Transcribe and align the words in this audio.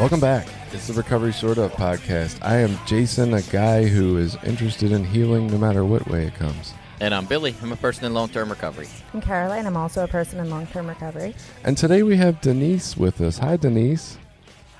Welcome 0.00 0.20
back. 0.20 0.46
It's 0.72 0.86
the 0.86 0.94
Recovery 0.94 1.34
Sort 1.34 1.58
of 1.58 1.72
podcast. 1.72 2.38
I 2.40 2.56
am 2.56 2.78
Jason, 2.86 3.34
a 3.34 3.42
guy 3.42 3.84
who 3.84 4.16
is 4.16 4.34
interested 4.44 4.92
in 4.92 5.04
healing 5.04 5.48
no 5.48 5.58
matter 5.58 5.84
what 5.84 6.08
way 6.08 6.24
it 6.24 6.34
comes. 6.36 6.72
And 7.02 7.14
I'm 7.14 7.26
Billy. 7.26 7.54
I'm 7.60 7.70
a 7.70 7.76
person 7.76 8.06
in 8.06 8.14
long 8.14 8.30
term 8.30 8.48
recovery. 8.48 8.88
I'm 9.12 9.20
Caroline. 9.20 9.66
I'm 9.66 9.76
also 9.76 10.02
a 10.02 10.08
person 10.08 10.40
in 10.40 10.48
long 10.48 10.66
term 10.68 10.86
recovery. 10.86 11.34
And 11.64 11.76
today 11.76 12.02
we 12.02 12.16
have 12.16 12.40
Denise 12.40 12.96
with 12.96 13.20
us. 13.20 13.36
Hi, 13.40 13.58
Denise. 13.58 14.16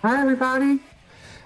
Hi, 0.00 0.22
everybody. 0.22 0.80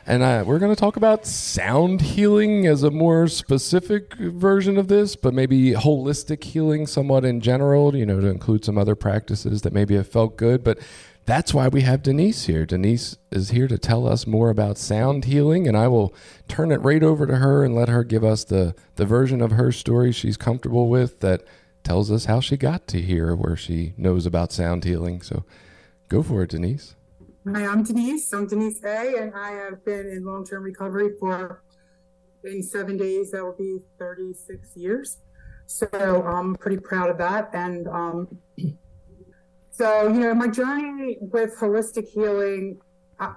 And 0.06 0.22
uh, 0.22 0.44
we're 0.46 0.58
going 0.58 0.72
to 0.72 0.80
talk 0.80 0.96
about 0.96 1.26
sound 1.26 2.02
healing 2.02 2.66
as 2.66 2.82
a 2.82 2.90
more 2.90 3.26
specific 3.26 4.14
version 4.14 4.76
of 4.76 4.86
this, 4.86 5.16
but 5.16 5.32
maybe 5.32 5.72
holistic 5.72 6.44
healing 6.44 6.86
somewhat 6.86 7.24
in 7.24 7.40
general, 7.40 7.96
you 7.96 8.04
know, 8.06 8.20
to 8.20 8.26
include 8.26 8.64
some 8.66 8.76
other 8.76 8.94
practices 8.94 9.62
that 9.62 9.72
maybe 9.72 9.96
have 9.96 10.06
felt 10.06 10.36
good. 10.36 10.62
But 10.62 10.78
that's 11.26 11.54
why 11.54 11.68
we 11.68 11.82
have 11.82 12.02
Denise 12.02 12.46
here. 12.46 12.66
Denise 12.66 13.16
is 13.30 13.50
here 13.50 13.68
to 13.68 13.78
tell 13.78 14.06
us 14.06 14.26
more 14.26 14.50
about 14.50 14.78
sound 14.78 15.24
healing, 15.24 15.66
and 15.66 15.76
I 15.76 15.88
will 15.88 16.14
turn 16.48 16.70
it 16.70 16.82
right 16.82 17.02
over 17.02 17.26
to 17.26 17.36
her 17.36 17.64
and 17.64 17.74
let 17.74 17.88
her 17.88 18.04
give 18.04 18.24
us 18.24 18.44
the, 18.44 18.74
the 18.96 19.06
version 19.06 19.40
of 19.40 19.52
her 19.52 19.72
story 19.72 20.12
she's 20.12 20.36
comfortable 20.36 20.88
with 20.88 21.20
that 21.20 21.42
tells 21.82 22.10
us 22.10 22.26
how 22.26 22.40
she 22.40 22.56
got 22.56 22.86
to 22.88 23.00
here 23.00 23.34
where 23.34 23.56
she 23.56 23.94
knows 23.96 24.26
about 24.26 24.52
sound 24.52 24.84
healing. 24.84 25.22
So 25.22 25.44
go 26.08 26.22
for 26.22 26.42
it, 26.42 26.50
Denise. 26.50 26.94
Hi, 27.46 27.66
I'm 27.66 27.82
Denise. 27.82 28.32
I'm 28.32 28.46
Denise 28.46 28.82
A, 28.84 29.16
and 29.20 29.34
I 29.34 29.50
have 29.52 29.84
been 29.84 30.08
in 30.08 30.24
long 30.24 30.44
term 30.44 30.62
recovery 30.62 31.10
for 31.18 31.62
in 32.44 32.62
seven 32.62 32.96
days, 32.96 33.30
that 33.30 33.42
will 33.42 33.56
be 33.56 33.78
36 33.98 34.76
years. 34.76 35.18
So 35.66 35.86
I'm 35.92 36.54
pretty 36.54 36.78
proud 36.78 37.10
of 37.10 37.18
that. 37.18 37.50
And 37.54 37.88
um, 37.88 38.38
so, 39.76 40.06
you 40.06 40.20
know, 40.20 40.34
my 40.34 40.46
journey 40.46 41.18
with 41.20 41.58
holistic 41.58 42.06
healing 42.06 42.78
uh, 43.18 43.32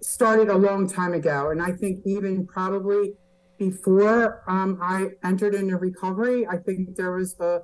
started 0.00 0.48
a 0.48 0.56
long 0.56 0.88
time 0.88 1.12
ago. 1.12 1.50
And 1.50 1.60
I 1.60 1.72
think 1.72 2.00
even 2.06 2.46
probably 2.46 3.12
before 3.58 4.42
um, 4.48 4.78
I 4.80 5.10
entered 5.22 5.54
into 5.54 5.76
recovery, 5.76 6.46
I 6.46 6.56
think 6.56 6.96
there 6.96 7.12
was 7.12 7.38
a, 7.38 7.60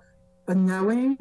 a 0.48 0.54
knowing 0.54 1.16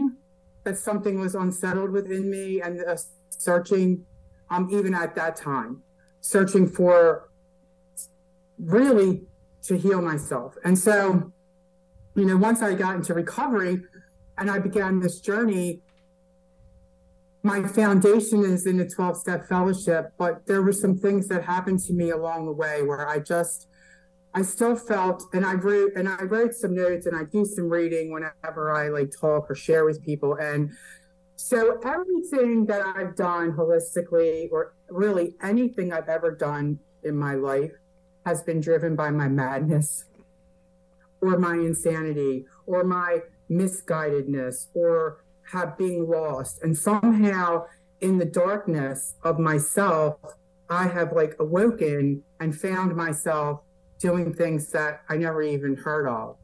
that 0.66 0.78
something 0.78 1.22
was 1.22 1.36
unsettled 1.36 1.92
within 1.92 2.30
me 2.30 2.62
and 2.62 2.82
a 2.82 2.98
searching, 3.30 4.06
um, 4.50 4.68
even 4.70 4.94
at 4.94 5.16
that 5.16 5.38
time, 5.38 5.82
searching 6.20 6.68
for 6.68 7.30
really 8.58 9.24
to 9.64 9.78
heal 9.78 10.02
myself. 10.02 10.58
And 10.66 10.78
so, 10.78 11.32
you 12.16 12.26
know, 12.26 12.36
once 12.36 12.62
I 12.62 12.74
got 12.74 12.96
into 12.96 13.14
recovery 13.14 13.84
and 14.38 14.52
I 14.52 14.60
began 14.60 15.00
this 15.00 15.22
journey, 15.22 15.82
my 17.44 17.66
foundation 17.68 18.44
is 18.44 18.66
in 18.66 18.78
the 18.78 18.88
12 18.88 19.18
step 19.18 19.48
fellowship, 19.48 20.14
but 20.18 20.46
there 20.46 20.62
were 20.62 20.74
some 20.74 20.98
things 20.98 21.28
that 21.30 21.44
happened 21.44 21.80
to 21.80 21.94
me 21.94 22.10
along 22.10 22.46
the 22.46 22.52
way 22.52 22.82
where 22.82 23.08
I 23.08 23.20
just, 23.20 23.68
I 24.34 24.42
still 24.42 24.76
felt, 24.76 25.24
and 25.34 25.46
I 25.46 25.54
wrote, 25.54 25.94
and 25.96 26.10
I 26.10 26.24
wrote 26.24 26.54
some 26.54 26.76
notes 26.76 27.06
and 27.06 27.16
I 27.16 27.24
do 27.24 27.46
some 27.46 27.70
reading 27.70 28.12
whenever 28.12 28.72
I 28.72 28.90
like 28.90 29.12
talk 29.20 29.50
or 29.50 29.56
share 29.56 29.86
with 29.86 30.04
people. 30.04 30.36
And 30.36 30.72
so 31.38 31.80
everything 31.86 32.66
that 32.66 32.82
I've 32.86 33.16
done 33.16 33.54
holistically, 33.54 34.50
or 34.52 34.74
really 34.90 35.36
anything 35.42 35.94
I've 35.94 36.10
ever 36.10 36.32
done 36.32 36.80
in 37.04 37.16
my 37.16 37.36
life, 37.36 37.72
has 38.26 38.44
been 38.44 38.60
driven 38.60 38.98
by 38.98 39.10
my 39.10 39.30
madness 39.30 40.04
or 41.22 41.38
my 41.38 41.54
insanity 41.54 42.46
or 42.66 42.84
my 42.84 43.20
misguidedness 43.50 44.68
or 44.74 45.24
have 45.52 45.78
been 45.78 46.08
lost. 46.08 46.62
And 46.64 46.78
somehow 46.78 47.66
in 48.02 48.18
the 48.18 48.26
darkness 48.26 49.16
of 49.24 49.40
myself, 49.40 50.18
I 50.70 50.88
have 50.88 51.14
like 51.14 51.36
awoken 51.40 52.24
and 52.40 52.56
found 52.56 52.96
myself 52.96 53.62
doing 54.00 54.34
things 54.34 54.72
that 54.72 55.02
I 55.10 55.18
never 55.18 55.42
even 55.42 55.76
heard 55.76 56.08
of. 56.08 56.38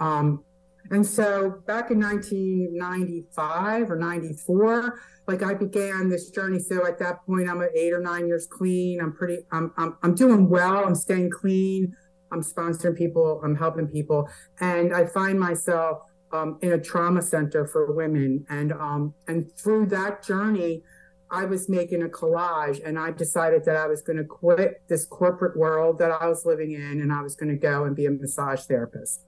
Um, 0.00 0.44
and 0.90 1.06
so 1.06 1.62
back 1.66 1.90
in 1.90 2.00
1995 2.00 3.90
or 3.90 3.96
94, 3.96 5.00
like 5.26 5.42
I 5.42 5.52
began 5.52 6.08
this 6.08 6.30
journey. 6.30 6.58
So 6.58 6.86
at 6.86 6.98
that 7.00 7.26
point, 7.26 7.48
I'm 7.48 7.60
at 7.60 7.76
eight 7.76 7.92
or 7.92 8.00
nine 8.00 8.26
years 8.26 8.46
clean. 8.46 9.00
I'm 9.00 9.12
pretty, 9.12 9.44
I'm, 9.52 9.72
I'm, 9.76 9.98
I'm 10.02 10.14
doing 10.14 10.48
well. 10.48 10.86
I'm 10.86 10.94
staying 10.94 11.30
clean. 11.30 11.94
I'm 12.32 12.42
sponsoring 12.42 12.96
people. 12.96 13.40
I'm 13.44 13.54
helping 13.54 13.88
people. 13.88 14.28
And 14.60 14.94
I 14.94 15.04
find 15.06 15.38
myself 15.38 15.98
um, 16.32 16.58
in 16.62 16.72
a 16.72 16.78
trauma 16.78 17.22
center 17.22 17.66
for 17.66 17.92
women, 17.92 18.44
and 18.48 18.72
um, 18.72 19.14
and 19.26 19.50
through 19.56 19.86
that 19.86 20.24
journey, 20.24 20.82
I 21.30 21.44
was 21.44 21.68
making 21.68 22.02
a 22.02 22.08
collage, 22.08 22.80
and 22.84 22.98
I 22.98 23.10
decided 23.10 23.64
that 23.64 23.76
I 23.76 23.86
was 23.86 24.02
going 24.02 24.18
to 24.18 24.24
quit 24.24 24.82
this 24.88 25.04
corporate 25.04 25.56
world 25.56 25.98
that 25.98 26.10
I 26.10 26.26
was 26.26 26.44
living 26.44 26.72
in, 26.72 27.00
and 27.02 27.12
I 27.12 27.22
was 27.22 27.34
going 27.34 27.50
to 27.50 27.56
go 27.56 27.84
and 27.84 27.94
be 27.94 28.06
a 28.06 28.10
massage 28.10 28.62
therapist. 28.62 29.22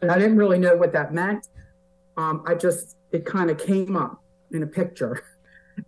And 0.00 0.10
I 0.10 0.18
didn't 0.18 0.36
really 0.36 0.58
know 0.58 0.76
what 0.76 0.92
that 0.92 1.12
meant. 1.14 1.48
Um, 2.16 2.42
I 2.46 2.54
just 2.54 2.96
it 3.12 3.24
kind 3.24 3.50
of 3.50 3.58
came 3.58 3.96
up 3.96 4.22
in 4.52 4.62
a 4.62 4.66
picture. 4.66 5.22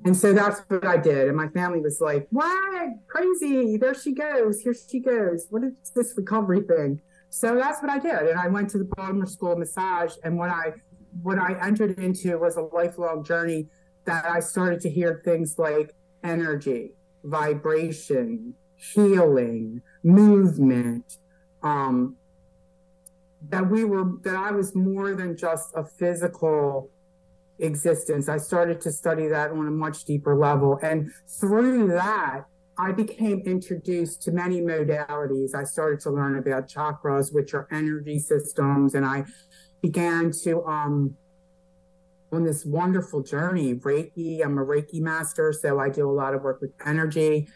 And 0.05 0.17
so 0.17 0.33
that's 0.33 0.61
what 0.69 0.87
I 0.87 0.97
did. 0.97 1.29
And 1.29 1.37
my 1.37 1.49
family 1.49 1.81
was 1.81 2.01
like, 2.01 2.27
what? 2.31 2.89
Crazy. 3.07 3.77
There 3.77 3.95
she 3.95 4.13
goes. 4.13 4.61
Here 4.61 4.75
she 4.75 5.01
goes. 5.01 5.47
What 5.51 5.63
is 5.63 5.73
this 5.95 6.15
recovery 6.17 6.63
thing? 6.63 7.01
So 7.35 7.57
that's 7.57 7.83
what 7.83 7.91
I 7.91 7.99
did. 7.99 8.29
And 8.29 8.39
I 8.39 8.47
went 8.47 8.71
to 8.71 8.79
the 8.79 8.85
Baltimore 8.85 9.27
School 9.27 9.55
of 9.55 9.59
Massage. 9.59 10.15
And 10.23 10.39
what 10.39 10.51
I 10.51 10.75
what 11.21 11.37
I 11.37 11.59
entered 11.61 11.99
into 11.99 12.39
was 12.39 12.57
a 12.57 12.63
lifelong 12.63 13.25
journey 13.25 13.67
that 14.05 14.25
I 14.25 14.39
started 14.39 14.81
to 14.83 14.89
hear 14.89 15.21
things 15.25 15.57
like 15.59 15.97
energy, 16.23 16.93
vibration, 17.25 18.55
healing, 18.77 19.83
movement, 20.05 21.19
um, 21.65 22.15
that 23.49 23.69
we 23.69 23.83
were 23.83 24.13
that 24.23 24.37
I 24.37 24.53
was 24.53 24.77
more 24.77 25.17
than 25.17 25.37
just 25.37 25.71
a 25.75 25.85
physical 25.85 26.89
existence. 27.59 28.29
I 28.29 28.37
started 28.37 28.81
to 28.83 28.93
study 28.93 29.27
that 29.27 29.51
on 29.51 29.67
a 29.67 29.73
much 29.73 30.05
deeper 30.05 30.37
level. 30.37 30.79
And 30.85 31.11
through 31.41 31.89
that, 31.89 32.45
I 32.77 32.93
became 32.93 33.41
introduced 33.41 34.23
to 34.23 34.33
many 34.33 34.61
modalities. 34.61 35.55
I 35.55 35.65
started 35.65 36.01
to 36.01 36.11
learn 36.11 36.37
about 36.39 36.69
chakras, 36.69 37.33
which 37.33 37.55
are 37.55 37.69
energy 37.71 38.19
systems, 38.19 38.95
and 38.95 39.05
I 39.07 39.25
began 39.81 40.33
to 40.43 40.65
um 40.65 41.15
on 42.33 42.45
this 42.45 42.65
wonderful 42.65 43.23
journey. 43.23 43.75
Reiki, 43.75 44.45
I'm 44.45 44.59
a 44.59 44.65
Reiki 44.65 45.01
master, 45.01 45.53
so 45.53 45.79
I 45.79 45.89
do 45.89 46.11
a 46.11 46.13
lot 46.13 46.35
of 46.35 46.43
work 46.43 46.61
with 46.61 46.73
energy. 46.85 47.49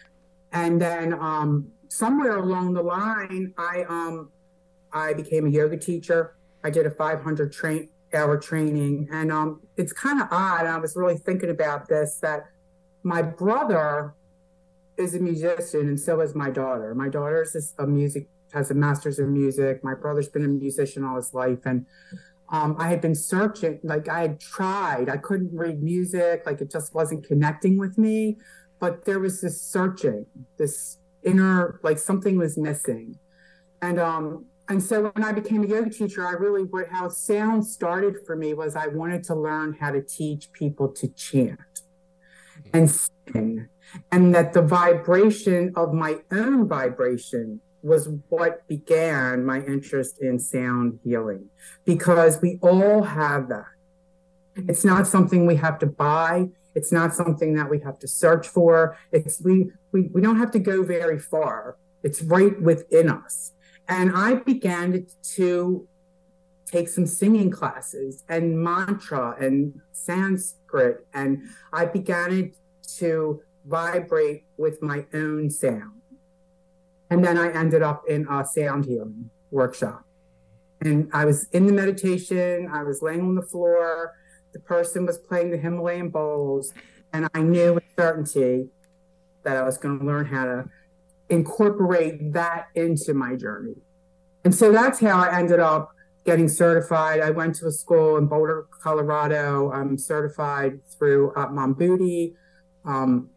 And 0.52 0.80
then 0.80 1.12
um 1.14 1.68
somewhere 1.88 2.36
along 2.36 2.74
the 2.74 2.82
line, 2.82 3.52
I 3.58 3.84
um 3.88 4.30
I 4.92 5.14
became 5.14 5.46
a 5.46 5.50
yoga 5.50 5.76
teacher. 5.76 6.36
I 6.62 6.70
did 6.70 6.86
a 6.86 6.90
500 6.90 7.52
train 7.52 7.88
hour 8.14 8.38
training, 8.38 9.08
and 9.10 9.32
um 9.32 9.62
it's 9.76 9.92
kind 9.92 10.20
of 10.20 10.28
odd. 10.30 10.66
I 10.66 10.78
was 10.78 10.94
really 10.94 11.18
thinking 11.18 11.50
about 11.50 11.88
this 11.88 12.18
that 12.22 12.44
my 13.02 13.22
brother 13.22 14.14
is 14.98 15.14
a 15.14 15.20
musician, 15.20 15.88
and 15.88 15.98
so 15.98 16.20
is 16.20 16.34
my 16.34 16.50
daughter. 16.50 16.94
My 16.94 17.08
daughter 17.08 17.42
is 17.42 17.74
a 17.78 17.86
music 17.86 18.28
has 18.52 18.70
a 18.70 18.74
master's 18.74 19.18
in 19.18 19.32
music. 19.32 19.84
My 19.84 19.94
brother's 19.94 20.28
been 20.28 20.44
a 20.44 20.48
musician 20.48 21.04
all 21.04 21.16
his 21.16 21.34
life, 21.34 21.60
and 21.64 21.86
um, 22.50 22.76
I 22.78 22.88
had 22.88 23.00
been 23.00 23.14
searching. 23.14 23.78
Like 23.82 24.08
I 24.08 24.22
had 24.22 24.40
tried, 24.40 25.08
I 25.08 25.18
couldn't 25.18 25.54
read 25.54 25.82
music. 25.82 26.42
Like 26.46 26.60
it 26.60 26.70
just 26.70 26.94
wasn't 26.94 27.26
connecting 27.26 27.78
with 27.78 27.98
me. 27.98 28.38
But 28.80 29.04
there 29.04 29.18
was 29.18 29.40
this 29.40 29.60
searching, 29.60 30.26
this 30.56 30.98
inner, 31.22 31.80
like 31.82 31.98
something 31.98 32.38
was 32.38 32.56
missing, 32.56 33.18
and 33.82 33.98
um, 33.98 34.46
and 34.68 34.82
so 34.82 35.10
when 35.14 35.24
I 35.24 35.32
became 35.32 35.64
a 35.64 35.66
yoga 35.66 35.90
teacher, 35.90 36.26
I 36.26 36.32
really 36.32 36.62
what 36.62 36.88
how 36.88 37.08
sound 37.08 37.66
started 37.66 38.16
for 38.26 38.36
me 38.36 38.54
was 38.54 38.76
I 38.76 38.86
wanted 38.88 39.24
to 39.24 39.34
learn 39.34 39.74
how 39.74 39.90
to 39.90 40.02
teach 40.02 40.52
people 40.52 40.88
to 40.88 41.08
chant 41.08 41.58
and 42.72 42.90
sing 42.90 43.68
and 44.12 44.34
that 44.34 44.52
the 44.52 44.62
vibration 44.62 45.72
of 45.76 45.92
my 45.92 46.18
own 46.30 46.68
vibration 46.68 47.60
was 47.82 48.08
what 48.28 48.66
began 48.68 49.44
my 49.44 49.60
interest 49.60 50.18
in 50.20 50.38
sound 50.38 50.98
healing 51.04 51.48
because 51.84 52.40
we 52.42 52.58
all 52.60 53.02
have 53.02 53.48
that. 53.48 53.66
It's 54.56 54.84
not 54.84 55.06
something 55.06 55.46
we 55.46 55.56
have 55.56 55.78
to 55.80 55.86
buy. 55.86 56.48
It's 56.74 56.92
not 56.92 57.14
something 57.14 57.54
that 57.54 57.70
we 57.70 57.80
have 57.80 57.98
to 58.00 58.08
search 58.08 58.48
for. 58.48 58.96
It's 59.12 59.40
we 59.40 59.70
we, 59.92 60.08
we 60.12 60.20
don't 60.20 60.38
have 60.38 60.50
to 60.52 60.58
go 60.58 60.82
very 60.82 61.18
far. 61.18 61.76
It's 62.02 62.22
right 62.22 62.60
within 62.60 63.08
us. 63.08 63.52
And 63.88 64.12
I 64.14 64.34
began 64.34 65.06
to 65.36 65.88
take 66.66 66.88
some 66.88 67.06
singing 67.06 67.50
classes 67.50 68.24
and 68.28 68.62
mantra 68.62 69.36
and 69.40 69.80
Sanskrit. 69.92 71.06
And 71.14 71.48
I 71.72 71.86
began 71.86 72.52
to 72.98 73.42
vibrate 73.68 74.44
with 74.56 74.82
my 74.82 75.04
own 75.12 75.50
sound. 75.50 76.00
And 77.10 77.24
then 77.24 77.38
I 77.38 77.52
ended 77.52 77.82
up 77.82 78.02
in 78.08 78.26
a 78.28 78.44
sound 78.44 78.86
healing 78.86 79.30
workshop. 79.50 80.04
And 80.80 81.10
I 81.12 81.24
was 81.24 81.48
in 81.52 81.66
the 81.66 81.72
meditation, 81.72 82.68
I 82.72 82.82
was 82.82 83.02
laying 83.02 83.20
on 83.20 83.34
the 83.34 83.42
floor, 83.42 84.14
the 84.52 84.60
person 84.60 85.06
was 85.06 85.18
playing 85.18 85.50
the 85.50 85.56
Himalayan 85.56 86.08
bowls, 86.08 86.72
and 87.12 87.28
I 87.34 87.42
knew 87.42 87.74
with 87.74 87.84
certainty 87.98 88.68
that 89.44 89.56
I 89.56 89.62
was 89.62 89.76
going 89.78 89.98
to 89.98 90.04
learn 90.04 90.26
how 90.26 90.44
to 90.44 90.64
incorporate 91.28 92.32
that 92.32 92.68
into 92.74 93.12
my 93.14 93.34
journey. 93.34 93.74
And 94.44 94.54
so 94.54 94.70
that's 94.72 95.00
how 95.00 95.18
I 95.18 95.36
ended 95.38 95.60
up 95.60 95.90
getting 96.24 96.48
certified. 96.48 97.20
I 97.20 97.30
went 97.30 97.54
to 97.56 97.66
a 97.66 97.72
school 97.72 98.16
in 98.16 98.26
Boulder, 98.26 98.66
Colorado. 98.82 99.72
I'm 99.72 99.98
certified 99.98 100.80
through 100.96 101.32
uh, 101.34 101.48
Mambudi 101.48 102.34
um, 102.84 103.30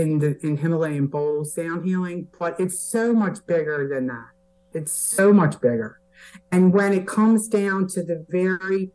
in 0.00 0.18
the 0.18 0.38
in 0.44 0.56
Himalayan 0.56 1.06
bowl 1.06 1.44
sound 1.44 1.84
healing, 1.84 2.28
but 2.38 2.58
it's 2.58 2.80
so 2.80 3.12
much 3.12 3.38
bigger 3.46 3.88
than 3.88 4.06
that. 4.08 4.30
It's 4.72 4.92
so 4.92 5.32
much 5.32 5.60
bigger. 5.60 6.00
And 6.50 6.72
when 6.72 6.92
it 6.92 7.06
comes 7.06 7.48
down 7.48 7.86
to 7.88 8.02
the 8.02 8.24
very 8.28 8.90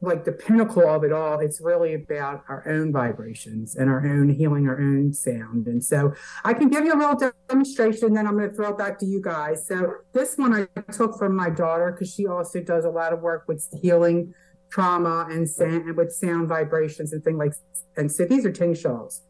like 0.00 0.24
the 0.24 0.30
pinnacle 0.30 0.88
of 0.88 1.02
it 1.02 1.12
all, 1.12 1.40
it's 1.40 1.60
really 1.60 1.94
about 1.94 2.44
our 2.48 2.62
own 2.68 2.92
vibrations 2.92 3.74
and 3.74 3.90
our 3.90 4.06
own 4.06 4.28
healing 4.28 4.68
our 4.68 4.78
own 4.78 5.12
sound. 5.12 5.66
And 5.66 5.82
so 5.82 6.14
I 6.44 6.54
can 6.54 6.68
give 6.68 6.84
you 6.84 6.94
a 6.94 6.98
little 6.98 7.32
demonstration, 7.48 8.06
and 8.06 8.16
then 8.16 8.26
I'm 8.26 8.36
going 8.36 8.48
to 8.48 8.54
throw 8.54 8.70
it 8.70 8.78
back 8.78 8.98
to 9.00 9.06
you 9.06 9.20
guys. 9.20 9.66
So 9.66 9.94
this 10.12 10.36
one 10.38 10.54
I 10.54 10.92
took 10.92 11.18
from 11.18 11.34
my 11.34 11.50
daughter 11.50 11.90
because 11.90 12.14
she 12.14 12.28
also 12.28 12.60
does 12.60 12.84
a 12.84 12.90
lot 12.90 13.12
of 13.12 13.20
work 13.20 13.44
with 13.48 13.66
healing 13.82 14.34
trauma 14.70 15.26
and 15.30 15.48
with 15.96 16.12
sound 16.12 16.48
vibrations 16.48 17.12
and 17.12 17.24
things 17.24 17.38
like. 17.38 17.54
And 17.96 18.12
so 18.12 18.24
these 18.24 18.46
are 18.46 18.52
tingshas. 18.52 19.22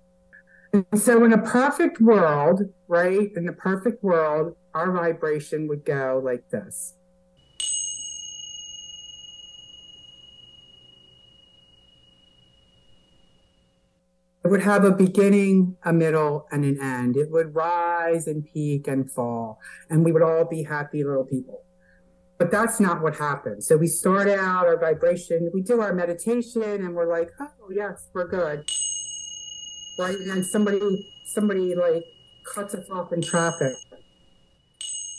And 0.72 0.86
so 0.96 1.24
in 1.24 1.32
a 1.32 1.42
perfect 1.42 2.00
world, 2.00 2.62
right? 2.88 3.30
In 3.34 3.46
the 3.46 3.52
perfect 3.52 4.02
world, 4.02 4.54
our 4.74 4.92
vibration 4.92 5.66
would 5.68 5.84
go 5.84 6.20
like 6.22 6.48
this. 6.50 6.94
It 14.44 14.50
would 14.50 14.62
have 14.62 14.84
a 14.84 14.92
beginning, 14.92 15.76
a 15.82 15.92
middle, 15.92 16.46
and 16.50 16.64
an 16.64 16.80
end. 16.80 17.16
It 17.16 17.30
would 17.30 17.54
rise 17.54 18.26
and 18.26 18.46
peak 18.50 18.88
and 18.88 19.10
fall, 19.10 19.58
and 19.90 20.04
we 20.04 20.12
would 20.12 20.22
all 20.22 20.46
be 20.46 20.62
happy 20.62 21.04
little 21.04 21.24
people. 21.24 21.64
But 22.38 22.50
that's 22.50 22.78
not 22.78 23.02
what 23.02 23.16
happens. 23.16 23.66
So 23.66 23.76
we 23.76 23.88
start 23.88 24.28
out 24.28 24.66
our 24.66 24.78
vibration, 24.78 25.50
we 25.52 25.62
do 25.62 25.80
our 25.80 25.92
meditation, 25.92 26.62
and 26.62 26.94
we're 26.94 27.10
like, 27.10 27.30
oh, 27.40 27.70
yes, 27.70 28.08
we're 28.14 28.28
good. 28.28 28.70
Right? 29.98 30.16
And 30.16 30.30
then 30.30 30.44
somebody, 30.44 30.80
somebody 31.26 31.74
like 31.74 32.04
cuts 32.44 32.74
us 32.74 32.88
off 32.90 33.12
in 33.12 33.20
traffic. 33.20 33.74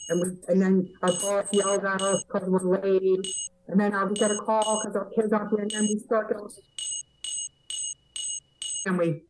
And, 0.09 0.21
we, 0.21 0.53
and 0.53 0.61
then 0.61 0.89
our 1.01 1.11
boss 1.11 1.47
yells 1.51 1.83
at 1.83 2.01
us 2.01 2.23
because 2.23 2.49
we're 2.49 2.81
late. 2.81 3.27
And 3.67 3.79
then 3.79 3.93
uh, 3.93 4.05
we 4.05 4.15
get 4.15 4.31
a 4.31 4.35
call 4.35 4.81
because 4.81 4.95
our 4.95 5.09
kids 5.11 5.31
aren't 5.31 5.51
here, 5.51 5.59
and 5.59 5.69
then 5.69 5.83
we 5.83 5.99
start 5.99 6.29
going, 6.35 6.49
and 8.87 8.97
we, 8.97 9.21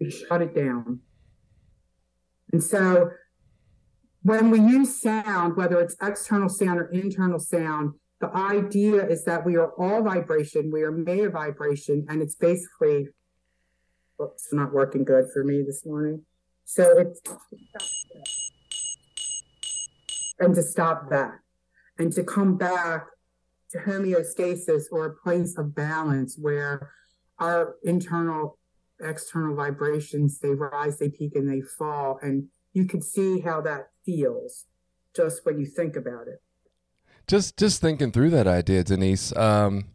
we 0.00 0.10
shut 0.10 0.40
it 0.40 0.54
down. 0.54 1.00
And 2.52 2.64
so 2.64 3.10
when 4.22 4.50
we 4.50 4.60
use 4.60 5.00
sound, 5.00 5.56
whether 5.56 5.78
it's 5.80 5.96
external 6.00 6.48
sound 6.48 6.78
or 6.78 6.86
internal 6.86 7.38
sound, 7.38 7.94
the 8.20 8.34
idea 8.34 9.06
is 9.06 9.24
that 9.24 9.44
we 9.44 9.56
are 9.56 9.72
all 9.72 10.02
vibration, 10.02 10.70
we 10.72 10.82
are 10.82 10.92
made 10.92 11.24
of 11.24 11.32
vibration, 11.32 12.06
and 12.08 12.22
it's 12.22 12.36
basically 12.36 13.08
it's 14.24 14.52
not 14.52 14.72
working 14.72 15.04
good 15.04 15.26
for 15.32 15.44
me 15.44 15.62
this 15.62 15.84
morning. 15.84 16.22
So 16.64 16.98
it's 16.98 17.20
and 20.38 20.54
to 20.54 20.62
stop 20.62 21.10
that. 21.10 21.38
And 21.98 22.12
to 22.14 22.24
come 22.24 22.56
back 22.56 23.06
to 23.70 23.78
homeostasis 23.78 24.84
or 24.90 25.06
a 25.06 25.14
place 25.14 25.56
of 25.56 25.74
balance 25.74 26.36
where 26.38 26.90
our 27.38 27.76
internal 27.82 28.58
external 29.00 29.56
vibrations 29.56 30.38
they 30.38 30.50
rise 30.50 30.98
they 30.98 31.08
peak 31.08 31.34
and 31.34 31.50
they 31.50 31.60
fall. 31.60 32.18
And 32.22 32.48
you 32.72 32.86
can 32.86 33.02
see 33.02 33.40
how 33.40 33.60
that 33.62 33.88
feels 34.04 34.66
just 35.14 35.44
when 35.44 35.58
you 35.58 35.66
think 35.66 35.96
about 35.96 36.28
it. 36.28 36.40
Just 37.26 37.58
just 37.58 37.80
thinking 37.80 38.12
through 38.12 38.30
that 38.30 38.46
idea 38.46 38.84
denise 38.84 39.34
um 39.36 39.91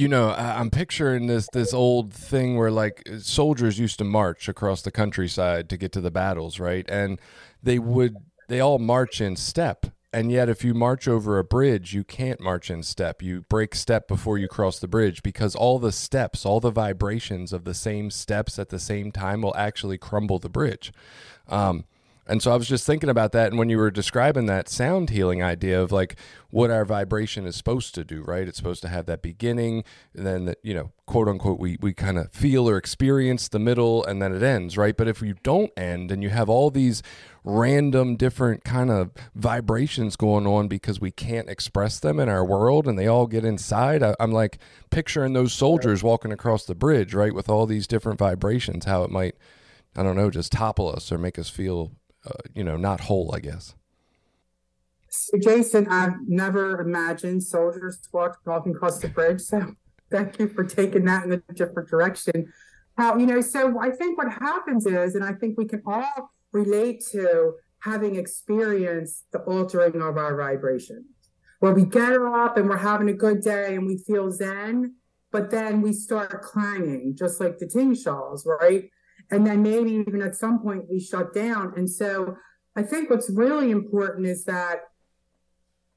you 0.00 0.08
know 0.08 0.30
i'm 0.30 0.70
picturing 0.70 1.26
this 1.26 1.46
this 1.52 1.74
old 1.74 2.12
thing 2.12 2.56
where 2.56 2.70
like 2.70 3.06
soldiers 3.18 3.78
used 3.78 3.98
to 3.98 4.04
march 4.04 4.48
across 4.48 4.82
the 4.82 4.90
countryside 4.90 5.68
to 5.68 5.76
get 5.76 5.92
to 5.92 6.00
the 6.00 6.10
battles 6.10 6.58
right 6.58 6.88
and 6.88 7.20
they 7.62 7.78
would 7.78 8.16
they 8.48 8.60
all 8.60 8.78
march 8.78 9.20
in 9.20 9.36
step 9.36 9.86
and 10.12 10.32
yet, 10.32 10.48
if 10.48 10.64
you 10.64 10.74
march 10.74 11.06
over 11.06 11.38
a 11.38 11.44
bridge, 11.44 11.94
you 11.94 12.02
can't 12.02 12.40
march 12.40 12.68
in 12.68 12.82
step. 12.82 13.22
You 13.22 13.42
break 13.42 13.76
step 13.76 14.08
before 14.08 14.38
you 14.38 14.48
cross 14.48 14.80
the 14.80 14.88
bridge 14.88 15.22
because 15.22 15.54
all 15.54 15.78
the 15.78 15.92
steps, 15.92 16.44
all 16.44 16.58
the 16.58 16.72
vibrations 16.72 17.52
of 17.52 17.62
the 17.62 17.74
same 17.74 18.10
steps 18.10 18.58
at 18.58 18.70
the 18.70 18.80
same 18.80 19.12
time 19.12 19.40
will 19.40 19.54
actually 19.56 19.98
crumble 19.98 20.40
the 20.40 20.48
bridge. 20.48 20.92
Um, 21.46 21.84
and 22.30 22.40
so 22.40 22.52
I 22.52 22.56
was 22.56 22.68
just 22.68 22.86
thinking 22.86 23.10
about 23.10 23.32
that. 23.32 23.48
And 23.48 23.58
when 23.58 23.68
you 23.68 23.76
were 23.76 23.90
describing 23.90 24.46
that 24.46 24.68
sound 24.68 25.10
healing 25.10 25.42
idea 25.42 25.82
of 25.82 25.90
like 25.90 26.16
what 26.50 26.70
our 26.70 26.84
vibration 26.84 27.44
is 27.44 27.56
supposed 27.56 27.92
to 27.96 28.04
do, 28.04 28.22
right? 28.22 28.46
It's 28.46 28.56
supposed 28.56 28.82
to 28.82 28.88
have 28.88 29.06
that 29.06 29.20
beginning, 29.20 29.82
and 30.14 30.24
then, 30.24 30.44
that, 30.44 30.58
you 30.62 30.72
know, 30.72 30.92
quote 31.06 31.26
unquote, 31.26 31.58
we, 31.58 31.76
we 31.80 31.92
kind 31.92 32.18
of 32.18 32.30
feel 32.32 32.68
or 32.68 32.76
experience 32.76 33.48
the 33.48 33.58
middle, 33.58 34.04
and 34.04 34.22
then 34.22 34.32
it 34.32 34.44
ends, 34.44 34.78
right? 34.78 34.96
But 34.96 35.08
if 35.08 35.20
you 35.20 35.34
don't 35.42 35.72
end 35.76 36.12
and 36.12 36.22
you 36.22 36.28
have 36.28 36.48
all 36.48 36.70
these 36.70 37.02
random 37.42 38.14
different 38.14 38.62
kind 38.62 38.92
of 38.92 39.10
vibrations 39.34 40.14
going 40.14 40.46
on 40.46 40.68
because 40.68 41.00
we 41.00 41.10
can't 41.10 41.48
express 41.48 41.98
them 41.98 42.20
in 42.20 42.28
our 42.28 42.44
world 42.44 42.86
and 42.86 42.96
they 42.96 43.08
all 43.08 43.26
get 43.26 43.44
inside, 43.44 44.04
I, 44.04 44.14
I'm 44.20 44.30
like 44.30 44.58
picturing 44.90 45.32
those 45.32 45.52
soldiers 45.52 46.04
walking 46.04 46.30
across 46.30 46.64
the 46.64 46.76
bridge, 46.76 47.12
right? 47.12 47.34
With 47.34 47.48
all 47.48 47.66
these 47.66 47.88
different 47.88 48.20
vibrations, 48.20 48.84
how 48.84 49.02
it 49.02 49.10
might. 49.10 49.34
I 49.96 50.04
don't 50.04 50.14
know, 50.14 50.30
just 50.30 50.52
topple 50.52 50.88
us 50.88 51.10
or 51.10 51.18
make 51.18 51.36
us 51.36 51.50
feel 51.50 51.90
uh, 52.26 52.32
you 52.54 52.64
know, 52.64 52.76
not 52.76 53.00
whole, 53.00 53.34
I 53.34 53.40
guess. 53.40 53.74
So 55.08 55.38
Jason, 55.38 55.88
I've 55.88 56.14
never 56.26 56.80
imagined 56.80 57.42
soldiers 57.42 57.98
walk, 58.12 58.38
walking 58.46 58.74
across 58.74 59.00
the 59.00 59.08
bridge. 59.08 59.40
So 59.40 59.74
thank 60.10 60.38
you 60.38 60.48
for 60.48 60.64
taking 60.64 61.04
that 61.06 61.24
in 61.24 61.32
a 61.32 61.52
different 61.52 61.88
direction. 61.88 62.52
How, 62.96 63.16
you 63.16 63.26
know, 63.26 63.40
so 63.40 63.80
I 63.80 63.90
think 63.90 64.18
what 64.18 64.32
happens 64.32 64.86
is, 64.86 65.14
and 65.14 65.24
I 65.24 65.32
think 65.32 65.56
we 65.56 65.64
can 65.64 65.82
all 65.86 66.32
relate 66.52 67.04
to 67.12 67.54
having 67.80 68.16
experienced 68.16 69.24
the 69.32 69.38
altering 69.40 70.02
of 70.02 70.16
our 70.16 70.36
vibrations, 70.36 71.06
where 71.60 71.72
we 71.72 71.84
get 71.84 72.12
up 72.12 72.56
and 72.56 72.68
we're 72.68 72.76
having 72.76 73.08
a 73.08 73.14
good 73.14 73.40
day 73.40 73.74
and 73.74 73.86
we 73.86 73.96
feel 73.98 74.30
zen, 74.30 74.94
but 75.32 75.50
then 75.50 75.80
we 75.80 75.92
start 75.92 76.42
clanging, 76.42 77.16
just 77.16 77.40
like 77.40 77.58
the 77.58 77.66
tingshas, 77.66 78.44
right? 78.46 78.90
And 79.30 79.46
then 79.46 79.62
maybe 79.62 79.92
even 79.92 80.22
at 80.22 80.34
some 80.34 80.60
point 80.60 80.84
we 80.90 81.00
shut 81.00 81.32
down. 81.32 81.72
And 81.76 81.88
so 81.88 82.36
I 82.76 82.82
think 82.82 83.10
what's 83.10 83.30
really 83.30 83.70
important 83.70 84.26
is 84.26 84.44
that 84.44 84.80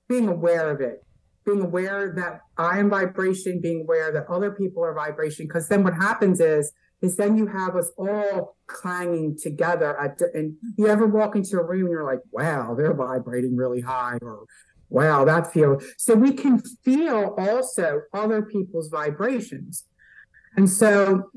being 0.08 0.28
aware 0.28 0.70
of 0.70 0.82
it, 0.82 1.04
being 1.46 1.62
aware 1.62 2.14
that 2.16 2.42
I 2.58 2.80
am 2.80 2.90
vibration, 2.90 3.62
being 3.62 3.82
aware 3.82 4.12
that 4.12 4.28
other 4.30 4.52
people 4.52 4.84
are 4.84 4.94
vibration, 4.94 5.48
because 5.48 5.68
then 5.68 5.84
what 5.84 5.94
happens 5.94 6.40
is 6.40 6.72
is 7.04 7.18
then 7.18 7.38
you 7.38 7.46
have 7.48 7.76
us 7.76 7.92
all 7.98 8.56
clanging 8.68 9.38
together 9.38 10.00
at, 10.00 10.22
and 10.34 10.56
you 10.78 10.88
ever 10.88 11.06
walk 11.06 11.36
into 11.36 11.58
a 11.58 11.64
room 11.64 11.82
and 11.82 11.90
you're 11.90 12.06
like 12.06 12.22
wow 12.32 12.74
they're 12.74 12.94
vibrating 12.94 13.58
really 13.58 13.82
high 13.82 14.18
or 14.22 14.46
wow 14.90 15.26
that 15.26 15.52
feels. 15.52 15.84
so 15.98 16.16
we 16.16 16.32
can 16.32 16.60
feel 16.60 17.36
also 17.38 18.02
other 18.14 18.42
people's 18.42 18.88
vibrations 18.88 19.84
and 20.56 20.70
so 20.70 21.30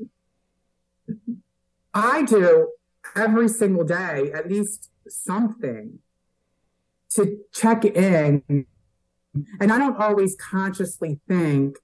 I 1.97 2.21
do 2.21 2.73
every 3.15 3.49
single 3.49 3.83
day 3.83 4.31
at 4.31 4.47
least 4.47 4.91
something 5.07 5.97
to 7.15 7.39
check 7.51 7.85
in. 7.85 8.43
And 9.59 9.71
I 9.71 9.79
don't 9.79 9.97
always 9.97 10.35
consciously 10.35 11.19
think 11.27 11.77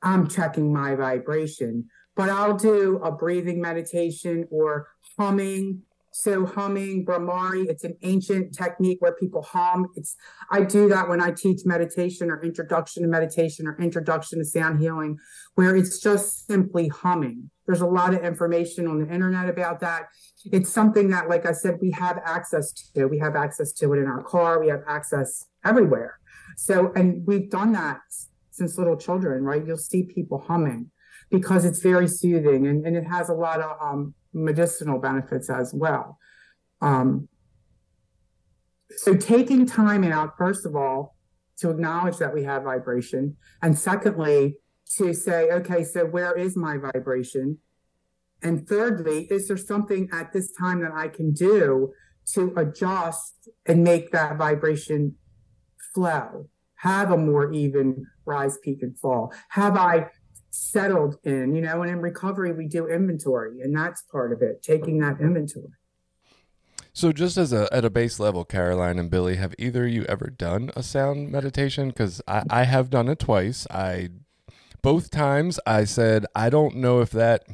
I'm 0.00 0.28
checking 0.28 0.72
my 0.72 0.94
vibration, 0.94 1.88
but 2.14 2.30
I'll 2.30 2.56
do 2.56 3.00
a 3.02 3.10
breathing 3.10 3.60
meditation 3.60 4.46
or 4.48 4.88
humming 5.18 5.82
So 6.18 6.46
humming, 6.46 7.04
Bhramari, 7.04 7.66
it's 7.68 7.84
an 7.84 7.94
ancient 8.02 8.54
technique 8.54 9.02
where 9.02 9.12
people 9.12 9.42
hum. 9.42 9.88
It's 9.96 10.16
I 10.50 10.62
do 10.62 10.88
that 10.88 11.10
when 11.10 11.20
I 11.20 11.30
teach 11.30 11.60
meditation 11.66 12.30
or 12.30 12.42
introduction 12.42 13.02
to 13.02 13.08
meditation 13.08 13.66
or 13.66 13.76
introduction 13.78 14.38
to 14.38 14.44
sound 14.46 14.80
healing, 14.80 15.18
where 15.56 15.76
it's 15.76 16.00
just 16.00 16.46
simply 16.46 16.88
humming. 16.88 17.50
There's 17.66 17.82
a 17.82 17.86
lot 17.86 18.14
of 18.14 18.24
information 18.24 18.86
on 18.86 18.98
the 18.98 19.12
internet 19.12 19.50
about 19.50 19.80
that. 19.80 20.04
It's 20.46 20.72
something 20.72 21.10
that, 21.10 21.28
like 21.28 21.44
I 21.44 21.52
said, 21.52 21.76
we 21.82 21.90
have 21.90 22.18
access 22.24 22.72
to. 22.72 23.06
We 23.08 23.18
have 23.18 23.36
access 23.36 23.72
to 23.74 23.92
it 23.92 23.98
in 23.98 24.06
our 24.06 24.22
car. 24.22 24.58
We 24.58 24.68
have 24.68 24.84
access 24.88 25.44
everywhere. 25.66 26.18
So, 26.56 26.92
and 26.96 27.26
we've 27.26 27.50
done 27.50 27.72
that 27.72 28.00
since 28.52 28.78
little 28.78 28.96
children, 28.96 29.44
right? 29.44 29.62
You'll 29.66 29.76
see 29.76 30.04
people 30.04 30.38
humming 30.48 30.90
because 31.30 31.66
it's 31.66 31.80
very 31.80 32.08
soothing 32.08 32.66
and, 32.66 32.86
and 32.86 32.96
it 32.96 33.04
has 33.04 33.28
a 33.28 33.34
lot 33.34 33.60
of 33.60 33.76
um, 33.82 34.14
medicinal 34.36 35.00
benefits 35.00 35.50
as 35.50 35.72
well. 35.74 36.18
Um, 36.80 37.28
so 38.90 39.14
taking 39.14 39.66
time 39.66 40.04
out, 40.04 40.36
first 40.38 40.66
of 40.66 40.76
all, 40.76 41.16
to 41.58 41.70
acknowledge 41.70 42.18
that 42.18 42.34
we 42.34 42.44
have 42.44 42.62
vibration, 42.64 43.36
and 43.62 43.78
secondly, 43.78 44.56
to 44.98 45.12
say, 45.14 45.50
okay, 45.50 45.82
so 45.82 46.04
where 46.04 46.36
is 46.36 46.56
my 46.56 46.76
vibration? 46.76 47.58
And 48.42 48.68
thirdly, 48.68 49.26
is 49.30 49.48
there 49.48 49.56
something 49.56 50.08
at 50.12 50.32
this 50.32 50.52
time 50.52 50.80
that 50.82 50.92
I 50.92 51.08
can 51.08 51.32
do 51.32 51.92
to 52.34 52.52
adjust 52.56 53.48
and 53.64 53.82
make 53.82 54.12
that 54.12 54.36
vibration 54.36 55.16
flow? 55.94 56.48
Have 56.76 57.10
a 57.10 57.16
more 57.16 57.50
even 57.52 58.06
rise, 58.26 58.58
peak, 58.58 58.82
and 58.82 58.96
fall? 58.98 59.32
Have 59.50 59.76
I 59.76 60.10
settled 60.56 61.18
in, 61.24 61.54
you 61.54 61.60
know, 61.60 61.82
and 61.82 61.90
in 61.90 62.00
recovery, 62.00 62.52
we 62.52 62.66
do 62.66 62.86
inventory, 62.86 63.60
and 63.60 63.76
that's 63.76 64.02
part 64.02 64.32
of 64.32 64.42
it, 64.42 64.62
taking 64.62 64.98
that 65.00 65.20
inventory. 65.20 65.72
So, 66.92 67.12
just 67.12 67.36
as 67.36 67.52
a 67.52 67.68
at 67.72 67.84
a 67.84 67.90
base 67.90 68.18
level, 68.18 68.44
Caroline 68.44 68.98
and 68.98 69.10
Billy, 69.10 69.36
have 69.36 69.54
either 69.58 69.86
you 69.86 70.04
ever 70.04 70.30
done 70.30 70.70
a 70.74 70.82
sound 70.82 71.30
meditation? 71.30 71.88
Because 71.88 72.22
I, 72.26 72.44
I 72.48 72.62
have 72.64 72.88
done 72.88 73.08
it 73.08 73.18
twice. 73.18 73.66
I 73.70 74.08
both 74.80 75.10
times 75.10 75.60
I 75.66 75.84
said 75.84 76.24
I 76.34 76.48
don't 76.48 76.76
know 76.76 77.00
if 77.00 77.10
that 77.10 77.44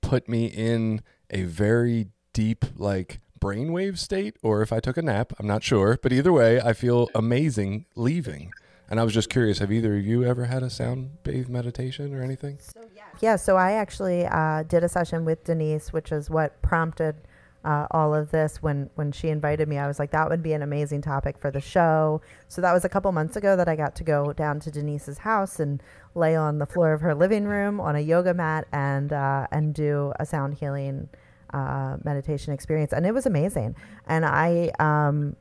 put 0.00 0.28
me 0.28 0.46
in 0.46 1.02
a 1.30 1.44
very 1.44 2.08
deep 2.32 2.64
like 2.76 3.20
brainwave 3.40 3.98
state 3.98 4.36
or 4.42 4.62
if 4.62 4.72
I 4.72 4.80
took 4.80 4.96
a 4.96 5.02
nap. 5.02 5.32
I'm 5.38 5.46
not 5.46 5.62
sure, 5.62 5.98
but 6.02 6.12
either 6.12 6.32
way, 6.32 6.60
I 6.60 6.72
feel 6.72 7.08
amazing 7.14 7.86
leaving. 7.94 8.52
And 8.90 9.00
I 9.00 9.04
was 9.04 9.14
just 9.14 9.30
curious, 9.30 9.58
have 9.58 9.72
either 9.72 9.96
of 9.96 10.04
you 10.04 10.24
ever 10.24 10.44
had 10.44 10.62
a 10.62 10.68
sound 10.68 11.22
bathe 11.22 11.48
meditation 11.48 12.14
or 12.14 12.22
anything? 12.22 12.58
So, 12.60 12.80
yeah. 12.94 13.02
yeah, 13.20 13.36
so 13.36 13.56
I 13.56 13.72
actually 13.72 14.26
uh, 14.26 14.64
did 14.64 14.84
a 14.84 14.88
session 14.88 15.24
with 15.24 15.44
Denise, 15.44 15.92
which 15.92 16.12
is 16.12 16.28
what 16.28 16.60
prompted 16.60 17.16
uh, 17.64 17.86
all 17.92 18.14
of 18.14 18.30
this 18.30 18.60
when 18.60 18.90
when 18.96 19.12
she 19.12 19.28
invited 19.28 19.68
me. 19.68 19.78
I 19.78 19.86
was 19.86 19.98
like, 19.98 20.10
that 20.10 20.28
would 20.28 20.42
be 20.42 20.52
an 20.52 20.62
amazing 20.62 21.00
topic 21.00 21.38
for 21.38 21.50
the 21.50 21.60
show. 21.60 22.20
So 22.48 22.60
that 22.60 22.72
was 22.72 22.84
a 22.84 22.88
couple 22.88 23.10
months 23.12 23.36
ago 23.36 23.56
that 23.56 23.68
I 23.68 23.76
got 23.76 23.94
to 23.96 24.04
go 24.04 24.32
down 24.32 24.60
to 24.60 24.70
Denise's 24.70 25.18
house 25.18 25.60
and 25.60 25.82
lay 26.14 26.34
on 26.34 26.58
the 26.58 26.66
floor 26.66 26.92
of 26.92 27.00
her 27.02 27.14
living 27.14 27.44
room 27.44 27.80
on 27.80 27.96
a 27.96 28.00
yoga 28.00 28.34
mat 28.34 28.66
and 28.72 29.12
uh, 29.12 29.46
and 29.52 29.74
do 29.74 30.12
a 30.18 30.26
sound 30.26 30.54
healing 30.54 31.08
uh, 31.54 31.98
meditation 32.02 32.52
experience, 32.52 32.92
and 32.92 33.06
it 33.06 33.12
was 33.12 33.26
amazing. 33.26 33.76
And 34.06 34.24
I, 34.24 34.72
um, 34.78 35.36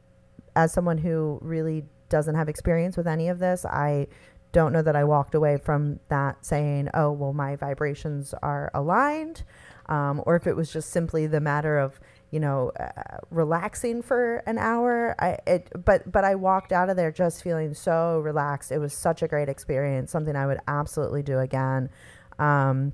as 0.55 0.71
someone 0.71 0.97
who 0.97 1.39
really 1.41 1.85
doesn't 2.11 2.35
have 2.35 2.47
experience 2.47 2.95
with 2.95 3.07
any 3.07 3.27
of 3.29 3.39
this, 3.39 3.65
I 3.65 4.07
don't 4.51 4.73
know 4.73 4.83
that 4.83 4.95
I 4.95 5.03
walked 5.03 5.33
away 5.33 5.57
from 5.57 5.99
that 6.09 6.45
saying, 6.45 6.89
oh, 6.93 7.11
well, 7.11 7.33
my 7.33 7.55
vibrations 7.55 8.35
are 8.43 8.69
aligned. 8.75 9.43
Um, 9.87 10.21
or 10.25 10.35
if 10.35 10.45
it 10.45 10.55
was 10.55 10.71
just 10.71 10.91
simply 10.91 11.25
the 11.25 11.39
matter 11.39 11.79
of, 11.79 11.99
you 12.29 12.39
know, 12.39 12.71
uh, 12.79 13.17
relaxing 13.29 14.01
for 14.01 14.43
an 14.45 14.57
hour. 14.57 15.15
I, 15.19 15.37
it, 15.47 15.69
but, 15.83 16.09
but 16.09 16.23
I 16.23 16.35
walked 16.35 16.71
out 16.71 16.89
of 16.89 16.97
there 16.97 17.11
just 17.11 17.41
feeling 17.41 17.73
so 17.73 18.19
relaxed. 18.19 18.71
It 18.71 18.77
was 18.77 18.93
such 18.93 19.23
a 19.23 19.27
great 19.27 19.49
experience, 19.49 20.11
something 20.11 20.35
I 20.35 20.45
would 20.45 20.59
absolutely 20.67 21.23
do 21.23 21.39
again. 21.39 21.89
Um, 22.37 22.93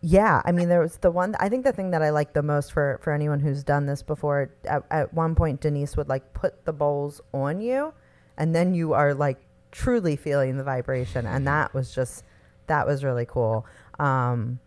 yeah, 0.00 0.40
I 0.44 0.52
mean, 0.52 0.68
there 0.68 0.80
was 0.80 0.98
the 0.98 1.10
one. 1.10 1.34
I 1.38 1.48
think 1.48 1.64
the 1.64 1.72
thing 1.72 1.90
that 1.90 2.02
I 2.02 2.10
like 2.10 2.32
the 2.32 2.42
most 2.42 2.72
for 2.72 2.98
for 3.02 3.12
anyone 3.12 3.40
who's 3.40 3.62
done 3.62 3.86
this 3.86 4.02
before. 4.02 4.50
At, 4.64 4.84
at 4.90 5.14
one 5.14 5.34
point, 5.34 5.60
Denise 5.60 5.96
would 5.96 6.08
like 6.08 6.32
put 6.32 6.64
the 6.64 6.72
bowls 6.72 7.20
on 7.32 7.60
you, 7.60 7.92
and 8.36 8.54
then 8.54 8.74
you 8.74 8.92
are 8.92 9.14
like 9.14 9.38
truly 9.72 10.16
feeling 10.16 10.56
the 10.56 10.64
vibration 10.64 11.26
and 11.26 11.46
that 11.46 11.72
was 11.74 11.94
just 11.94 12.24
that 12.66 12.86
was 12.86 13.04
really 13.04 13.26
cool. 13.26 13.64
Um, 13.98 14.58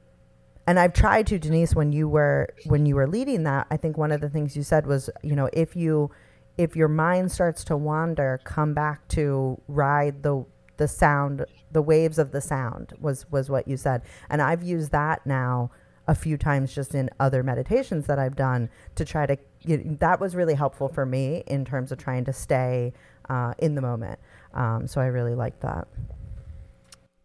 and 0.65 0.79
I've 0.79 0.93
tried 0.93 1.27
to 1.27 1.39
Denise 1.39 1.75
when 1.75 1.91
you 1.91 2.07
were 2.07 2.49
when 2.65 2.85
you 2.85 2.95
were 2.95 3.07
leading 3.07 3.43
that 3.43 3.67
I 3.71 3.77
think 3.77 3.97
one 3.97 4.11
of 4.11 4.21
the 4.21 4.29
things 4.29 4.55
you 4.55 4.63
said 4.63 4.85
was 4.85 5.09
you 5.23 5.35
know 5.35 5.49
if 5.53 5.75
you 5.75 6.11
if 6.57 6.75
your 6.75 6.87
mind 6.87 7.31
starts 7.31 7.63
to 7.65 7.77
wander 7.77 8.39
come 8.43 8.73
back 8.73 9.07
to 9.09 9.59
ride 9.67 10.23
the 10.23 10.45
the 10.77 10.87
sound 10.87 11.45
the 11.71 11.81
waves 11.81 12.17
of 12.17 12.31
the 12.31 12.41
sound 12.41 12.93
was 12.99 13.29
was 13.31 13.49
what 13.49 13.67
you 13.67 13.77
said. 13.77 14.01
And 14.29 14.41
I've 14.41 14.63
used 14.63 14.91
that 14.91 15.25
now 15.25 15.71
a 16.07 16.15
few 16.15 16.37
times 16.37 16.73
just 16.73 16.95
in 16.95 17.09
other 17.19 17.43
meditations 17.43 18.07
that 18.07 18.17
I've 18.17 18.35
done 18.35 18.69
to 18.95 19.05
try 19.05 19.27
to 19.27 19.37
you 19.61 19.77
know, 19.77 19.97
that 19.99 20.19
was 20.19 20.35
really 20.35 20.55
helpful 20.55 20.87
for 20.87 21.05
me 21.05 21.43
in 21.45 21.65
terms 21.65 21.91
of 21.91 21.99
trying 21.99 22.25
to 22.25 22.33
stay 22.33 22.93
uh, 23.29 23.53
in 23.59 23.75
the 23.75 23.81
moment. 23.81 24.19
Um, 24.53 24.87
so 24.87 24.99
I 25.01 25.05
really 25.07 25.35
like 25.35 25.59
that. 25.61 25.87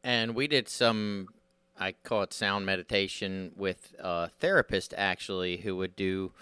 And 0.02 0.34
we 0.34 0.46
did 0.46 0.68
some, 0.68 1.28
I 1.78 1.92
call 1.92 2.22
it 2.22 2.32
sound 2.32 2.66
meditation 2.66 3.52
with 3.56 3.94
a 3.98 4.28
therapist 4.28 4.92
actually, 4.96 5.58
who 5.58 5.76
would 5.76 5.96
do 5.96 6.32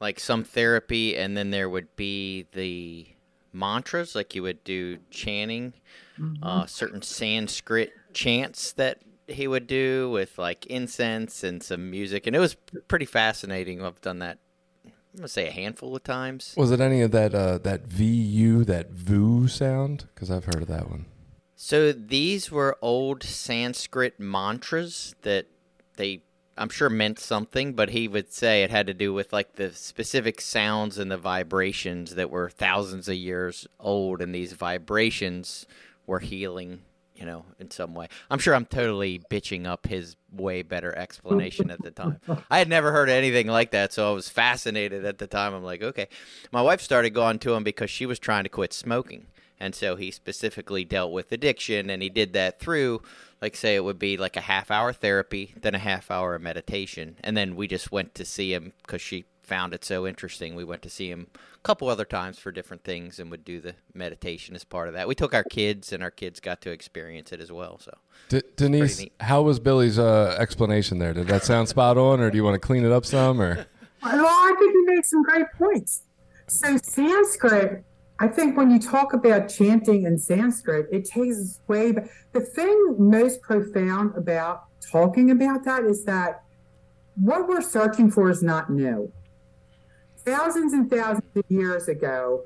like 0.00 0.20
some 0.20 0.44
therapy, 0.44 1.16
and 1.16 1.36
then 1.36 1.50
there 1.50 1.70
would 1.70 1.96
be 1.96 2.46
the 2.52 3.06
mantras, 3.52 4.14
like 4.14 4.34
you 4.34 4.42
would 4.42 4.62
do 4.64 4.98
chanting, 5.10 5.72
mm-hmm. 6.18 6.44
uh, 6.44 6.66
certain 6.66 7.00
Sanskrit 7.00 7.92
chants 8.12 8.72
that 8.72 8.98
he 9.26 9.48
would 9.48 9.66
do 9.66 10.10
with 10.10 10.38
like 10.38 10.66
incense 10.66 11.42
and 11.42 11.62
some 11.62 11.90
music, 11.90 12.26
and 12.26 12.36
it 12.36 12.38
was 12.38 12.54
pretty 12.88 13.06
fascinating. 13.06 13.82
I've 13.82 14.00
done 14.02 14.18
that 14.18 14.38
I'm 15.16 15.20
gonna 15.20 15.28
say 15.28 15.48
a 15.48 15.52
handful 15.52 15.96
of 15.96 16.04
times. 16.04 16.52
Was 16.58 16.70
it 16.70 16.78
any 16.78 17.00
of 17.00 17.10
that 17.12 17.34
uh, 17.34 17.56
that 17.58 17.86
VU 17.86 18.64
that 18.64 18.90
VU 18.90 19.48
sound? 19.48 20.04
Because 20.14 20.30
I've 20.30 20.44
heard 20.44 20.60
of 20.60 20.68
that 20.68 20.90
one. 20.90 21.06
So 21.54 21.90
these 21.90 22.50
were 22.50 22.76
old 22.82 23.22
Sanskrit 23.22 24.20
mantras 24.20 25.14
that 25.22 25.46
they, 25.96 26.20
I'm 26.58 26.68
sure, 26.68 26.90
meant 26.90 27.18
something, 27.18 27.72
but 27.72 27.88
he 27.88 28.08
would 28.08 28.30
say 28.30 28.62
it 28.62 28.70
had 28.70 28.86
to 28.88 28.92
do 28.92 29.14
with 29.14 29.32
like 29.32 29.54
the 29.54 29.72
specific 29.72 30.38
sounds 30.38 30.98
and 30.98 31.10
the 31.10 31.16
vibrations 31.16 32.14
that 32.16 32.28
were 32.28 32.50
thousands 32.50 33.08
of 33.08 33.14
years 33.14 33.66
old, 33.80 34.20
and 34.20 34.34
these 34.34 34.52
vibrations 34.52 35.64
were 36.06 36.18
healing 36.18 36.82
you 37.16 37.24
know, 37.24 37.44
in 37.58 37.70
some 37.70 37.94
way. 37.94 38.08
I'm 38.30 38.38
sure 38.38 38.54
I'm 38.54 38.66
totally 38.66 39.22
bitching 39.30 39.66
up 39.66 39.86
his 39.86 40.16
way 40.32 40.62
better 40.62 40.96
explanation 40.96 41.70
at 41.70 41.82
the 41.82 41.90
time. 41.90 42.20
I 42.50 42.58
had 42.58 42.68
never 42.68 42.92
heard 42.92 43.08
anything 43.08 43.46
like 43.46 43.70
that, 43.70 43.92
so 43.92 44.10
I 44.10 44.14
was 44.14 44.28
fascinated 44.28 45.04
at 45.04 45.18
the 45.18 45.26
time. 45.26 45.54
I'm 45.54 45.64
like, 45.64 45.82
okay. 45.82 46.08
My 46.52 46.62
wife 46.62 46.80
started 46.80 47.10
going 47.10 47.38
to 47.40 47.54
him 47.54 47.64
because 47.64 47.90
she 47.90 48.06
was 48.06 48.18
trying 48.18 48.44
to 48.44 48.50
quit 48.50 48.72
smoking. 48.72 49.26
And 49.58 49.74
so 49.74 49.96
he 49.96 50.10
specifically 50.10 50.84
dealt 50.84 51.12
with 51.12 51.32
addiction, 51.32 51.88
and 51.88 52.02
he 52.02 52.10
did 52.10 52.34
that 52.34 52.60
through, 52.60 53.00
like, 53.40 53.56
say, 53.56 53.74
it 53.74 53.84
would 53.84 53.98
be 53.98 54.18
like 54.18 54.36
a 54.36 54.42
half 54.42 54.70
hour 54.70 54.92
therapy, 54.92 55.54
then 55.58 55.74
a 55.74 55.78
half 55.78 56.10
hour 56.10 56.34
of 56.34 56.42
meditation. 56.42 57.16
And 57.24 57.36
then 57.36 57.56
we 57.56 57.66
just 57.66 57.90
went 57.90 58.14
to 58.16 58.24
see 58.24 58.52
him 58.52 58.74
because 58.82 59.00
she 59.00 59.24
found 59.46 59.72
it 59.72 59.84
so 59.84 60.06
interesting. 60.06 60.54
We 60.54 60.64
went 60.64 60.82
to 60.82 60.90
see 60.90 61.08
him 61.08 61.28
a 61.54 61.58
couple 61.62 61.88
other 61.88 62.04
times 62.04 62.38
for 62.38 62.50
different 62.50 62.82
things 62.82 63.18
and 63.18 63.30
would 63.30 63.44
do 63.44 63.60
the 63.60 63.76
meditation 63.94 64.56
as 64.56 64.64
part 64.64 64.88
of 64.88 64.94
that. 64.94 65.06
We 65.06 65.14
took 65.14 65.32
our 65.32 65.44
kids, 65.44 65.92
and 65.92 66.02
our 66.02 66.10
kids 66.10 66.40
got 66.40 66.60
to 66.62 66.70
experience 66.70 67.32
it 67.32 67.40
as 67.40 67.52
well. 67.52 67.78
So, 67.78 67.96
D- 68.28 68.42
Denise, 68.56 69.06
how 69.20 69.42
was 69.42 69.60
Billy's 69.60 69.98
uh, 69.98 70.36
explanation 70.38 70.98
there? 70.98 71.14
Did 71.14 71.28
that 71.28 71.44
sound 71.44 71.68
spot 71.68 71.96
on, 71.96 72.20
or 72.20 72.30
do 72.30 72.36
you 72.36 72.44
want 72.44 72.60
to 72.60 72.66
clean 72.66 72.84
it 72.84 72.92
up 72.92 73.06
some? 73.06 73.40
Or 73.40 73.66
well, 74.02 74.26
I 74.26 74.54
think 74.58 74.72
he 74.72 74.94
made 74.94 75.04
some 75.04 75.22
great 75.22 75.46
points. 75.56 76.02
So 76.48 76.76
Sanskrit. 76.76 77.84
I 78.18 78.28
think 78.28 78.56
when 78.56 78.70
you 78.70 78.78
talk 78.78 79.12
about 79.12 79.50
chanting 79.50 80.04
in 80.04 80.16
Sanskrit, 80.18 80.86
it 80.90 81.04
takes 81.04 81.36
us 81.36 81.60
way 81.68 81.92
back. 81.92 82.08
The 82.32 82.40
thing 82.40 82.96
most 82.98 83.42
profound 83.42 84.16
about 84.16 84.64
talking 84.90 85.30
about 85.30 85.64
that 85.64 85.84
is 85.84 86.02
that 86.04 86.42
what 87.16 87.46
we're 87.46 87.60
searching 87.60 88.10
for 88.10 88.30
is 88.30 88.42
not 88.42 88.70
new 88.70 89.12
thousands 90.26 90.72
and 90.72 90.90
thousands 90.90 91.36
of 91.36 91.44
years 91.48 91.88
ago, 91.88 92.42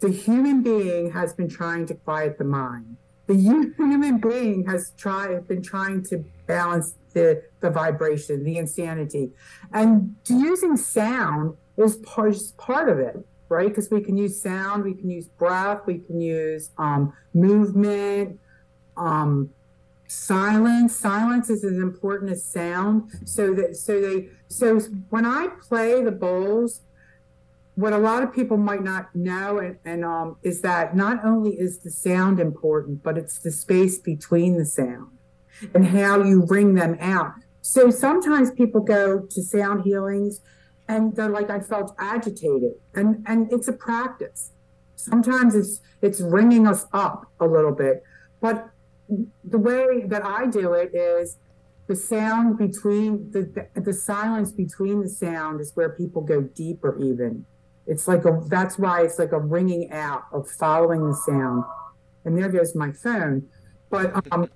the 0.00 0.10
human 0.10 0.62
being 0.62 1.12
has 1.12 1.34
been 1.34 1.48
trying 1.48 1.86
to 1.86 1.94
quiet 1.94 2.38
the 2.38 2.44
mind. 2.44 2.96
The 3.26 3.34
human 3.78 4.18
being 4.18 4.66
has 4.66 4.92
tried 4.96 5.46
been 5.46 5.62
trying 5.62 6.02
to 6.04 6.24
balance 6.46 6.94
the, 7.12 7.42
the 7.60 7.70
vibration, 7.70 8.42
the 8.42 8.56
insanity. 8.56 9.30
And 9.72 10.16
using 10.28 10.76
sound 10.76 11.56
is 11.76 11.96
part, 11.98 12.36
part 12.56 12.88
of 12.88 12.98
it, 12.98 13.16
right? 13.48 13.68
Because 13.68 13.90
we 13.90 14.00
can 14.00 14.16
use 14.16 14.40
sound, 14.40 14.84
we 14.84 14.94
can 14.94 15.10
use 15.10 15.26
breath, 15.26 15.82
we 15.86 15.98
can 15.98 16.20
use 16.20 16.70
um, 16.78 17.12
movement, 17.34 18.40
um, 18.96 19.50
silence 20.08 20.96
silence 20.96 21.48
is 21.48 21.62
as 21.62 21.78
important 21.78 22.32
as 22.32 22.44
sound 22.44 23.08
so 23.24 23.54
that 23.54 23.76
so 23.76 24.00
they 24.00 24.28
so 24.48 24.80
when 25.10 25.24
i 25.24 25.46
play 25.62 26.02
the 26.02 26.10
bowls 26.10 26.80
what 27.74 27.92
a 27.92 27.98
lot 27.98 28.22
of 28.22 28.32
people 28.32 28.56
might 28.56 28.82
not 28.82 29.14
know 29.14 29.58
and, 29.58 29.76
and 29.84 30.04
um, 30.04 30.36
is 30.42 30.60
that 30.62 30.94
not 30.94 31.24
only 31.24 31.52
is 31.52 31.78
the 31.80 31.90
sound 31.90 32.38
important 32.40 33.02
but 33.02 33.16
it's 33.16 33.38
the 33.38 33.50
space 33.50 33.98
between 33.98 34.58
the 34.58 34.64
sound 34.64 35.08
and 35.74 35.86
how 35.86 36.22
you 36.22 36.42
bring 36.42 36.74
them 36.74 36.96
out. 37.00 37.32
So 37.62 37.90
sometimes 37.90 38.50
people 38.50 38.80
go 38.80 39.20
to 39.20 39.42
sound 39.42 39.82
healings 39.84 40.40
and 40.88 41.14
they're 41.14 41.28
like 41.28 41.50
i 41.50 41.60
felt 41.60 41.94
agitated. 41.98 42.72
And 42.94 43.24
and 43.26 43.52
it's 43.52 43.68
a 43.68 43.72
practice. 43.72 44.50
Sometimes 44.96 45.54
it's 45.54 45.80
it's 46.02 46.20
ringing 46.20 46.66
us 46.66 46.86
up 46.92 47.30
a 47.40 47.46
little 47.46 47.72
bit. 47.72 48.02
But 48.40 48.70
the 49.44 49.58
way 49.58 50.04
that 50.06 50.24
I 50.24 50.46
do 50.46 50.72
it 50.72 50.94
is 50.94 51.36
the 51.88 51.96
sound 51.96 52.56
between 52.56 53.30
the, 53.32 53.68
the, 53.74 53.80
the 53.80 53.92
silence 53.92 54.52
between 54.52 55.00
the 55.02 55.08
sound 55.08 55.60
is 55.60 55.72
where 55.74 55.90
people 55.90 56.22
go 56.22 56.40
deeper 56.40 56.96
even 56.98 57.44
it's 57.90 58.06
like 58.06 58.24
a 58.24 58.40
that's 58.46 58.78
why 58.78 59.02
it's 59.02 59.18
like 59.18 59.32
a 59.32 59.38
ringing 59.38 59.90
out 59.90 60.22
of 60.32 60.48
following 60.48 61.06
the 61.06 61.14
sound 61.14 61.64
and 62.24 62.38
there 62.38 62.48
goes 62.48 62.74
my 62.74 62.92
phone 62.92 63.46
but 63.90 64.14
um 64.32 64.48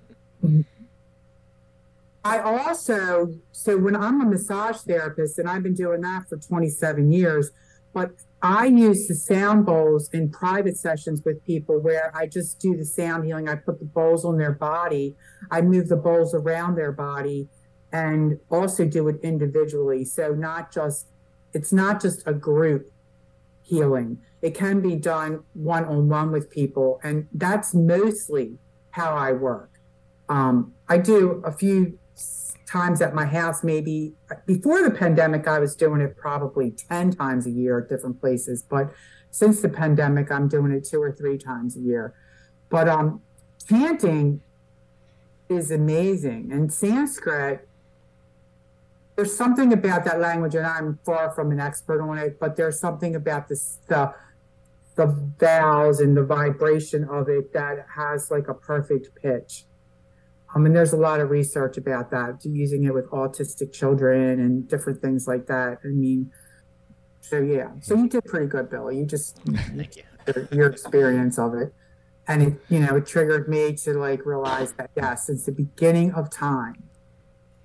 I 2.23 2.39
also 2.39 3.35
so 3.51 3.77
when 3.77 3.95
I'm 3.95 4.21
a 4.21 4.25
massage 4.25 4.77
therapist 4.77 5.37
and 5.37 5.49
I've 5.49 5.63
been 5.63 5.75
doing 5.75 6.01
that 6.01 6.29
for 6.29 6.37
27 6.37 7.11
years 7.11 7.51
but 7.93 8.11
I 8.41 8.67
use 8.67 9.07
the 9.07 9.15
sound 9.15 9.65
bowls 9.65 10.09
in 10.13 10.29
private 10.29 10.77
sessions 10.77 11.21
with 11.25 11.43
people 11.45 11.79
where 11.79 12.15
I 12.15 12.27
just 12.27 12.59
do 12.59 12.75
the 12.75 12.83
sound 12.83 13.25
healing. 13.25 13.47
I 13.47 13.55
put 13.55 13.79
the 13.79 13.85
bowls 13.85 14.25
on 14.25 14.37
their 14.37 14.51
body, 14.51 15.15
I 15.49 15.61
move 15.61 15.87
the 15.87 15.95
bowls 15.95 16.35
around 16.35 16.75
their 16.75 16.91
body, 16.91 17.47
and 17.93 18.37
also 18.51 18.85
do 18.85 19.07
it 19.07 19.21
individually. 19.23 20.03
So, 20.03 20.33
not 20.33 20.73
just, 20.73 21.07
it's 21.53 21.71
not 21.71 22.01
just 22.01 22.21
a 22.27 22.33
group 22.33 22.91
healing, 23.65 24.19
it 24.41 24.53
can 24.55 24.79
be 24.79 24.95
done 24.95 25.43
one 25.53 25.85
on 25.85 26.07
one 26.07 26.31
with 26.31 26.49
people. 26.49 26.99
And 27.03 27.27
that's 27.33 27.73
mostly 27.73 28.57
how 28.91 29.15
I 29.15 29.31
work. 29.33 29.71
Um, 30.29 30.73
I 30.87 30.97
do 30.97 31.41
a 31.43 31.51
few 31.51 31.97
times 32.67 33.01
at 33.01 33.13
my 33.13 33.25
house 33.25 33.63
maybe 33.63 34.13
before 34.47 34.81
the 34.81 34.89
pandemic 34.89 35.47
i 35.47 35.59
was 35.59 35.75
doing 35.75 36.01
it 36.01 36.17
probably 36.17 36.71
10 36.71 37.11
times 37.11 37.45
a 37.45 37.51
year 37.51 37.79
at 37.79 37.87
different 37.87 38.19
places 38.19 38.63
but 38.63 38.91
since 39.29 39.61
the 39.61 39.69
pandemic 39.69 40.31
i'm 40.31 40.47
doing 40.47 40.71
it 40.71 40.83
two 40.83 40.99
or 40.99 41.11
three 41.11 41.37
times 41.37 41.77
a 41.77 41.79
year 41.79 42.15
but 42.69 42.89
um 42.89 43.21
chanting 43.69 44.41
is 45.47 45.69
amazing 45.69 46.51
and 46.51 46.73
sanskrit 46.73 47.67
there's 49.15 49.35
something 49.35 49.71
about 49.73 50.03
that 50.05 50.19
language 50.19 50.55
and 50.55 50.65
i'm 50.65 50.99
far 51.05 51.31
from 51.31 51.51
an 51.51 51.59
expert 51.59 52.01
on 52.01 52.17
it 52.17 52.39
but 52.39 52.55
there's 52.55 52.79
something 52.79 53.15
about 53.15 53.47
this 53.47 53.79
the 53.87 54.13
the 54.95 55.07
vowels 55.39 55.99
and 55.99 56.15
the 56.15 56.23
vibration 56.23 57.03
of 57.05 57.27
it 57.27 57.51
that 57.53 57.85
has 57.95 58.31
like 58.31 58.47
a 58.47 58.53
perfect 58.53 59.09
pitch 59.21 59.65
I 60.55 60.59
mean, 60.59 60.71
there's 60.71 60.93
a 60.93 60.97
lot 60.97 61.19
of 61.19 61.31
research 61.31 61.75
about 61.75 62.11
that, 62.11 62.39
using 62.45 62.85
it 62.85 62.93
with 62.93 63.09
autistic 63.09 63.73
children 63.73 64.39
and 64.39 64.65
different 64.69 65.01
things 65.01 65.27
like 65.27 65.47
that. 65.47 65.79
I 65.83 65.87
mean, 65.87 66.31
so 67.19 67.41
yeah, 67.41 67.71
so 67.81 67.95
you 67.95 68.07
did 68.07 68.23
pretty 68.23 68.45
good, 68.45 68.69
Billy. 68.69 68.97
You 68.97 69.05
just 69.05 69.37
Thank 69.45 69.97
you. 69.97 70.03
your, 70.33 70.47
your 70.51 70.67
experience 70.67 71.37
of 71.37 71.55
it, 71.55 71.73
and 72.27 72.41
it, 72.41 72.53
you 72.69 72.79
know, 72.79 72.95
it 72.95 73.05
triggered 73.05 73.49
me 73.49 73.73
to 73.83 73.95
like 73.95 74.25
realize 74.25 74.71
that 74.73 74.91
yes, 74.95 75.27
since 75.27 75.45
the 75.45 75.51
beginning 75.51 76.13
of 76.13 76.29
time, 76.29 76.83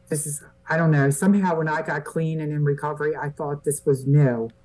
this 0.09 0.27
is 0.27 0.43
I 0.71 0.77
don't 0.77 0.93
know. 0.93 1.11
Somehow, 1.11 1.57
when 1.59 1.69
I 1.69 1.83
got 1.83 2.05
clean 2.05 2.41
and 2.41 2.53
in 2.53 2.65
recovery, 2.65 3.17
I 3.17 3.31
thought 3.31 3.65
this 3.65 3.85
was 3.85 4.07
new. 4.07 4.49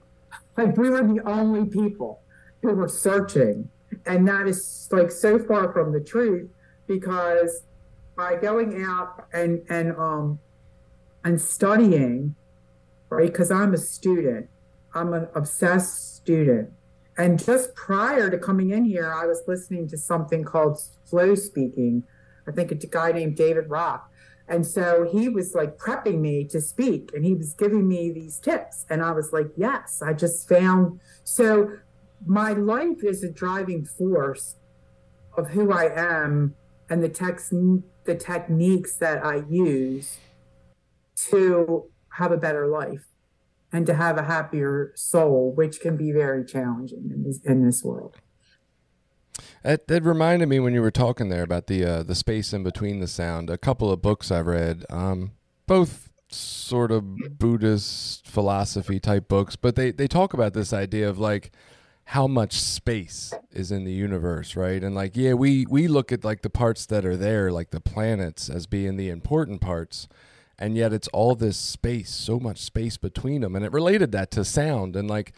Like 0.58 0.78
we 0.78 0.90
were 0.90 1.02
the 1.02 1.22
only 1.26 1.66
people 1.66 2.22
who 2.62 2.74
were 2.76 2.88
searching, 2.88 3.70
and 4.06 4.26
that 4.30 4.48
is 4.48 4.88
like 4.90 5.12
so 5.12 5.38
far 5.38 5.74
from 5.74 5.92
the 5.92 6.00
truth 6.00 6.50
because 6.88 7.64
by 8.16 8.36
going 8.36 8.82
out 8.82 9.28
and 9.34 9.62
and 9.70 9.92
um 9.98 10.40
and 11.26 11.42
studying, 11.42 12.36
right? 13.10 13.32
Because 13.32 13.52
I'm 13.52 13.74
a 13.74 13.78
student, 13.78 14.48
I'm 14.94 15.14
an 15.14 15.28
obsessed 15.36 16.16
student. 16.16 16.70
And 17.18 17.44
just 17.44 17.76
prior 17.76 18.30
to 18.30 18.38
coming 18.38 18.70
in 18.72 18.86
here, 18.86 19.12
I 19.14 19.26
was 19.26 19.42
listening 19.48 19.90
to 19.90 19.98
something 19.98 20.44
called 20.44 20.82
flow 21.06 21.36
speaking. 21.36 22.04
I 22.48 22.52
think 22.52 22.72
a 22.72 22.76
guy 22.76 23.12
named 23.12 23.36
David 23.36 23.70
Rock. 23.70 24.10
And 24.48 24.66
so 24.66 25.08
he 25.12 25.28
was 25.28 25.56
like 25.56 25.78
prepping 25.78 26.20
me 26.20 26.46
to 26.50 26.62
speak 26.62 27.12
and 27.14 27.26
he 27.26 27.34
was 27.34 27.54
giving 27.54 27.88
me 27.88 28.12
these 28.12 28.40
tips. 28.40 28.86
And 28.90 29.02
I 29.02 29.12
was 29.12 29.34
like, 29.34 29.48
yes, 29.58 30.02
I 30.06 30.14
just 30.14 30.48
found. 30.48 31.00
So 31.24 31.72
my 32.26 32.54
life 32.54 33.04
is 33.04 33.24
a 33.24 33.32
driving 33.32 33.86
force 33.86 34.56
of 35.38 35.50
who 35.50 35.72
I 35.72 35.92
am 35.96 36.54
and 36.90 37.04
the 37.04 37.10
text 37.10 37.52
the 38.06 38.16
techniques 38.16 38.98
that 38.98 39.26
I 39.26 39.44
use 39.50 40.20
to 41.30 41.86
have 42.10 42.32
a 42.32 42.38
better 42.38 42.68
life 42.68 43.06
and 43.74 43.86
to 43.88 43.96
have 43.96 44.18
a 44.18 44.24
happier 44.24 44.94
soul, 44.96 45.54
which 45.56 45.80
can 45.80 45.98
be 45.98 46.12
very 46.12 46.46
challenging 46.46 47.10
in 47.12 47.24
this, 47.24 47.40
in 47.44 47.66
this 47.66 47.84
world. 47.84 48.16
That, 49.66 49.88
that 49.88 50.04
reminded 50.04 50.48
me 50.48 50.60
when 50.60 50.76
you 50.76 50.82
were 50.82 50.92
talking 50.92 51.30
there 51.30 51.42
about 51.42 51.66
the 51.66 51.84
uh, 51.84 52.04
the 52.04 52.14
space 52.14 52.54
in 52.54 52.62
between 52.62 53.00
the 53.00 53.08
sound. 53.08 53.50
A 53.50 53.58
couple 53.58 53.92
of 53.92 54.00
books 54.00 54.30
I've 54.30 54.46
read, 54.46 54.86
um, 54.92 55.32
both 55.66 56.12
sort 56.30 56.92
of 56.92 57.40
Buddhist 57.40 58.28
philosophy 58.28 59.00
type 59.00 59.28
books, 59.28 59.56
but 59.56 59.76
they 59.76 59.90
they 59.90 60.08
talk 60.08 60.36
about 60.36 60.54
this 60.54 60.72
idea 60.72 61.10
of 61.10 61.18
like 61.18 61.52
how 62.10 62.28
much 62.28 62.54
space 62.54 63.34
is 63.52 63.72
in 63.72 63.86
the 63.86 63.92
universe, 63.92 64.56
right? 64.56 64.84
And 64.84 64.94
like, 64.94 65.18
yeah, 65.18 65.34
we 65.34 65.66
we 65.68 65.88
look 65.88 66.12
at 66.12 66.24
like 66.24 66.44
the 66.44 66.50
parts 66.52 66.86
that 66.86 67.04
are 67.04 67.18
there, 67.18 67.52
like 67.52 67.72
the 67.72 67.82
planets, 67.82 68.52
as 68.52 68.68
being 68.68 68.98
the 68.98 69.10
important 69.10 69.62
parts, 69.62 70.08
and 70.60 70.78
yet 70.78 70.94
it's 70.94 71.08
all 71.08 71.34
this 71.34 71.58
space, 71.58 72.12
so 72.12 72.40
much 72.40 72.60
space 72.60 72.98
between 72.98 73.42
them. 73.42 73.56
And 73.56 73.66
it 73.66 73.72
related 73.72 74.12
that 74.12 74.30
to 74.30 74.46
sound, 74.46 74.96
and 74.96 75.10
like 75.10 75.34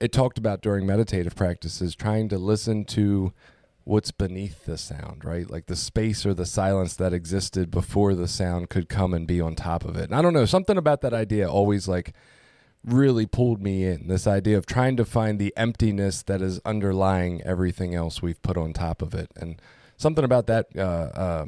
it 0.00 0.10
talked 0.10 0.36
about 0.36 0.62
during 0.62 0.84
meditative 0.84 1.36
practices, 1.36 1.94
trying 1.94 2.28
to 2.30 2.38
listen 2.38 2.84
to 2.86 3.32
what's 3.88 4.10
beneath 4.10 4.66
the 4.66 4.76
sound, 4.76 5.24
right? 5.24 5.50
Like 5.50 5.64
the 5.64 5.74
space 5.74 6.26
or 6.26 6.34
the 6.34 6.44
silence 6.44 6.94
that 6.96 7.14
existed 7.14 7.70
before 7.70 8.14
the 8.14 8.28
sound 8.28 8.68
could 8.68 8.86
come 8.90 9.14
and 9.14 9.26
be 9.26 9.40
on 9.40 9.54
top 9.54 9.82
of 9.82 9.96
it. 9.96 10.04
And 10.04 10.14
I 10.14 10.20
don't 10.20 10.34
know, 10.34 10.44
something 10.44 10.76
about 10.76 11.00
that 11.00 11.14
idea 11.14 11.50
always 11.50 11.88
like 11.88 12.12
really 12.84 13.24
pulled 13.24 13.62
me 13.62 13.84
in. 13.84 14.06
This 14.08 14.26
idea 14.26 14.58
of 14.58 14.66
trying 14.66 14.98
to 14.98 15.06
find 15.06 15.38
the 15.38 15.54
emptiness 15.56 16.22
that 16.24 16.42
is 16.42 16.60
underlying 16.66 17.40
everything 17.42 17.94
else 17.94 18.20
we've 18.20 18.42
put 18.42 18.58
on 18.58 18.74
top 18.74 19.00
of 19.00 19.14
it, 19.14 19.30
and 19.36 19.60
something 19.96 20.24
about 20.24 20.46
that. 20.48 20.66
Uh, 20.76 20.80
uh, 20.80 21.46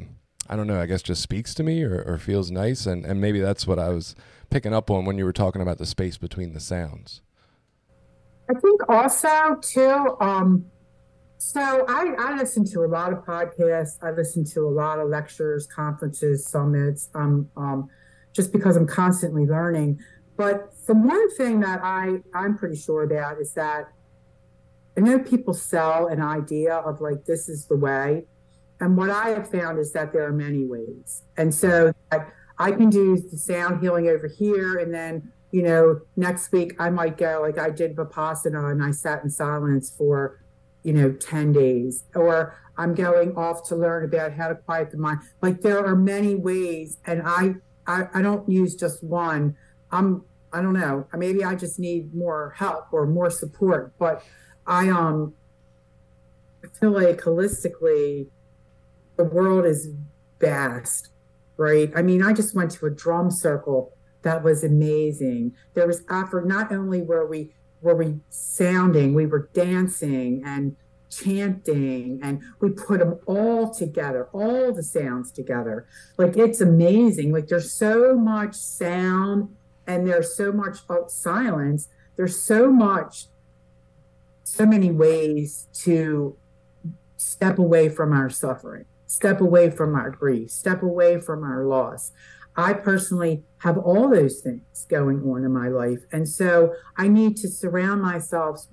I 0.49 0.55
don't 0.55 0.67
know. 0.67 0.81
I 0.81 0.87
guess 0.87 1.03
just 1.03 1.21
speaks 1.21 1.53
to 1.53 1.63
me 1.63 1.83
or, 1.83 2.01
or 2.01 2.17
feels 2.17 2.49
nice, 2.49 2.87
and 2.87 3.05
and 3.05 3.21
maybe 3.21 3.39
that's 3.39 3.67
what 3.67 3.77
I 3.77 3.89
was 3.89 4.15
picking 4.49 4.73
up 4.73 4.89
on 4.89 5.05
when 5.05 5.19
you 5.19 5.25
were 5.25 5.31
talking 5.31 5.61
about 5.61 5.77
the 5.77 5.85
space 5.85 6.17
between 6.17 6.53
the 6.53 6.59
sounds. 6.59 7.21
I 8.49 8.59
think 8.59 8.89
also 8.89 9.59
too. 9.61 10.17
Um, 10.19 10.65
so 11.41 11.85
I, 11.87 12.13
I 12.19 12.37
listen 12.37 12.65
to 12.65 12.81
a 12.81 12.87
lot 12.87 13.11
of 13.11 13.25
podcasts. 13.25 13.97
I 14.01 14.11
listen 14.11 14.45
to 14.53 14.61
a 14.61 14.69
lot 14.69 14.99
of 14.99 15.09
lectures, 15.09 15.65
conferences, 15.65 16.45
summits. 16.45 17.09
Um, 17.15 17.49
um, 17.57 17.89
just 18.33 18.51
because 18.51 18.77
I'm 18.77 18.87
constantly 18.87 19.45
learning. 19.45 19.99
But 20.37 20.71
the 20.87 20.93
one 20.93 21.29
thing 21.35 21.59
that 21.61 21.81
I, 21.83 22.17
I'm 22.33 22.57
pretty 22.57 22.75
sure 22.75 23.03
about 23.03 23.39
is 23.39 23.53
that 23.53 23.85
I 24.97 25.01
know 25.01 25.19
people 25.19 25.53
sell 25.53 26.07
an 26.07 26.21
idea 26.21 26.75
of 26.75 27.01
like, 27.01 27.25
this 27.25 27.49
is 27.49 27.65
the 27.65 27.75
way. 27.75 28.25
And 28.79 28.97
what 28.97 29.09
I 29.09 29.29
have 29.29 29.49
found 29.49 29.79
is 29.79 29.91
that 29.93 30.11
there 30.11 30.25
are 30.25 30.31
many 30.31 30.65
ways. 30.65 31.23
And 31.37 31.53
so 31.53 31.93
like, 32.11 32.27
I 32.57 32.71
can 32.71 32.89
do 32.89 33.17
the 33.17 33.37
sound 33.37 33.81
healing 33.81 34.07
over 34.07 34.27
here. 34.27 34.77
And 34.77 34.93
then, 34.93 35.31
you 35.51 35.63
know, 35.63 36.01
next 36.15 36.51
week 36.51 36.75
I 36.79 36.89
might 36.89 37.17
go, 37.17 37.39
like 37.41 37.57
I 37.57 37.69
did 37.69 37.95
Vipassana 37.95 38.71
and 38.71 38.83
I 38.83 38.91
sat 38.91 39.23
in 39.23 39.29
silence 39.29 39.93
for, 39.97 40.40
you 40.83 40.93
know, 40.93 41.11
10 41.11 41.53
days. 41.53 42.03
Or 42.15 42.57
I'm 42.77 42.93
going 42.93 43.35
off 43.35 43.67
to 43.69 43.75
learn 43.75 44.05
about 44.05 44.33
how 44.33 44.47
to 44.47 44.55
quiet 44.55 44.91
the 44.91 44.97
mind. 44.97 45.19
Like 45.41 45.61
there 45.61 45.85
are 45.85 45.95
many 45.95 46.35
ways. 46.35 46.97
And 47.05 47.21
I, 47.25 47.55
I, 47.87 48.07
I 48.13 48.21
don't 48.21 48.47
use 48.49 48.75
just 48.75 49.03
one. 49.03 49.55
I'm 49.91 50.23
I 50.53 50.61
don't 50.61 50.73
know. 50.73 51.07
Maybe 51.13 51.43
I 51.45 51.55
just 51.55 51.79
need 51.79 52.13
more 52.13 52.53
help 52.57 52.91
or 52.91 53.07
more 53.07 53.29
support. 53.29 53.93
But 53.97 54.23
I 54.67 54.89
um 54.89 55.33
I 56.63 56.67
feel 56.79 56.91
like 56.91 57.21
holistically 57.21 58.27
the 59.17 59.23
world 59.23 59.65
is 59.65 59.89
vast, 60.39 61.09
right? 61.57 61.91
I 61.95 62.01
mean, 62.01 62.21
I 62.21 62.33
just 62.33 62.55
went 62.55 62.71
to 62.71 62.85
a 62.85 62.89
drum 62.89 63.31
circle 63.31 63.93
that 64.23 64.43
was 64.43 64.63
amazing. 64.63 65.55
There 65.73 65.87
was 65.87 66.03
effort. 66.09 66.47
Not 66.47 66.71
only 66.71 67.01
were 67.01 67.25
we 67.25 67.53
were 67.81 67.95
we 67.95 68.19
sounding, 68.29 69.13
we 69.13 69.25
were 69.25 69.49
dancing 69.53 70.43
and 70.45 70.75
chanting 71.09 72.19
and 72.23 72.41
we 72.59 72.69
put 72.69 72.99
them 72.99 73.19
all 73.25 73.73
together, 73.73 74.29
all 74.31 74.73
the 74.73 74.83
sounds 74.83 75.31
together. 75.31 75.87
Like 76.17 76.37
it's 76.37 76.61
amazing. 76.61 77.31
Like 77.31 77.47
there's 77.47 77.73
so 77.73 78.17
much 78.17 78.55
sound 78.55 79.49
and 79.85 80.07
there's 80.07 80.35
so 80.35 80.51
much 80.51 80.79
silence. 81.07 81.89
There's 82.15 82.41
so 82.41 82.71
much, 82.71 83.27
so 84.43 84.65
many 84.65 84.91
ways 84.91 85.67
to 85.83 86.37
step 87.17 87.59
away 87.59 87.89
from 87.89 88.13
our 88.13 88.29
suffering, 88.29 88.85
step 89.07 89.41
away 89.41 89.69
from 89.69 89.95
our 89.95 90.09
grief, 90.09 90.49
step 90.49 90.81
away 90.81 91.19
from 91.19 91.43
our 91.43 91.65
loss. 91.65 92.11
I 92.55 92.73
personally 92.73 93.43
have 93.59 93.77
all 93.77 94.09
those 94.09 94.41
things 94.41 94.85
going 94.89 95.21
on 95.23 95.43
in 95.43 95.51
my 95.51 95.67
life. 95.67 95.99
And 96.11 96.27
so 96.27 96.73
I 96.97 97.07
need 97.07 97.37
to 97.37 97.47
surround 97.47 98.01
myself 98.01 98.65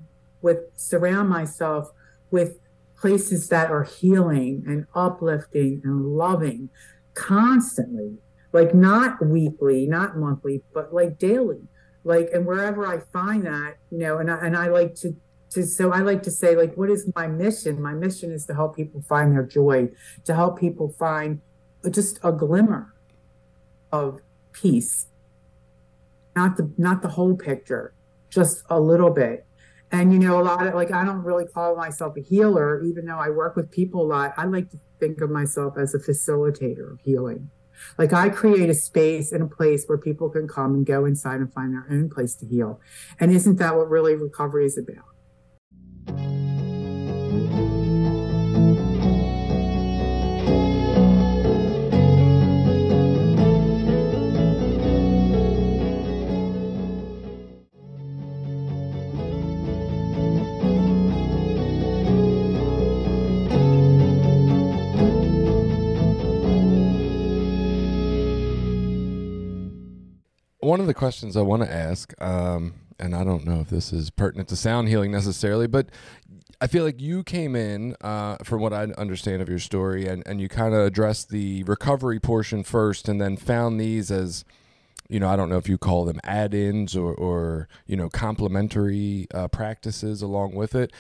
with 0.42 0.58
surround 0.76 1.28
myself 1.28 1.90
with 2.30 2.58
places 2.96 3.48
that 3.48 3.70
are 3.70 3.84
healing 3.84 4.64
and 4.66 4.86
uplifting 4.94 5.80
and 5.84 6.16
loving 6.16 6.68
constantly 7.14 8.18
like 8.52 8.74
not 8.74 9.24
weekly 9.24 9.86
not 9.86 10.16
monthly 10.16 10.62
but 10.72 10.92
like 10.94 11.18
daily 11.18 11.60
like 12.04 12.28
and 12.32 12.46
wherever 12.46 12.86
i 12.86 12.98
find 13.12 13.46
that 13.46 13.74
you 13.90 13.98
know 13.98 14.18
and 14.18 14.30
I, 14.30 14.38
and 14.38 14.56
I 14.56 14.68
like 14.68 14.94
to 14.96 15.14
to 15.50 15.64
so 15.64 15.92
i 15.92 16.00
like 16.00 16.22
to 16.24 16.30
say 16.30 16.54
like 16.54 16.74
what 16.74 16.90
is 16.90 17.10
my 17.14 17.26
mission 17.26 17.80
my 17.82 17.94
mission 17.94 18.30
is 18.30 18.46
to 18.46 18.54
help 18.54 18.76
people 18.76 19.02
find 19.08 19.32
their 19.32 19.44
joy 19.44 19.88
to 20.24 20.34
help 20.34 20.58
people 20.58 20.94
find 20.98 21.40
just 21.90 22.18
a 22.22 22.32
glimmer 22.32 22.94
of 23.92 24.20
peace. 24.53 25.07
Not 26.37 26.57
the 26.57 26.72
not 26.79 27.03
the 27.03 27.09
whole 27.09 27.37
picture 27.37 27.94
just 28.31 28.62
a 28.70 28.81
little 28.81 29.11
bit. 29.11 29.46
And 29.90 30.12
you 30.12 30.18
know 30.18 30.40
a 30.40 30.44
lot 30.44 30.66
of 30.66 30.74
like 30.74 30.92
i 30.92 31.03
don't 31.05 31.24
really 31.24 31.46
call 31.46 31.74
myself 31.74 32.14
a 32.16 32.20
healer 32.20 32.83
even 32.85 33.07
though 33.07 33.16
i 33.16 33.31
work 33.31 33.57
with 33.57 33.70
people 33.70 34.03
a 34.03 34.09
lot. 34.09 34.35
I 34.37 34.44
like 34.44 34.70
to 34.70 34.79
think 35.01 35.20
of 35.20 35.31
myself 35.31 35.79
as 35.79 35.94
a 35.94 35.98
facilitator 35.98 36.92
of 36.92 37.01
healing. 37.01 37.51
Like 37.96 38.12
i 38.12 38.29
create 38.29 38.68
a 38.68 38.74
space 38.74 39.33
and 39.33 39.42
a 39.42 39.46
place 39.46 39.85
where 39.87 39.98
people 39.98 40.29
can 40.29 40.46
come 40.46 40.74
and 40.74 40.87
go 40.87 41.05
inside 41.07 41.40
and 41.40 41.53
find 41.53 41.72
their 41.72 41.87
own 41.90 42.11
place 42.11 42.35
to 42.37 42.46
heal. 42.46 42.81
And 43.18 43.33
isn't 43.33 43.57
that 43.57 43.77
what 43.77 43.88
really 43.88 44.14
recovery 44.14 44.66
is 44.66 44.79
about 44.79 46.47
one 70.78 70.84
of 70.84 70.86
the 70.86 70.94
questions 70.94 71.36
I 71.36 71.42
want 71.42 71.64
to 71.64 71.72
ask, 71.72 72.14
um, 72.22 72.74
and 73.00 73.12
I 73.12 73.24
don't 73.24 73.44
know 73.44 73.58
if 73.58 73.68
this 73.68 73.92
is 73.92 74.10
pertinent 74.10 74.48
to 74.50 74.54
sound 74.54 74.86
healing 74.86 75.10
necessarily, 75.10 75.66
but 75.66 75.88
I 76.60 76.68
feel 76.68 76.84
like 76.84 77.00
you 77.00 77.24
came 77.24 77.56
in, 77.56 77.96
uh, 78.00 78.36
from 78.44 78.60
what 78.60 78.72
I 78.72 78.84
understand 78.96 79.42
of 79.42 79.48
your 79.48 79.58
story, 79.58 80.06
and, 80.06 80.22
and 80.24 80.40
you 80.40 80.48
kind 80.48 80.74
of 80.74 80.86
addressed 80.86 81.30
the 81.30 81.64
recovery 81.64 82.20
portion 82.20 82.62
first, 82.62 83.08
and 83.08 83.20
then 83.20 83.36
found 83.36 83.80
these 83.80 84.12
as, 84.12 84.44
you 85.08 85.18
know, 85.18 85.28
I 85.28 85.34
don't 85.34 85.48
know 85.48 85.56
if 85.56 85.68
you 85.68 85.78
call 85.78 86.04
them 86.04 86.20
add-ins 86.22 86.94
or, 86.94 87.12
or 87.12 87.68
you 87.88 87.96
know, 87.96 88.08
complementary 88.08 89.26
uh, 89.34 89.48
practices 89.48 90.22
along 90.22 90.54
with 90.54 90.76
it. 90.76 90.92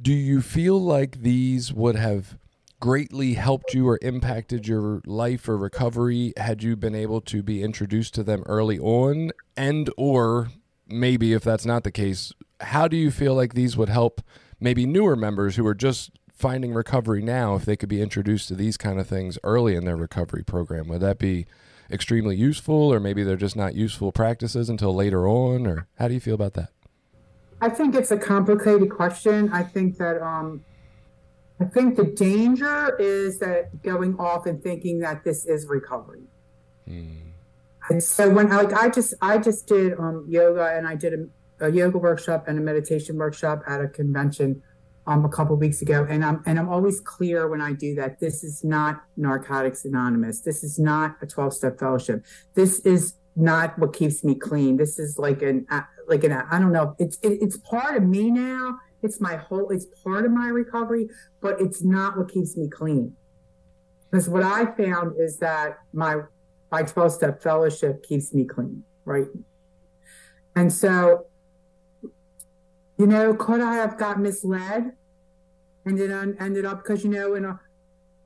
Do 0.00 0.14
you 0.14 0.40
feel 0.40 0.80
like 0.80 1.20
these 1.20 1.70
would 1.70 1.96
have 1.96 2.38
greatly 2.80 3.34
helped 3.34 3.72
you 3.72 3.88
or 3.88 3.98
impacted 4.02 4.66
your 4.68 5.00
life 5.06 5.48
or 5.48 5.56
recovery 5.56 6.32
had 6.36 6.62
you 6.62 6.76
been 6.76 6.94
able 6.94 7.20
to 7.20 7.42
be 7.42 7.62
introduced 7.62 8.14
to 8.14 8.22
them 8.22 8.42
early 8.46 8.78
on 8.78 9.30
and 9.56 9.90
or 9.96 10.48
maybe 10.86 11.32
if 11.32 11.42
that's 11.42 11.64
not 11.64 11.84
the 11.84 11.90
case 11.90 12.32
how 12.60 12.86
do 12.86 12.96
you 12.96 13.10
feel 13.10 13.34
like 13.34 13.54
these 13.54 13.76
would 13.76 13.88
help 13.88 14.20
maybe 14.60 14.86
newer 14.86 15.16
members 15.16 15.56
who 15.56 15.66
are 15.66 15.74
just 15.74 16.10
finding 16.32 16.74
recovery 16.74 17.22
now 17.22 17.54
if 17.54 17.64
they 17.64 17.76
could 17.76 17.88
be 17.88 18.02
introduced 18.02 18.48
to 18.48 18.54
these 18.54 18.76
kind 18.76 19.00
of 19.00 19.06
things 19.06 19.38
early 19.42 19.74
in 19.74 19.84
their 19.84 19.96
recovery 19.96 20.44
program? 20.44 20.88
Would 20.88 21.00
that 21.00 21.18
be 21.18 21.46
extremely 21.90 22.36
useful 22.36 22.92
or 22.92 23.00
maybe 23.00 23.22
they're 23.22 23.36
just 23.36 23.56
not 23.56 23.74
useful 23.74 24.12
practices 24.12 24.68
until 24.68 24.94
later 24.94 25.26
on 25.26 25.66
or 25.66 25.86
how 25.98 26.08
do 26.08 26.14
you 26.14 26.20
feel 26.20 26.34
about 26.34 26.54
that? 26.54 26.70
I 27.60 27.70
think 27.70 27.94
it's 27.94 28.10
a 28.10 28.18
complicated 28.18 28.90
question. 28.90 29.50
I 29.50 29.62
think 29.62 29.96
that 29.96 30.20
um 30.22 30.62
I 31.58 31.64
think 31.64 31.96
the 31.96 32.04
danger 32.04 32.96
is 32.98 33.38
that 33.38 33.82
going 33.82 34.18
off 34.18 34.46
and 34.46 34.62
thinking 34.62 35.00
that 35.00 35.24
this 35.24 35.46
is 35.46 35.66
recovery. 35.66 36.24
Mm. 36.88 37.26
And 37.88 38.02
so 38.02 38.28
when 38.28 38.50
like 38.50 38.72
I 38.72 38.88
just 38.88 39.14
I 39.22 39.38
just 39.38 39.66
did 39.66 39.98
um, 39.98 40.26
yoga 40.28 40.74
and 40.76 40.86
I 40.86 40.96
did 40.96 41.14
a, 41.14 41.66
a, 41.66 41.70
yoga 41.70 41.98
workshop 41.98 42.48
and 42.48 42.58
a 42.58 42.60
meditation 42.60 43.16
workshop 43.16 43.62
at 43.66 43.80
a 43.80 43.88
convention 43.88 44.62
um, 45.06 45.24
a 45.24 45.28
couple 45.28 45.56
weeks 45.56 45.82
ago, 45.82 46.06
and 46.08 46.24
I'm 46.24 46.42
and 46.46 46.58
I'm 46.58 46.68
always 46.68 47.00
clear 47.00 47.48
when 47.48 47.60
I 47.60 47.72
do 47.72 47.94
that. 47.94 48.18
This 48.18 48.42
is 48.42 48.64
not 48.64 49.02
Narcotics 49.16 49.84
Anonymous. 49.84 50.40
This 50.40 50.64
is 50.64 50.78
not 50.78 51.16
a 51.22 51.26
12 51.26 51.54
step 51.54 51.78
fellowship. 51.78 52.24
This 52.54 52.80
is 52.80 53.14
not 53.36 53.78
what 53.78 53.92
keeps 53.92 54.24
me 54.24 54.34
clean. 54.34 54.76
This 54.76 54.98
is 54.98 55.16
like 55.16 55.42
an 55.42 55.66
like 56.08 56.24
an 56.24 56.32
I 56.32 56.58
don't 56.58 56.72
know. 56.72 56.96
It's 56.98 57.18
it, 57.18 57.38
it's 57.40 57.56
part 57.56 57.96
of 57.96 58.02
me 58.02 58.30
now 58.30 58.78
it's 59.06 59.20
my 59.20 59.36
whole, 59.36 59.70
it's 59.70 59.86
part 60.04 60.26
of 60.26 60.32
my 60.32 60.48
recovery, 60.48 61.08
but 61.40 61.60
it's 61.60 61.82
not 61.82 62.18
what 62.18 62.28
keeps 62.30 62.56
me 62.56 62.68
clean. 62.68 63.14
Because 64.10 64.28
what 64.28 64.42
I 64.42 64.66
found 64.66 65.14
is 65.18 65.38
that 65.38 65.78
my 65.92 66.16
my 66.70 66.82
12 66.82 67.12
step 67.12 67.42
fellowship 67.42 68.02
keeps 68.02 68.34
me 68.34 68.44
clean, 68.44 68.82
right? 69.04 69.28
And 70.56 70.72
so, 70.72 71.26
you 72.98 73.06
know, 73.06 73.34
could 73.34 73.60
I 73.60 73.74
have 73.76 73.96
got 73.96 74.20
misled? 74.20 74.92
And 75.84 75.98
then 75.98 76.36
ended 76.40 76.66
up 76.66 76.82
because 76.82 77.04
you 77.04 77.10
know, 77.10 77.34
in 77.34 77.44
a 77.44 77.60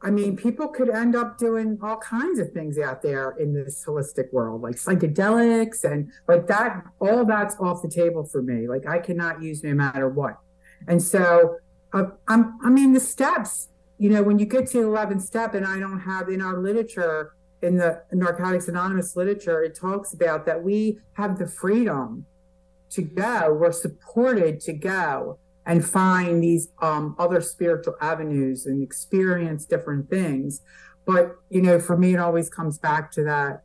I 0.03 0.11
mean, 0.11 0.35
people 0.35 0.69
could 0.69 0.89
end 0.89 1.15
up 1.15 1.37
doing 1.37 1.79
all 1.83 1.99
kinds 1.99 2.39
of 2.39 2.53
things 2.53 2.79
out 2.79 3.03
there 3.03 3.33
in 3.39 3.53
this 3.53 3.85
holistic 3.87 4.33
world, 4.33 4.63
like 4.63 4.77
psychedelics 4.77 5.85
and 5.85 6.11
like 6.27 6.47
that. 6.47 6.85
All 7.01 7.25
that's 7.27 7.57
off 7.61 7.83
the 7.83 7.91
table 7.91 8.25
for 8.25 8.43
me. 8.43 8.67
Like 8.67 8.89
I 8.89 8.99
cannot 8.99 9.43
use 9.43 9.63
no 9.63 9.75
matter 9.75 10.09
what. 10.09 10.39
And 10.89 11.03
so, 11.03 11.57
uh, 11.93 12.05
I'm, 12.29 12.59
I 12.65 12.71
mean, 12.71 12.93
the 12.93 13.01
steps, 13.01 13.69
you 13.99 14.11
know, 14.11 14.23
when 14.23 14.39
you 14.39 14.47
get 14.47 14.67
to 14.69 14.79
the 14.79 14.87
11th 14.87 15.23
step, 15.23 15.55
and 15.55 15.67
I 15.67 15.79
don't 15.79 16.01
have 16.01 16.29
in 16.29 16.41
our 16.41 16.59
literature, 16.59 17.35
in 17.63 17.77
the 17.77 18.03
Narcotics 18.13 18.69
Anonymous 18.69 19.17
literature, 19.17 19.63
it 19.63 19.75
talks 19.75 20.15
about 20.15 20.47
that 20.47 20.63
we 20.63 20.99
have 21.15 21.39
the 21.39 21.47
freedom 21.47 22.25
to 22.91 23.03
go, 23.03 23.57
we're 23.59 23.73
supported 23.73 24.61
to 24.61 24.73
go 24.73 25.39
and 25.67 25.85
find 25.85 26.43
these 26.43 26.69
um, 26.81 27.15
other 27.19 27.41
spiritual 27.41 27.95
avenues 28.01 28.67
and 28.67 28.83
experience 28.83 29.65
different 29.65 30.09
things. 30.09 30.63
But, 31.07 31.37
you 31.51 31.63
know, 31.63 31.79
for 31.79 31.97
me, 31.97 32.15
it 32.15 32.19
always 32.19 32.49
comes 32.49 32.79
back 32.79 33.11
to 33.13 33.25
that 33.25 33.63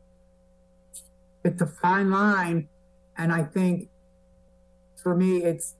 it's 1.46 1.62
a 1.62 1.66
fine 1.66 2.10
line. 2.10 2.68
And 3.16 3.32
I 3.32 3.44
think 3.44 3.88
for 5.02 5.14
me, 5.14 5.44
it's 5.44 5.75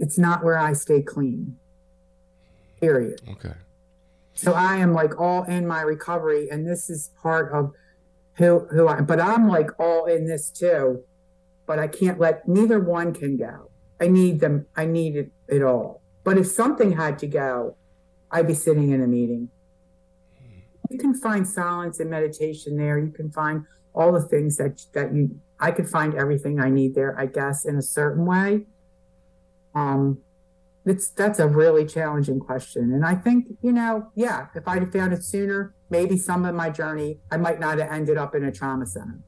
it's 0.00 0.18
not 0.18 0.42
where 0.42 0.58
I 0.58 0.72
stay 0.72 1.02
clean. 1.02 1.56
Period. 2.80 3.20
Okay. 3.28 3.52
So 4.34 4.54
I 4.54 4.76
am 4.76 4.94
like 4.94 5.20
all 5.20 5.44
in 5.44 5.66
my 5.66 5.82
recovery, 5.82 6.48
and 6.50 6.66
this 6.66 6.88
is 6.88 7.10
part 7.22 7.52
of 7.52 7.72
who 8.34 8.60
who 8.70 8.88
I. 8.88 9.02
But 9.02 9.20
I'm 9.20 9.46
like 9.46 9.68
all 9.78 10.06
in 10.06 10.26
this 10.26 10.50
too, 10.50 11.04
but 11.66 11.78
I 11.78 11.86
can't 11.86 12.18
let 12.18 12.48
neither 12.48 12.80
one 12.80 13.12
can 13.12 13.36
go. 13.36 13.70
I 14.00 14.08
need 14.08 14.40
them. 14.40 14.66
I 14.74 14.86
need 14.86 15.16
it, 15.16 15.30
it 15.46 15.62
all. 15.62 16.00
But 16.24 16.38
if 16.38 16.46
something 16.46 16.92
had 16.92 17.18
to 17.18 17.26
go, 17.26 17.76
I'd 18.30 18.46
be 18.46 18.54
sitting 18.54 18.90
in 18.90 19.02
a 19.02 19.06
meeting. 19.06 19.50
You 20.88 20.98
can 20.98 21.14
find 21.14 21.46
silence 21.46 22.00
and 22.00 22.08
meditation 22.08 22.78
there. 22.78 22.98
You 22.98 23.12
can 23.12 23.30
find 23.30 23.66
all 23.92 24.10
the 24.10 24.22
things 24.22 24.56
that 24.56 24.86
that 24.94 25.14
you. 25.14 25.38
I 25.62 25.70
could 25.70 25.90
find 25.90 26.14
everything 26.14 26.58
I 26.58 26.70
need 26.70 26.94
there, 26.94 27.14
I 27.20 27.26
guess, 27.26 27.66
in 27.66 27.76
a 27.76 27.82
certain 27.82 28.24
way 28.24 28.64
um, 29.74 30.18
it's 30.86 31.10
that's 31.10 31.38
a 31.38 31.46
really 31.46 31.84
challenging 31.86 32.40
question, 32.40 32.92
and 32.92 33.04
I 33.04 33.14
think 33.14 33.46
you 33.62 33.72
know, 33.72 34.10
yeah, 34.14 34.46
if 34.54 34.66
I'd 34.66 34.82
have 34.82 34.92
found 34.92 35.12
it 35.12 35.22
sooner, 35.22 35.74
maybe 35.90 36.16
some 36.16 36.44
of 36.44 36.54
my 36.54 36.70
journey, 36.70 37.18
I 37.30 37.36
might 37.36 37.60
not 37.60 37.78
have 37.78 37.90
ended 37.90 38.16
up 38.16 38.34
in 38.34 38.44
a 38.44 38.52
trauma 38.52 38.86
center. 38.86 39.20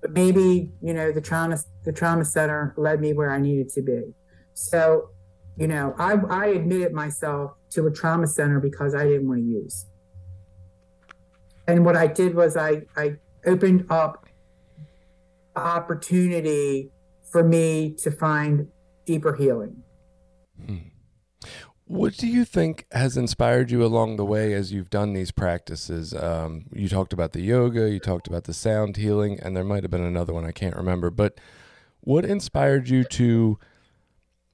But 0.00 0.12
maybe 0.12 0.72
you 0.80 0.94
know, 0.94 1.10
the 1.10 1.20
trauma 1.20 1.58
the 1.84 1.92
trauma 1.92 2.24
center 2.24 2.74
led 2.76 3.00
me 3.00 3.12
where 3.12 3.30
I 3.30 3.40
needed 3.40 3.68
to 3.70 3.82
be. 3.82 4.14
So, 4.54 5.10
you 5.56 5.66
know, 5.66 5.94
I 5.98 6.14
I 6.30 6.46
admitted 6.46 6.92
myself 6.92 7.52
to 7.70 7.86
a 7.86 7.90
trauma 7.90 8.26
center 8.26 8.60
because 8.60 8.94
I 8.94 9.04
didn't 9.04 9.28
want 9.28 9.40
to 9.40 9.46
use. 9.46 9.86
And 11.66 11.84
what 11.84 11.96
I 11.96 12.06
did 12.06 12.34
was 12.34 12.56
I 12.56 12.82
I 12.96 13.16
opened 13.44 13.86
up 13.90 14.26
opportunity 15.56 16.90
for 17.30 17.42
me 17.42 17.94
to 17.98 18.10
find 18.10 18.68
deeper 19.06 19.34
healing. 19.34 19.82
Hmm. 20.64 20.76
What 21.84 22.16
do 22.16 22.26
you 22.26 22.44
think 22.44 22.84
has 22.90 23.16
inspired 23.16 23.70
you 23.70 23.84
along 23.84 24.16
the 24.16 24.24
way 24.24 24.52
as 24.52 24.72
you've 24.72 24.90
done 24.90 25.12
these 25.12 25.30
practices? 25.30 26.12
Um, 26.12 26.66
you 26.72 26.88
talked 26.88 27.12
about 27.12 27.32
the 27.32 27.40
yoga, 27.40 27.88
you 27.88 28.00
talked 28.00 28.26
about 28.26 28.44
the 28.44 28.52
sound 28.52 28.96
healing, 28.96 29.38
and 29.40 29.56
there 29.56 29.62
might 29.62 29.84
have 29.84 29.90
been 29.90 30.02
another 30.02 30.34
one 30.34 30.44
I 30.44 30.50
can't 30.50 30.74
remember. 30.74 31.10
But 31.10 31.38
what 32.00 32.24
inspired 32.24 32.88
you 32.88 33.04
to, 33.04 33.58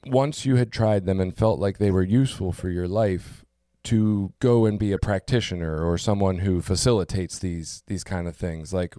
once 0.07 0.45
you 0.45 0.57
had 0.57 0.71
tried 0.71 1.07
them 1.07 1.21
and 1.21 1.35
felt 1.35 1.59
like 1.59 1.79
they 1.79 1.91
were 1.91 2.03
useful 2.03 2.53
for 2.53 2.69
your 2.69 2.87
life, 2.87 3.43
to 3.85 4.33
go 4.39 4.65
and 4.65 4.79
be 4.79 4.93
a 4.93 4.99
practitioner 4.99 5.85
or 5.85 5.99
someone 5.99 6.39
who 6.39 6.61
facilitates 6.61 7.39
these 7.39 7.83
these 7.87 8.05
kind 8.05 8.29
of 8.29 8.37
things? 8.37 8.73
Like, 8.73 8.95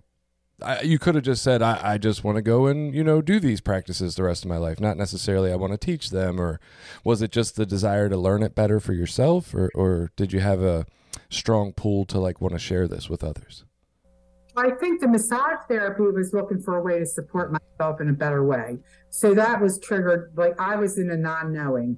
I, 0.62 0.82
you 0.82 1.00
could 1.00 1.16
have 1.16 1.24
just 1.24 1.44
said, 1.44 1.62
I, 1.62 1.94
I 1.94 1.98
just 1.98 2.24
want 2.24 2.38
to 2.38 2.42
go 2.42 2.68
and, 2.68 2.94
you 2.94 3.04
know, 3.04 3.22
do 3.22 3.39
these 3.39 3.62
practices 3.62 4.16
the 4.16 4.24
rest 4.24 4.46
of 4.46 4.50
my 4.50 4.58
life. 4.58 4.80
Not 4.80 4.98
necessarily 4.98 5.52
I 5.52 5.56
want 5.56 5.74
to 5.74 5.78
teach 5.78 6.10
them. 6.10 6.39
Or 6.39 6.60
was 7.04 7.22
it 7.22 7.32
just 7.32 7.56
the 7.56 7.66
desire 7.66 8.08
to 8.10 8.18
learn 8.18 8.44
it 8.44 8.56
better 8.56 8.80
for 8.80 8.94
yourself? 8.94 9.54
Or, 9.54 9.72
or 9.76 10.12
did 10.16 10.32
you 10.32 10.39
have 10.39 10.62
a 10.62 10.86
strong 11.30 11.74
pull 11.74 12.06
to 12.06 12.20
like 12.20 12.39
want 12.39 12.54
to 12.54 12.60
share 12.60 12.88
this 12.88 13.10
with 13.10 13.24
others? 13.24 13.66
I 14.56 14.70
think 14.80 15.02
the 15.02 15.08
massage 15.08 15.66
therapy 15.68 16.04
was 16.04 16.32
looking 16.32 16.62
for 16.62 16.78
a 16.78 16.82
way 16.82 17.00
to 17.00 17.06
support 17.06 17.52
myself 17.52 18.00
in 18.02 18.10
a 18.10 18.13
better 18.13 18.46
way. 18.46 18.78
So 19.10 19.34
that 19.34 19.60
was 19.60 19.80
triggered, 19.80 20.32
like 20.36 20.60
I 20.60 20.76
was 20.76 21.00
in 21.00 21.10
a 21.10 21.18
non 21.18 21.52
knowing. 21.52 21.98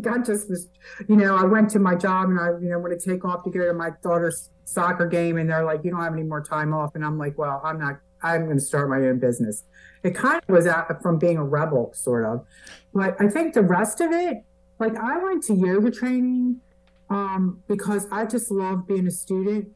God 0.00 0.24
just 0.24 0.50
was, 0.50 0.68
you 1.08 1.16
know, 1.16 1.36
I 1.36 1.44
went 1.44 1.70
to 1.70 1.78
my 1.78 1.94
job 1.94 2.28
and 2.28 2.38
I, 2.38 2.48
you 2.60 2.68
know, 2.68 2.78
want 2.78 2.98
to 2.98 3.10
take 3.10 3.24
off 3.24 3.44
to 3.44 3.50
go 3.50 3.66
to 3.66 3.72
my 3.72 3.90
daughter's 4.02 4.50
soccer 4.66 5.06
game 5.06 5.38
and 5.38 5.48
they're 5.48 5.64
like, 5.64 5.84
you 5.84 5.90
don't 5.90 6.02
have 6.02 6.12
any 6.12 6.22
more 6.22 6.42
time 6.42 6.74
off. 6.74 6.94
And 6.94 7.04
I'm 7.04 7.18
like, 7.18 7.38
well, 7.38 7.60
I'm 7.64 7.78
not, 7.78 8.00
I'm 8.22 8.44
going 8.44 8.58
to 8.58 8.64
start 8.64 8.90
my 8.90 8.96
own 8.96 9.18
business. 9.18 9.64
It 10.02 10.14
kind 10.14 10.42
of 10.46 10.54
was 10.54 10.66
out 10.66 11.02
from 11.02 11.18
being 11.18 11.36
a 11.36 11.44
rebel, 11.44 11.92
sort 11.94 12.24
of. 12.24 12.44
But 12.92 13.16
I 13.20 13.28
think 13.28 13.54
the 13.54 13.62
rest 13.62 14.00
of 14.00 14.12
it, 14.12 14.38
like 14.78 14.96
I 14.96 15.18
went 15.18 15.42
to 15.44 15.54
yoga 15.54 15.90
training 15.90 16.60
um, 17.08 17.62
because 17.68 18.06
I 18.10 18.26
just 18.26 18.50
love 18.50 18.86
being 18.86 19.06
a 19.06 19.10
student 19.10 19.68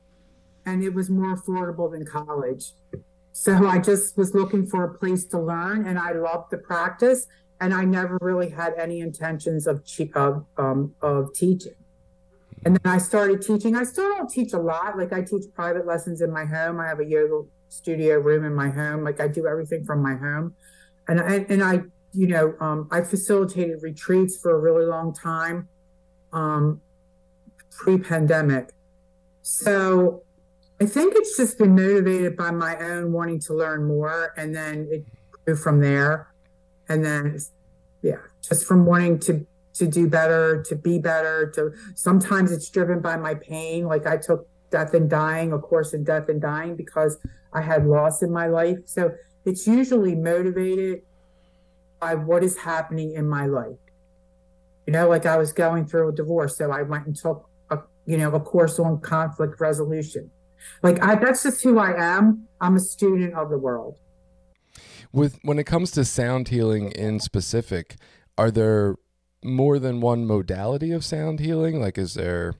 and 0.67 0.83
it 0.83 0.93
was 0.93 1.09
more 1.09 1.37
affordable 1.37 1.91
than 1.91 2.05
college. 2.05 2.73
So 3.33 3.67
I 3.67 3.79
just 3.79 4.19
was 4.19 4.35
looking 4.35 4.67
for 4.67 4.85
a 4.85 4.99
place 4.99 5.25
to 5.27 5.39
learn 5.39 5.87
and 5.87 5.99
I 5.99 6.13
loved 6.13 6.51
the 6.51 6.59
practice 6.59 7.27
and 7.61 7.73
I 7.73 7.85
never 7.85 8.19
really 8.21 8.51
had 8.51 8.75
any 8.79 9.01
intentions 9.01 9.67
of 9.67 9.83
of 10.15 10.47
um, 10.57 10.95
of 11.01 11.33
teaching. 11.35 11.75
And 12.65 12.77
then 12.77 12.93
I 12.93 12.99
started 12.99 13.43
teaching. 13.43 13.77
I 13.77 13.85
still 13.85 14.09
don't 14.09 14.31
teach 14.31 14.53
a 14.53 14.59
lot. 14.59 14.99
Like 14.99 15.13
I 15.13 15.23
teach 15.23 15.45
private 15.55 15.87
lessons 15.87 16.21
in 16.21 16.31
my 16.31 16.45
home. 16.45 16.79
I 16.81 16.87
have 16.87 17.01
a 17.01 17.05
yoga 17.05 17.49
studio 17.69 18.19
room 18.19 18.45
in 18.45 18.55
my 18.55 18.69
home. 18.69 19.03
Like 19.05 19.21
I 19.21 19.29
do 19.29 19.47
everything 19.47 19.85
from 19.85 20.03
my 20.03 20.15
home, 20.15 20.55
and 21.09 21.21
I, 21.21 21.47
and 21.49 21.63
I 21.63 21.81
you 22.13 22.27
know 22.27 22.55
um, 22.61 22.89
I 22.91 23.01
facilitated 23.01 23.83
retreats 23.83 24.39
for 24.41 24.55
a 24.55 24.59
really 24.59 24.85
long 24.85 25.15
time, 25.15 25.69
um, 26.33 26.81
pre-pandemic. 27.71 28.71
So 29.43 30.23
I 30.81 30.87
think 30.87 31.15
it's 31.17 31.37
just 31.37 31.59
been 31.59 31.75
motivated 31.75 32.37
by 32.37 32.51
my 32.51 32.77
own 32.79 33.13
wanting 33.13 33.41
to 33.41 33.55
learn 33.55 33.87
more, 33.87 34.35
and 34.37 34.55
then 34.55 34.87
it 34.91 35.05
grew 35.45 35.57
from 35.57 35.81
there 35.81 36.31
and 36.91 37.05
then 37.05 37.39
yeah 38.03 38.17
just 38.43 38.67
from 38.67 38.85
wanting 38.85 39.19
to 39.19 39.47
to 39.81 39.87
do 39.87 40.07
better 40.07 40.63
to 40.69 40.77
be 40.77 40.99
better 40.99 41.51
to 41.55 41.73
sometimes 41.95 42.53
it's 42.53 42.69
driven 42.69 43.01
by 43.01 43.17
my 43.17 43.35
pain. 43.35 43.87
Like 43.87 44.07
i 44.07 44.17
took 44.17 44.47
death 44.71 44.93
and 44.95 45.09
dying 45.09 45.53
a 45.53 45.59
course 45.59 45.95
in 45.95 46.05
death 46.05 46.29
and 46.29 46.41
dying 46.41 46.77
because 46.77 47.19
i 47.55 47.63
had 47.63 47.87
loss 47.87 48.23
in 48.23 48.31
my 48.31 48.47
life. 48.47 48.79
So 48.85 49.13
it's 49.47 49.67
usually 49.67 50.15
motivated 50.15 51.01
by 51.99 52.15
what 52.15 52.45
is 52.45 52.59
happening 52.59 53.15
in 53.15 53.27
my 53.27 53.47
life. 53.47 53.81
You 54.87 54.93
know 54.93 55.09
like 55.09 55.25
i 55.25 55.39
was 55.39 55.53
going 55.53 55.87
through 55.87 56.11
a 56.11 56.15
divorce 56.15 56.59
so 56.59 56.71
i 56.71 56.83
went 56.83 57.07
and 57.07 57.17
took 57.17 57.49
a 57.71 57.79
you 58.05 58.19
know 58.19 58.31
a 58.33 58.41
course 58.41 58.79
on 58.79 59.01
conflict 59.01 59.61
resolution. 59.61 60.31
Like 60.83 61.03
I, 61.03 61.15
that's 61.15 61.43
just 61.43 61.63
who 61.63 61.79
i 61.79 61.93
am. 61.99 62.47
I'm 62.61 62.77
a 62.77 62.81
student 62.81 63.33
of 63.33 63.49
the 63.49 63.57
world. 63.59 63.97
With 65.11 65.39
when 65.43 65.59
it 65.59 65.65
comes 65.65 65.91
to 65.93 66.05
sound 66.05 66.49
healing 66.49 66.93
in 66.93 67.19
specific, 67.19 67.97
are 68.37 68.51
there 68.51 68.97
more 69.43 69.79
than 69.79 70.01
one 70.01 70.27
modality 70.27 70.93
of 70.93 71.05
sound 71.05 71.41
healing? 71.41 71.81
Like, 71.81 71.99
is 71.99 72.15
there 72.15 72.55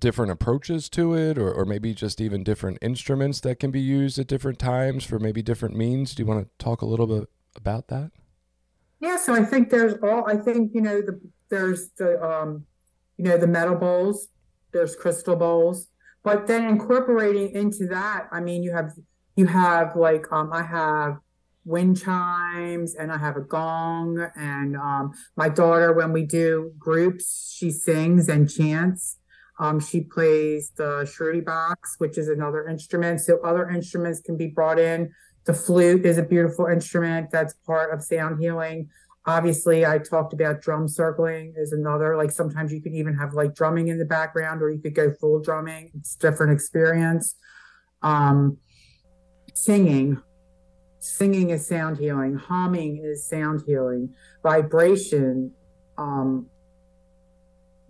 different 0.00 0.32
approaches 0.32 0.88
to 0.90 1.14
it, 1.14 1.38
or, 1.38 1.52
or 1.52 1.64
maybe 1.64 1.94
just 1.94 2.20
even 2.20 2.44
different 2.44 2.78
instruments 2.80 3.40
that 3.40 3.60
can 3.60 3.70
be 3.70 3.80
used 3.80 4.18
at 4.18 4.26
different 4.26 4.58
times 4.58 5.04
for 5.04 5.18
maybe 5.18 5.42
different 5.42 5.76
means? 5.76 6.14
Do 6.14 6.22
you 6.22 6.26
want 6.26 6.44
to 6.44 6.64
talk 6.64 6.82
a 6.82 6.86
little 6.86 7.06
bit 7.06 7.28
about 7.56 7.88
that? 7.88 8.10
Yeah, 9.00 9.16
so 9.16 9.34
I 9.34 9.44
think 9.44 9.70
there's 9.70 9.94
all. 10.02 10.24
I 10.28 10.36
think 10.36 10.70
you 10.74 10.80
know 10.80 11.02
the 11.02 11.20
there's 11.50 11.90
the 11.98 12.22
um, 12.22 12.66
you 13.16 13.24
know 13.24 13.36
the 13.36 13.48
metal 13.48 13.74
bowls, 13.74 14.28
there's 14.72 14.94
crystal 14.94 15.36
bowls, 15.36 15.88
but 16.22 16.46
then 16.46 16.68
incorporating 16.68 17.50
into 17.50 17.88
that, 17.88 18.28
I 18.30 18.40
mean, 18.40 18.62
you 18.62 18.72
have 18.72 18.92
you 19.34 19.46
have 19.46 19.96
like 19.96 20.30
um, 20.30 20.52
I 20.52 20.62
have 20.62 21.18
wind 21.64 22.00
chimes 22.00 22.94
and 22.94 23.12
I 23.12 23.18
have 23.18 23.36
a 23.36 23.40
gong. 23.40 24.26
And 24.36 24.76
um, 24.76 25.12
my 25.36 25.48
daughter, 25.48 25.92
when 25.92 26.12
we 26.12 26.24
do 26.24 26.72
groups, 26.78 27.54
she 27.56 27.70
sings 27.70 28.28
and 28.28 28.50
chants. 28.50 29.18
Um, 29.58 29.78
she 29.78 30.00
plays 30.00 30.72
the 30.76 31.04
shruti 31.04 31.44
box, 31.44 31.96
which 31.98 32.18
is 32.18 32.28
another 32.28 32.66
instrument. 32.68 33.20
So 33.20 33.38
other 33.44 33.68
instruments 33.68 34.20
can 34.20 34.36
be 34.36 34.48
brought 34.48 34.78
in. 34.78 35.12
The 35.44 35.54
flute 35.54 36.06
is 36.06 36.18
a 36.18 36.22
beautiful 36.22 36.66
instrument 36.66 37.30
that's 37.30 37.54
part 37.66 37.92
of 37.92 38.02
sound 38.02 38.40
healing. 38.40 38.88
Obviously, 39.24 39.86
I 39.86 39.98
talked 39.98 40.32
about 40.32 40.62
drum 40.62 40.88
circling 40.88 41.54
is 41.56 41.72
another. 41.72 42.16
Like 42.16 42.32
sometimes 42.32 42.72
you 42.72 42.80
can 42.80 42.94
even 42.94 43.14
have 43.14 43.34
like 43.34 43.54
drumming 43.54 43.88
in 43.88 43.98
the 43.98 44.04
background, 44.04 44.62
or 44.62 44.70
you 44.70 44.80
could 44.80 44.96
go 44.96 45.12
full 45.20 45.40
drumming. 45.40 45.92
It's 45.94 46.16
different 46.16 46.52
experience. 46.52 47.36
Um, 48.02 48.56
singing 49.54 50.20
singing 51.02 51.50
is 51.50 51.66
sound 51.66 51.98
healing 51.98 52.36
humming 52.36 53.00
is 53.02 53.26
sound 53.26 53.62
healing 53.66 54.14
vibration 54.42 55.52
um 55.98 56.46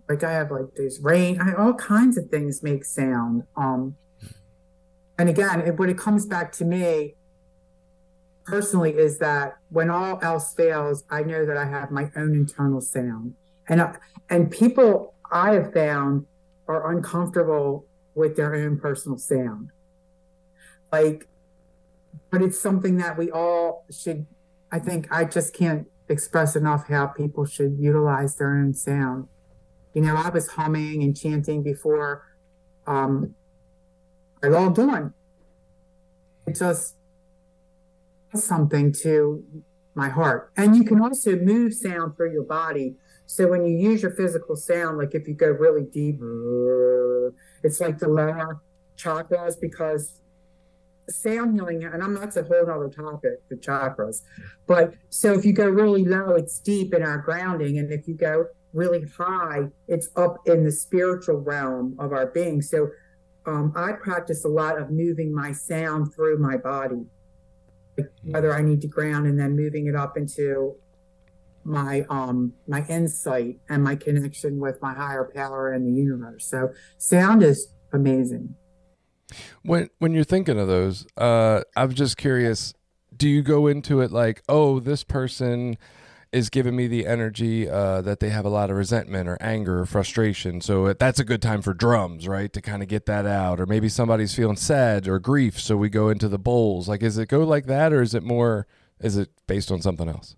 like 0.09 0.23
i 0.23 0.31
have 0.31 0.51
like 0.51 0.65
there's 0.75 0.99
rain 1.01 1.39
I, 1.39 1.53
all 1.53 1.73
kinds 1.73 2.17
of 2.17 2.29
things 2.29 2.63
make 2.63 2.85
sound 2.85 3.43
um 3.55 3.95
and 5.17 5.29
again 5.29 5.61
it, 5.61 5.77
when 5.77 5.89
it 5.89 5.97
comes 5.97 6.25
back 6.25 6.51
to 6.53 6.65
me 6.65 7.15
personally 8.45 8.97
is 8.97 9.19
that 9.19 9.57
when 9.69 9.89
all 9.89 10.19
else 10.21 10.53
fails 10.53 11.03
i 11.09 11.23
know 11.23 11.45
that 11.45 11.57
i 11.57 11.65
have 11.65 11.91
my 11.91 12.09
own 12.15 12.33
internal 12.35 12.81
sound 12.81 13.35
and 13.69 13.79
uh, 13.79 13.93
and 14.29 14.51
people 14.51 15.13
i 15.31 15.53
have 15.53 15.71
found 15.73 16.25
are 16.67 16.91
uncomfortable 16.91 17.85
with 18.15 18.35
their 18.35 18.55
own 18.55 18.79
personal 18.79 19.17
sound. 19.17 19.69
Like 20.91 21.27
but 22.33 22.41
it's 22.41 22.59
something 22.59 22.97
that 22.97 23.15
we 23.15 23.29
all 23.29 23.85
should 23.91 24.25
i 24.71 24.79
think 24.79 25.07
i 25.11 25.23
just 25.23 25.53
can't 25.53 25.87
express 26.09 26.55
enough 26.55 26.87
how 26.87 27.05
people 27.05 27.45
should 27.45 27.77
utilize 27.79 28.35
their 28.35 28.55
own 28.57 28.73
sound. 28.73 29.27
You 29.93 30.01
know 30.01 30.15
i 30.15 30.29
was 30.29 30.47
humming 30.47 31.03
and 31.03 31.15
chanting 31.15 31.61
before 31.61 32.23
um 32.87 33.35
i 34.43 34.47
logged 34.47 34.79
on. 34.79 35.13
It 36.47 36.55
just 36.55 36.95
something 38.33 38.91
to 39.03 39.43
my 39.93 40.09
heart. 40.09 40.51
And 40.57 40.75
you 40.75 40.83
can 40.83 40.99
also 40.99 41.35
move 41.35 41.71
sound 41.71 42.17
through 42.17 42.33
your 42.33 42.43
body. 42.43 42.95
So 43.27 43.47
when 43.47 43.63
you 43.63 43.77
use 43.77 44.01
your 44.01 44.11
physical 44.11 44.55
sound 44.55 44.97
like 44.97 45.13
if 45.13 45.27
you 45.27 45.35
go 45.35 45.49
really 45.49 45.83
deep 45.83 46.19
it's 47.61 47.79
like 47.79 47.99
the 47.99 48.09
lower 48.09 48.59
chakras 48.97 49.53
because 49.61 50.22
sound 51.09 51.55
healing, 51.55 51.83
and 51.83 52.03
I'm 52.03 52.13
that's 52.15 52.37
a 52.37 52.43
whole 52.43 52.69
other 52.69 52.89
topic, 52.89 53.47
the 53.49 53.55
chakras. 53.55 54.21
But 54.67 54.93
so 55.09 55.33
if 55.33 55.45
you 55.45 55.53
go 55.53 55.67
really 55.67 56.05
low, 56.05 56.35
it's 56.35 56.59
deep 56.59 56.93
in 56.93 57.03
our 57.03 57.17
grounding, 57.17 57.77
and 57.77 57.91
if 57.91 58.07
you 58.07 58.15
go 58.15 58.47
really 58.73 59.05
high, 59.17 59.67
it's 59.87 60.09
up 60.15 60.37
in 60.45 60.63
the 60.63 60.71
spiritual 60.71 61.37
realm 61.37 61.95
of 61.99 62.11
our 62.11 62.27
being. 62.27 62.61
So 62.61 62.89
um, 63.45 63.73
I 63.75 63.93
practice 63.93 64.45
a 64.45 64.49
lot 64.49 64.79
of 64.79 64.89
moving 64.89 65.33
my 65.33 65.51
sound 65.51 66.13
through 66.13 66.39
my 66.39 66.57
body, 66.57 67.05
like 67.97 68.09
whether 68.23 68.53
I 68.53 68.61
need 68.61 68.81
to 68.81 68.87
ground 68.87 69.27
and 69.27 69.39
then 69.39 69.55
moving 69.55 69.87
it 69.87 69.95
up 69.95 70.17
into 70.17 70.75
my 71.65 72.05
um 72.09 72.53
my 72.67 72.85
insight 72.89 73.57
and 73.69 73.81
my 73.81 73.95
connection 73.95 74.59
with 74.59 74.81
my 74.81 74.93
higher 74.93 75.31
power 75.33 75.71
and 75.71 75.87
the 75.87 75.91
universe. 75.91 76.45
So 76.45 76.69
sound 76.97 77.43
is 77.43 77.73
amazing. 77.91 78.55
When 79.63 79.89
when 79.99 80.13
you're 80.13 80.23
thinking 80.23 80.59
of 80.59 80.67
those, 80.67 81.05
uh, 81.17 81.61
I'm 81.75 81.93
just 81.93 82.17
curious. 82.17 82.73
Do 83.15 83.29
you 83.29 83.41
go 83.41 83.67
into 83.67 84.01
it 84.01 84.11
like, 84.11 84.43
oh, 84.49 84.79
this 84.79 85.03
person 85.03 85.77
is 86.33 86.49
giving 86.49 86.75
me 86.75 86.87
the 86.87 87.05
energy 87.05 87.69
uh, 87.69 88.01
that 88.01 88.19
they 88.19 88.29
have 88.29 88.43
a 88.43 88.49
lot 88.49 88.71
of 88.71 88.75
resentment 88.75 89.29
or 89.29 89.37
anger 89.39 89.81
or 89.81 89.85
frustration. 89.85 90.59
So 90.59 90.91
that's 90.93 91.19
a 91.19 91.23
good 91.23 91.43
time 91.43 91.61
for 91.61 91.75
drums, 91.75 92.27
right? 92.27 92.51
To 92.53 92.61
kind 92.61 92.81
of 92.81 92.89
get 92.89 93.05
that 93.05 93.27
out. 93.27 93.59
Or 93.59 93.67
maybe 93.67 93.87
somebody's 93.87 94.33
feeling 94.33 94.55
sad 94.55 95.07
or 95.07 95.19
grief. 95.19 95.59
So 95.59 95.77
we 95.77 95.89
go 95.89 96.09
into 96.09 96.27
the 96.27 96.39
bowls. 96.39 96.89
Like, 96.89 97.03
is 97.03 97.19
it 97.19 97.27
go 97.27 97.43
like 97.43 97.67
that 97.67 97.93
or 97.93 98.01
is 98.01 98.15
it 98.15 98.23
more, 98.23 98.65
is 98.99 99.15
it 99.15 99.29
based 99.45 99.71
on 99.71 99.83
something 99.83 100.09
else? 100.09 100.35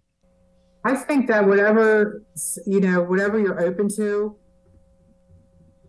I 0.83 0.95
think 0.95 1.27
that 1.27 1.47
whatever 1.47 2.23
you 2.67 2.81
know, 2.81 3.01
whatever 3.01 3.39
you're 3.39 3.61
open 3.61 3.87
to, 3.95 4.35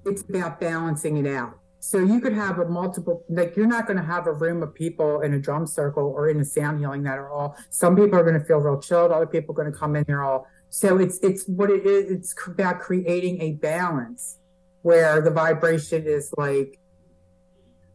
it's 0.06 0.22
about 0.22 0.61
balancing 0.61 1.16
it 1.16 1.26
out. 1.26 1.59
So 1.87 1.99
you 1.99 2.20
could 2.20 2.33
have 2.33 2.59
a 2.59 2.64
multiple, 2.64 3.25
like 3.29 3.55
you're 3.55 3.68
not 3.68 3.87
going 3.87 3.96
to 3.96 4.03
have 4.03 4.27
a 4.27 4.33
room 4.33 4.61
of 4.61 4.75
people 4.75 5.20
in 5.20 5.35
a 5.35 5.38
drum 5.38 5.68
circle 5.68 6.03
or 6.03 6.29
in 6.29 6.40
a 6.40 6.44
sound 6.44 6.81
healing 6.81 7.05
that 7.05 7.16
are 7.16 7.31
all. 7.31 7.57
Some 7.70 7.94
people 7.94 8.18
are 8.18 8.25
going 8.25 8.37
to 8.37 8.44
feel 8.44 8.57
real 8.57 8.81
chilled. 8.81 9.12
Other 9.12 9.25
people 9.25 9.53
are 9.53 9.62
going 9.62 9.72
to 9.72 9.79
come 9.79 9.94
in 9.94 10.03
there 10.09 10.25
all. 10.25 10.49
So 10.68 10.99
it's 10.99 11.20
it's 11.20 11.46
what 11.46 11.70
it 11.70 11.87
is. 11.87 12.11
It's 12.11 12.35
about 12.44 12.81
creating 12.81 13.40
a 13.40 13.53
balance 13.53 14.38
where 14.83 15.20
the 15.20 15.31
vibration 15.31 16.09
is 16.09 16.35
like, 16.37 16.81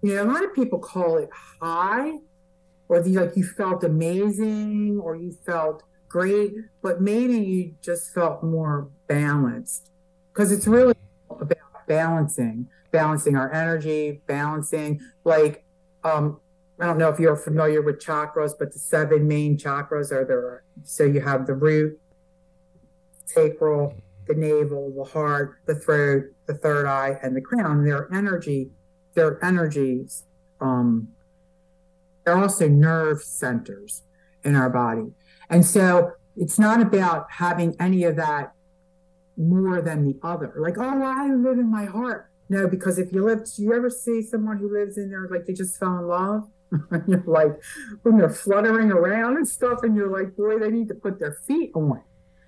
you 0.01 0.15
know, 0.15 0.23
a 0.23 0.29
lot 0.31 0.45
of 0.45 0.55
people 0.55 0.79
call 0.79 1.17
it 1.17 1.29
high, 1.61 2.13
or 2.87 3.01
the 3.01 3.19
like 3.19 3.35
you 3.35 3.43
felt 3.43 3.83
amazing, 3.83 5.01
or 5.03 5.17
you 5.17 5.35
felt 5.45 5.83
great, 6.07 6.53
but 6.81 7.01
maybe 7.01 7.37
you 7.37 7.75
just 7.81 8.13
felt 8.13 8.41
more 8.41 8.89
balanced 9.09 9.91
because 10.31 10.49
it's 10.49 10.65
really 10.65 10.95
about 11.29 11.87
balancing 11.87 12.69
balancing 12.91 13.35
our 13.35 13.51
energy, 13.51 14.21
balancing 14.27 14.99
like 15.23 15.63
um 16.03 16.39
I 16.79 16.85
don't 16.85 16.97
know 16.97 17.09
if 17.09 17.19
you're 17.19 17.35
familiar 17.35 17.83
with 17.83 17.99
chakras, 17.99 18.53
but 18.57 18.73
the 18.73 18.79
seven 18.79 19.27
main 19.27 19.55
chakras 19.55 20.11
are 20.11 20.25
there. 20.25 20.63
So 20.83 21.03
you 21.03 21.21
have 21.21 21.45
the 21.45 21.53
root, 21.53 21.99
sacral, 23.25 23.93
the 24.27 24.33
navel, 24.33 24.91
the 24.95 25.03
heart, 25.03 25.59
the 25.67 25.75
throat, 25.75 26.23
the 26.47 26.55
third 26.55 26.87
eye, 26.87 27.19
and 27.21 27.35
the 27.35 27.41
crown. 27.41 27.85
They're 27.85 28.11
energy, 28.11 28.71
they're 29.13 29.43
energies. 29.45 30.23
Um, 30.59 31.09
they're 32.25 32.37
also 32.37 32.67
nerve 32.67 33.21
centers 33.21 34.01
in 34.43 34.55
our 34.55 34.69
body. 34.69 35.11
And 35.49 35.65
so 35.65 36.13
it's 36.35 36.57
not 36.57 36.81
about 36.81 37.27
having 37.29 37.75
any 37.79 38.05
of 38.05 38.15
that 38.15 38.53
more 39.37 39.81
than 39.81 40.05
the 40.05 40.19
other. 40.23 40.53
Like, 40.57 40.77
oh, 40.77 41.03
I 41.03 41.33
live 41.33 41.59
in 41.59 41.69
my 41.69 41.85
heart. 41.85 42.30
No, 42.51 42.67
because 42.67 42.99
if 42.99 43.13
you 43.13 43.23
live, 43.23 43.45
do 43.45 43.63
you 43.63 43.73
ever 43.73 43.89
see 43.89 44.21
someone 44.21 44.57
who 44.57 44.69
lives 44.69 44.97
in 44.97 45.09
there 45.09 45.25
like 45.31 45.45
they 45.45 45.53
just 45.53 45.79
fell 45.79 45.97
in 45.99 46.07
love? 46.09 46.49
and 46.91 47.07
you're 47.07 47.23
like, 47.25 47.57
when 48.01 48.17
they're 48.17 48.29
fluttering 48.29 48.91
around 48.91 49.37
and 49.37 49.47
stuff, 49.47 49.83
and 49.83 49.95
you're 49.95 50.11
like, 50.11 50.35
boy, 50.35 50.59
they 50.59 50.69
need 50.69 50.89
to 50.89 50.93
put 50.93 51.17
their 51.17 51.37
feet 51.47 51.71
on. 51.75 52.03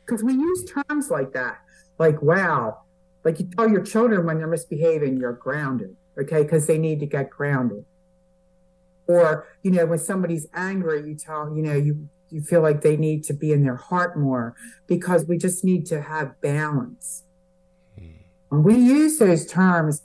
Because 0.05 0.21
we 0.21 0.33
use 0.33 0.65
terms 0.65 1.09
like 1.09 1.31
that, 1.31 1.59
like, 1.99 2.21
wow. 2.21 2.79
Like 3.23 3.39
you 3.39 3.45
tell 3.55 3.69
your 3.69 3.81
children 3.81 4.25
when 4.25 4.39
they're 4.39 4.47
misbehaving, 4.47 5.21
you're 5.21 5.31
grounded, 5.31 5.95
okay? 6.19 6.43
Because 6.43 6.67
they 6.67 6.77
need 6.77 6.99
to 6.99 7.05
get 7.05 7.29
grounded. 7.29 7.85
Or, 9.07 9.47
you 9.61 9.71
know, 9.71 9.85
when 9.85 9.99
somebody's 9.99 10.47
angry, 10.53 11.07
you 11.07 11.15
tell, 11.15 11.55
you 11.55 11.63
know, 11.63 11.75
you 11.75 12.09
you 12.29 12.41
feel 12.41 12.61
like 12.61 12.81
they 12.81 12.97
need 12.97 13.23
to 13.25 13.33
be 13.33 13.53
in 13.53 13.63
their 13.63 13.77
heart 13.77 14.19
more 14.19 14.53
because 14.85 15.25
we 15.27 15.37
just 15.37 15.63
need 15.63 15.85
to 15.85 16.01
have 16.01 16.41
balance 16.41 17.23
we 18.61 18.75
use 18.75 19.17
those 19.17 19.45
terms. 19.45 20.03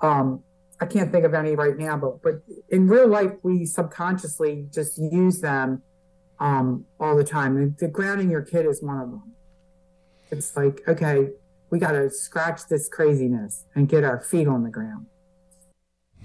Um, 0.00 0.42
I 0.80 0.86
can't 0.86 1.12
think 1.12 1.24
of 1.24 1.34
any 1.34 1.54
right 1.54 1.76
now, 1.76 1.96
but 1.96 2.22
but 2.22 2.42
in 2.68 2.88
real 2.88 3.06
life, 3.06 3.32
we 3.42 3.66
subconsciously 3.66 4.66
just 4.72 4.98
use 4.98 5.40
them 5.40 5.82
um, 6.40 6.84
all 6.98 7.16
the 7.16 7.24
time. 7.24 7.76
The, 7.78 7.88
grounding 7.88 8.30
your 8.30 8.42
kid 8.42 8.66
is 8.66 8.82
one 8.82 8.98
of 8.98 9.10
them. 9.10 9.32
It's 10.30 10.56
like, 10.56 10.82
okay, 10.88 11.28
we 11.70 11.78
got 11.78 11.92
to 11.92 12.10
scratch 12.10 12.66
this 12.68 12.88
craziness 12.88 13.64
and 13.74 13.88
get 13.88 14.02
our 14.02 14.20
feet 14.20 14.48
on 14.48 14.64
the 14.64 14.70
ground. 14.70 15.06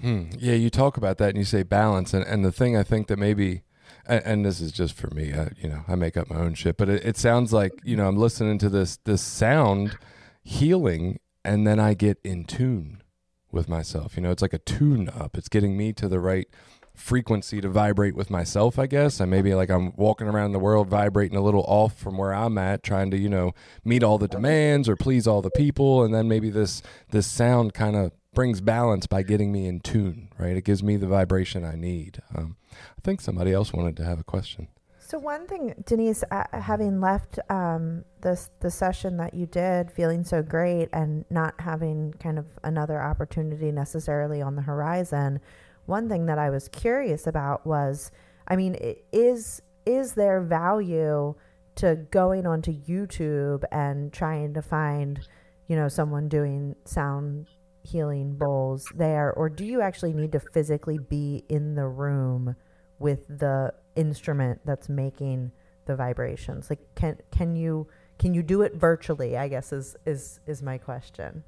Hmm. 0.00 0.24
Yeah, 0.36 0.54
you 0.54 0.70
talk 0.70 0.96
about 0.96 1.18
that 1.18 1.30
and 1.30 1.38
you 1.38 1.44
say 1.44 1.62
balance, 1.62 2.14
and, 2.14 2.24
and 2.24 2.44
the 2.44 2.52
thing 2.52 2.76
I 2.76 2.82
think 2.82 3.08
that 3.08 3.18
maybe, 3.18 3.62
and, 4.06 4.24
and 4.24 4.44
this 4.44 4.60
is 4.60 4.72
just 4.72 4.94
for 4.94 5.08
me, 5.14 5.32
I, 5.32 5.50
you 5.56 5.68
know, 5.68 5.84
I 5.86 5.94
make 5.94 6.16
up 6.16 6.30
my 6.30 6.36
own 6.36 6.54
shit, 6.54 6.76
but 6.76 6.88
it, 6.88 7.04
it 7.04 7.16
sounds 7.16 7.52
like 7.52 7.72
you 7.84 7.96
know 7.96 8.08
I'm 8.08 8.16
listening 8.16 8.58
to 8.58 8.68
this 8.68 8.98
this 9.04 9.22
sound 9.22 9.98
healing 10.42 11.18
and 11.48 11.66
then 11.66 11.80
I 11.80 11.94
get 11.94 12.18
in 12.22 12.44
tune 12.44 13.02
with 13.50 13.68
myself. 13.68 14.16
You 14.16 14.22
know, 14.22 14.30
it's 14.30 14.42
like 14.42 14.52
a 14.52 14.58
tune 14.58 15.08
up. 15.08 15.36
It's 15.36 15.48
getting 15.48 15.76
me 15.76 15.94
to 15.94 16.06
the 16.06 16.20
right 16.20 16.46
frequency 16.94 17.60
to 17.60 17.68
vibrate 17.68 18.14
with 18.14 18.28
myself, 18.28 18.78
I 18.78 18.86
guess. 18.86 19.18
And 19.18 19.30
maybe 19.30 19.54
like 19.54 19.70
I'm 19.70 19.94
walking 19.96 20.26
around 20.26 20.52
the 20.52 20.58
world 20.58 20.88
vibrating 20.88 21.38
a 21.38 21.40
little 21.40 21.64
off 21.66 21.96
from 21.96 22.18
where 22.18 22.34
I'm 22.34 22.58
at, 22.58 22.82
trying 22.82 23.10
to, 23.12 23.18
you 23.18 23.30
know, 23.30 23.52
meet 23.82 24.02
all 24.02 24.18
the 24.18 24.28
demands 24.28 24.88
or 24.88 24.96
please 24.96 25.26
all 25.26 25.40
the 25.40 25.50
people. 25.50 26.04
And 26.04 26.12
then 26.12 26.28
maybe 26.28 26.50
this 26.50 26.82
this 27.10 27.26
sound 27.26 27.72
kind 27.72 27.96
of 27.96 28.12
brings 28.34 28.60
balance 28.60 29.06
by 29.06 29.22
getting 29.22 29.50
me 29.50 29.66
in 29.66 29.80
tune, 29.80 30.28
right? 30.38 30.56
It 30.56 30.64
gives 30.64 30.82
me 30.82 30.96
the 30.96 31.06
vibration 31.06 31.64
I 31.64 31.76
need. 31.76 32.20
Um, 32.34 32.56
I 32.72 33.00
think 33.02 33.20
somebody 33.20 33.52
else 33.52 33.72
wanted 33.72 33.96
to 33.96 34.04
have 34.04 34.20
a 34.20 34.24
question. 34.24 34.68
So 35.08 35.18
one 35.18 35.46
thing, 35.46 35.72
Denise, 35.86 36.22
uh, 36.30 36.44
having 36.52 37.00
left 37.00 37.38
um, 37.48 38.04
this 38.20 38.50
the 38.60 38.70
session 38.70 39.16
that 39.16 39.32
you 39.32 39.46
did, 39.46 39.90
feeling 39.90 40.22
so 40.22 40.42
great, 40.42 40.90
and 40.92 41.24
not 41.30 41.58
having 41.62 42.12
kind 42.20 42.38
of 42.38 42.44
another 42.62 43.00
opportunity 43.00 43.72
necessarily 43.72 44.42
on 44.42 44.54
the 44.54 44.60
horizon, 44.60 45.40
one 45.86 46.10
thing 46.10 46.26
that 46.26 46.38
I 46.38 46.50
was 46.50 46.68
curious 46.68 47.26
about 47.26 47.66
was, 47.66 48.10
I 48.48 48.56
mean, 48.56 48.76
is 49.10 49.62
is 49.86 50.12
there 50.12 50.42
value 50.42 51.34
to 51.76 51.96
going 52.10 52.46
onto 52.46 52.78
YouTube 52.78 53.64
and 53.72 54.12
trying 54.12 54.52
to 54.52 54.60
find, 54.60 55.26
you 55.68 55.76
know, 55.76 55.88
someone 55.88 56.28
doing 56.28 56.76
sound 56.84 57.46
healing 57.82 58.36
bowls 58.36 58.84
there, 58.94 59.32
or 59.32 59.48
do 59.48 59.64
you 59.64 59.80
actually 59.80 60.12
need 60.12 60.32
to 60.32 60.40
physically 60.40 60.98
be 60.98 61.44
in 61.48 61.76
the 61.76 61.86
room 61.86 62.56
with 62.98 63.26
the 63.28 63.72
instrument 63.96 64.60
that's 64.64 64.88
making 64.88 65.52
the 65.86 65.96
vibrations? 65.96 66.70
Like, 66.70 66.80
can 66.94 67.18
can 67.30 67.56
you 67.56 67.88
can 68.18 68.34
you 68.34 68.42
do 68.42 68.62
it 68.62 68.74
virtually? 68.74 69.36
I 69.36 69.48
guess 69.48 69.72
is 69.72 69.96
is 70.06 70.40
is 70.46 70.62
my 70.62 70.78
question. 70.78 71.44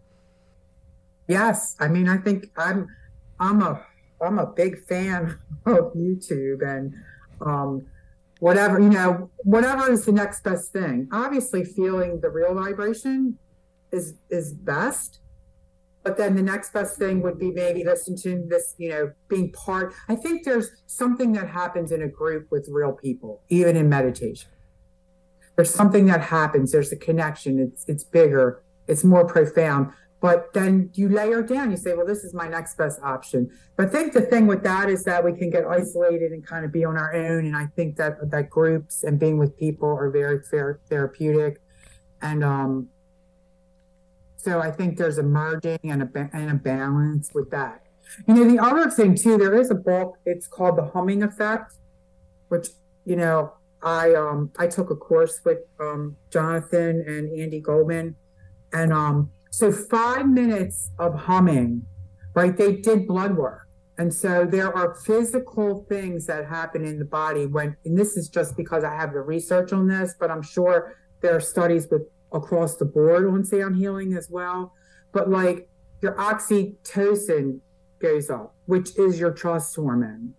Yes, 1.29 1.77
I 1.79 1.89
mean, 1.89 2.09
I 2.09 2.17
think 2.17 2.51
I'm 2.57 2.89
I'm 3.39 3.63
a 3.63 3.85
I'm 4.21 4.39
a 4.39 4.47
big 4.47 4.85
fan 4.85 5.39
of 5.67 5.93
YouTube 5.95 6.63
and 6.63 6.95
um, 7.41 7.87
whatever 8.41 8.81
you 8.81 8.91
know, 8.91 9.31
whatever 9.39 9.91
is 9.91 10.05
the 10.05 10.13
next 10.13 10.43
best 10.43 10.73
thing. 10.73 11.09
Obviously, 11.13 11.65
feeling 11.65 12.21
the 12.21 12.31
real 12.31 12.55
vibration 12.55 13.39
is 13.93 14.15
is 14.29 14.53
best 14.53 15.21
but 16.03 16.17
then 16.17 16.35
the 16.35 16.43
next 16.43 16.73
best 16.73 16.99
thing 16.99 17.23
would 17.23 17.39
be 17.39 17.51
maybe 17.51 17.85
listening 17.85 18.19
to 18.19 18.45
this, 18.49 18.75
you 18.79 18.89
know, 18.89 19.13
being 19.29 19.53
part. 19.53 19.95
I 20.09 20.17
think 20.17 20.45
there's 20.45 20.71
something 20.87 21.33
that 21.33 21.49
happens 21.49 21.93
in 21.93 22.03
a 22.03 22.09
group 22.09 22.47
with 22.51 22.69
real 22.71 22.93
people, 22.93 23.43
even 23.49 23.77
in 23.77 23.89
meditation. 23.89 24.51
There's 25.57 25.75
something 25.75 26.07
that 26.07 26.23
happens. 26.23 26.73
There's 26.73 26.91
a 26.93 26.97
connection. 26.97 27.59
It's 27.59 27.85
it's 27.87 28.05
bigger. 28.05 28.63
It's 28.89 29.05
more 29.05 29.27
profound. 29.27 29.93
But 30.21 30.53
then 30.53 30.91
you 30.95 31.09
layer 31.09 31.43
down. 31.43 31.71
You 31.71 31.77
say, 31.77 31.95
well, 31.95 32.07
this 32.07 32.25
is 32.25 32.35
my 32.35 32.47
next 32.47 32.77
best 32.77 33.01
option. 33.03 33.51
But 33.77 33.89
I 33.89 33.91
think 33.91 34.13
the 34.13 34.21
thing 34.23 34.47
with 34.47 34.63
that 34.65 34.89
is 34.91 35.05
that 35.05 35.25
we 35.25 35.33
can 35.33 35.51
get 35.51 35.67
isolated 35.67 36.33
and 36.33 36.47
kind 36.47 36.65
of 36.65 36.73
be 36.73 36.85
on 36.85 36.97
our 36.97 37.15
own. 37.15 37.47
And 37.47 37.57
I 37.57 37.67
think 37.67 37.97
that 37.97 38.31
that 38.31 38.51
groups 38.51 39.03
and 39.03 39.19
being 39.19 39.39
with 39.39 39.57
people 39.57 39.89
are 39.89 40.11
very 40.11 40.43
fair, 40.43 40.81
therapeutic. 40.89 41.63
And 42.21 42.45
um, 42.45 42.89
so 44.43 44.61
I 44.61 44.71
think 44.71 44.97
there's 44.97 45.19
a 45.19 45.23
merging 45.23 45.79
and 45.85 46.03
a, 46.03 46.31
and 46.33 46.51
a 46.51 46.55
balance 46.55 47.31
with 47.35 47.51
that. 47.51 47.83
You 48.27 48.35
know, 48.35 48.45
the 48.51 48.59
other 48.59 48.91
thing 48.91 49.15
too, 49.15 49.37
there 49.37 49.55
is 49.55 49.71
a 49.71 49.75
book. 49.75 50.17
It's 50.25 50.47
called 50.47 50.77
The 50.77 50.87
Humming 50.87 51.23
Effect, 51.23 51.75
which 52.49 52.69
you 53.05 53.17
know 53.17 53.53
I 53.83 54.15
um 54.15 54.51
I 54.59 54.67
took 54.67 54.91
a 54.91 54.97
course 54.97 55.41
with 55.45 55.59
um 55.79 56.17
Jonathan 56.33 57.05
and 57.07 57.39
Andy 57.39 57.61
Goldman, 57.61 58.17
and 58.73 58.93
um 58.93 59.31
so 59.51 59.71
five 59.71 60.27
minutes 60.27 60.91
of 60.99 61.15
humming, 61.15 61.87
right? 62.35 62.57
They 62.57 62.77
did 62.77 63.07
blood 63.07 63.37
work. 63.37 63.67
And 63.99 64.15
so 64.15 64.47
there 64.47 64.75
are 64.75 64.95
physical 64.95 65.85
things 65.89 66.25
that 66.27 66.47
happen 66.47 66.87
in 66.87 66.99
the 66.99 67.05
body 67.05 67.45
when, 67.45 67.77
and 67.85 67.99
this 67.99 68.17
is 68.17 68.31
just 68.31 68.57
because 68.57 68.83
I 68.83 68.95
have 68.95 69.13
the 69.13 69.21
research 69.21 69.75
on 69.75 69.89
this, 69.89 70.15
but 70.19 70.31
I'm 70.31 70.41
sure 70.41 70.97
there 71.21 71.37
are 71.37 71.41
studies 71.41 71.87
with 71.91 72.03
across 72.33 72.77
the 72.77 72.85
board 72.85 73.27
on 73.27 73.45
sound 73.45 73.77
healing 73.77 74.15
as 74.15 74.29
well. 74.31 74.73
But 75.13 75.31
like 75.31 75.69
your 76.03 76.15
oxytocin 76.15 77.61
goes 78.01 78.31
up, 78.31 78.55
which 78.67 78.97
is 78.99 79.19
your 79.19 79.33
trust 79.33 79.75
hormone. 79.77 80.35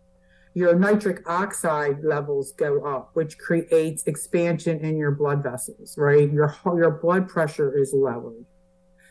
Your 0.53 0.75
nitric 0.75 1.27
oxide 1.29 2.03
levels 2.03 2.51
go 2.51 2.83
up, 2.83 3.11
which 3.13 3.37
creates 3.37 4.03
expansion 4.05 4.83
in 4.83 4.97
your 4.97 5.11
blood 5.11 5.41
vessels, 5.43 5.95
right? 5.97 6.29
Your 6.31 6.53
your 6.65 6.91
blood 6.91 7.29
pressure 7.29 7.77
is 7.77 7.93
lowered. 7.93 8.45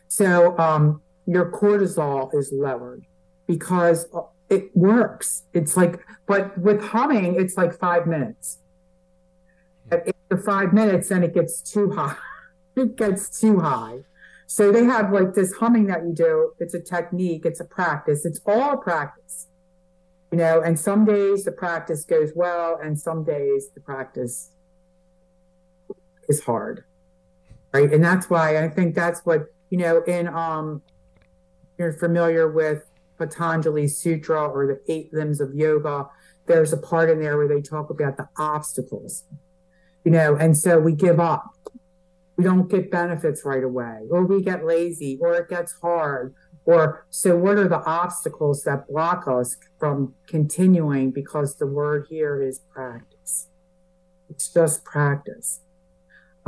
So 0.09 0.59
um, 0.59 1.01
your 1.27 1.51
cortisol 1.51 2.35
is 2.35 2.53
lowered 2.53 3.07
because 3.47 4.07
it 4.51 4.77
works. 4.77 5.45
It's 5.55 5.77
like, 5.77 6.01
but 6.27 6.59
with 6.59 6.83
humming, 6.83 7.37
it's 7.37 7.57
like 7.57 7.79
five 7.79 8.07
minutes. 8.07 8.59
After 9.91 10.37
five 10.45 10.73
minutes, 10.75 11.09
then 11.09 11.23
it 11.23 11.33
gets 11.33 11.63
too 11.63 11.91
hot 11.91 12.19
it 12.77 12.97
gets 12.97 13.41
too 13.41 13.61
high. 13.61 14.01
So 14.47 14.73
they 14.73 14.85
have 14.85 15.13
like 15.13 15.35
this 15.35 15.53
humming 15.53 15.87
that 15.87 16.03
you 16.05 16.13
do. 16.13 16.53
It's 16.59 16.75
a 16.75 16.81
technique. 16.81 17.47
It's 17.47 17.61
a 17.61 17.65
practice. 17.65 18.25
It's 18.25 18.41
all 18.45 18.77
practice, 18.77 19.47
you 20.33 20.39
know. 20.39 20.61
And 20.61 20.79
some 20.79 21.05
days 21.05 21.45
the 21.45 21.53
practice 21.53 22.05
goes 22.05 22.33
well, 22.35 22.79
and 22.83 22.99
some 22.99 23.23
days 23.23 23.69
the 23.75 23.81
practice 23.81 24.51
is 26.29 26.43
hard. 26.43 26.85
Right. 27.73 27.93
And 27.93 28.03
that's 28.03 28.29
why 28.29 28.65
I 28.65 28.69
think 28.69 28.97
that's 28.97 29.21
what, 29.21 29.47
you 29.71 29.79
know, 29.79 30.03
in 30.03 30.27
um 30.27 30.83
you're 31.79 31.93
familiar 31.93 32.51
with 32.51 32.85
Patanjali 33.19 33.87
Sutra 33.87 34.49
or 34.49 34.67
the 34.67 34.93
eight 34.93 35.15
limbs 35.15 35.41
of 35.41 35.55
yoga, 35.55 36.09
there's 36.47 36.73
a 36.73 36.77
part 36.77 37.09
in 37.09 37.21
there 37.21 37.37
where 37.37 37.47
they 37.47 37.63
talk 37.63 37.91
about 37.91 38.17
the 38.17 38.29
obstacles. 38.37 39.23
You 40.05 40.11
know, 40.11 40.35
and 40.35 40.59
so 40.59 40.81
we 40.81 40.93
give 40.93 41.21
up. 41.21 41.45
We 42.41 42.45
don't 42.45 42.71
get 42.71 42.91
benefits 42.91 43.45
right 43.45 43.63
away, 43.63 44.07
or 44.11 44.25
we 44.25 44.41
get 44.41 44.65
lazy, 44.65 45.19
or 45.21 45.35
it 45.35 45.51
gets 45.51 45.75
hard, 45.83 46.35
or 46.65 47.05
so, 47.11 47.37
what 47.37 47.59
are 47.59 47.69
the 47.69 47.85
obstacles 47.85 48.63
that 48.63 48.89
block 48.89 49.29
us 49.29 49.59
from 49.79 50.15
continuing? 50.27 51.11
Because 51.11 51.57
the 51.57 51.67
word 51.67 52.07
here 52.09 52.41
is 52.41 52.61
practice. 52.73 53.49
It's 54.31 54.51
just 54.51 54.87
practice. 54.87 55.61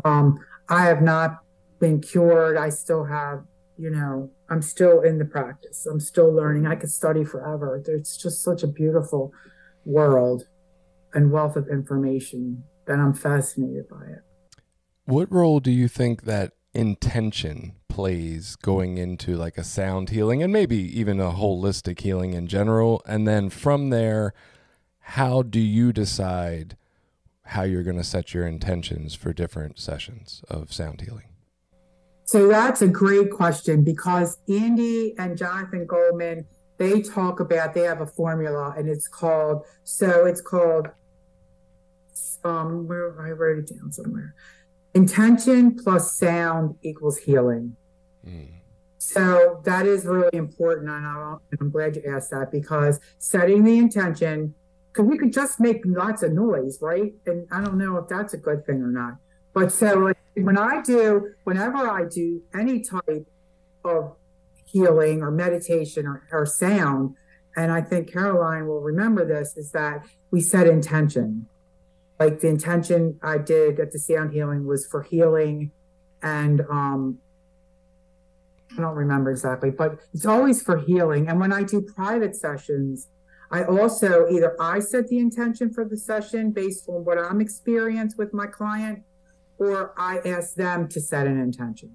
Um, 0.02 0.38
I 0.66 0.86
have 0.86 1.02
not 1.02 1.40
been 1.78 2.00
cured. 2.00 2.56
I 2.56 2.70
still 2.70 3.04
have, 3.04 3.42
you 3.76 3.90
know, 3.90 4.30
I'm 4.48 4.62
still 4.62 5.02
in 5.02 5.18
the 5.18 5.26
practice. 5.26 5.84
I'm 5.84 6.00
still 6.00 6.32
learning. 6.32 6.66
I 6.66 6.76
could 6.76 6.90
study 6.90 7.22
forever. 7.22 7.82
It's 7.86 8.16
just 8.16 8.42
such 8.42 8.62
a 8.62 8.66
beautiful 8.66 9.30
world 9.84 10.46
and 11.12 11.30
wealth 11.30 11.56
of 11.56 11.68
information 11.68 12.64
that 12.86 12.98
I'm 12.98 13.12
fascinated 13.12 13.90
by 13.90 14.06
it. 14.06 14.22
What 15.12 15.30
role 15.30 15.60
do 15.60 15.70
you 15.70 15.88
think 15.88 16.22
that 16.22 16.52
intention 16.72 17.74
plays 17.86 18.56
going 18.56 18.96
into 18.96 19.36
like 19.36 19.58
a 19.58 19.62
sound 19.62 20.08
healing 20.08 20.42
and 20.42 20.50
maybe 20.50 20.78
even 20.98 21.20
a 21.20 21.32
holistic 21.32 22.00
healing 22.00 22.32
in 22.32 22.46
general. 22.46 23.02
And 23.04 23.28
then 23.28 23.50
from 23.50 23.90
there, 23.90 24.32
how 25.00 25.42
do 25.42 25.60
you 25.60 25.92
decide 25.92 26.78
how 27.42 27.64
you're 27.64 27.82
going 27.82 27.98
to 27.98 28.04
set 28.04 28.32
your 28.32 28.46
intentions 28.46 29.14
for 29.14 29.34
different 29.34 29.78
sessions 29.78 30.42
of 30.48 30.72
sound 30.72 31.02
healing? 31.02 31.28
So 32.24 32.48
that's 32.48 32.80
a 32.80 32.88
great 32.88 33.30
question 33.30 33.84
because 33.84 34.38
Andy 34.48 35.14
and 35.18 35.36
Jonathan 35.36 35.84
Goldman, 35.84 36.46
they 36.78 37.02
talk 37.02 37.40
about, 37.40 37.74
they 37.74 37.82
have 37.82 38.00
a 38.00 38.06
formula 38.06 38.72
and 38.78 38.88
it's 38.88 39.08
called, 39.08 39.66
so 39.84 40.24
it's 40.24 40.40
called, 40.40 40.88
um, 42.44 42.88
where 42.88 43.20
I 43.20 43.32
wrote 43.32 43.58
it 43.58 43.76
down 43.76 43.92
somewhere. 43.92 44.34
Intention 44.94 45.74
plus 45.74 46.16
sound 46.18 46.76
equals 46.82 47.18
healing. 47.18 47.76
Mm. 48.26 48.48
So 48.98 49.60
that 49.64 49.86
is 49.86 50.04
really 50.04 50.36
important. 50.36 50.88
And 50.88 51.40
I'm 51.60 51.70
glad 51.70 51.96
you 51.96 52.02
asked 52.14 52.30
that 52.30 52.52
because 52.52 53.00
setting 53.18 53.64
the 53.64 53.78
intention, 53.78 54.54
because 54.92 55.06
we 55.06 55.18
could 55.18 55.32
just 55.32 55.58
make 55.58 55.82
lots 55.84 56.22
of 56.22 56.32
noise, 56.32 56.78
right? 56.80 57.12
And 57.26 57.48
I 57.50 57.62
don't 57.62 57.78
know 57.78 57.96
if 57.96 58.08
that's 58.08 58.34
a 58.34 58.38
good 58.38 58.64
thing 58.64 58.80
or 58.80 58.92
not. 58.92 59.14
But 59.54 59.72
so 59.72 60.12
when 60.34 60.56
I 60.56 60.82
do, 60.82 61.32
whenever 61.44 61.90
I 61.90 62.04
do 62.04 62.42
any 62.54 62.80
type 62.80 63.26
of 63.84 64.16
healing 64.66 65.22
or 65.22 65.30
meditation 65.30 66.06
or, 66.06 66.26
or 66.30 66.46
sound, 66.46 67.16
and 67.56 67.72
I 67.72 67.80
think 67.82 68.10
Caroline 68.10 68.66
will 68.66 68.80
remember 68.80 69.26
this, 69.26 69.56
is 69.56 69.72
that 69.72 70.06
we 70.30 70.40
set 70.40 70.66
intention. 70.66 71.48
Like 72.22 72.38
the 72.38 72.46
intention 72.46 73.18
I 73.20 73.38
did 73.38 73.80
at 73.80 73.90
the 73.90 73.98
sound 73.98 74.32
healing 74.32 74.64
was 74.64 74.86
for 74.86 75.02
healing 75.02 75.72
and 76.22 76.60
um, 76.70 77.18
I 78.78 78.80
don't 78.80 78.94
remember 78.94 79.32
exactly, 79.32 79.70
but 79.70 79.98
it's 80.14 80.24
always 80.24 80.62
for 80.62 80.76
healing. 80.78 81.26
And 81.28 81.40
when 81.40 81.52
I 81.52 81.64
do 81.64 81.82
private 81.82 82.36
sessions, 82.36 83.08
I 83.50 83.64
also 83.64 84.28
either 84.30 84.54
I 84.60 84.78
set 84.78 85.08
the 85.08 85.18
intention 85.18 85.72
for 85.72 85.84
the 85.84 85.96
session 85.96 86.52
based 86.52 86.88
on 86.88 87.04
what 87.04 87.18
I'm 87.18 87.40
experienced 87.40 88.16
with 88.18 88.32
my 88.32 88.46
client, 88.46 89.02
or 89.58 89.92
I 89.98 90.20
ask 90.24 90.54
them 90.54 90.86
to 90.90 91.00
set 91.00 91.26
an 91.26 91.40
intention. 91.40 91.90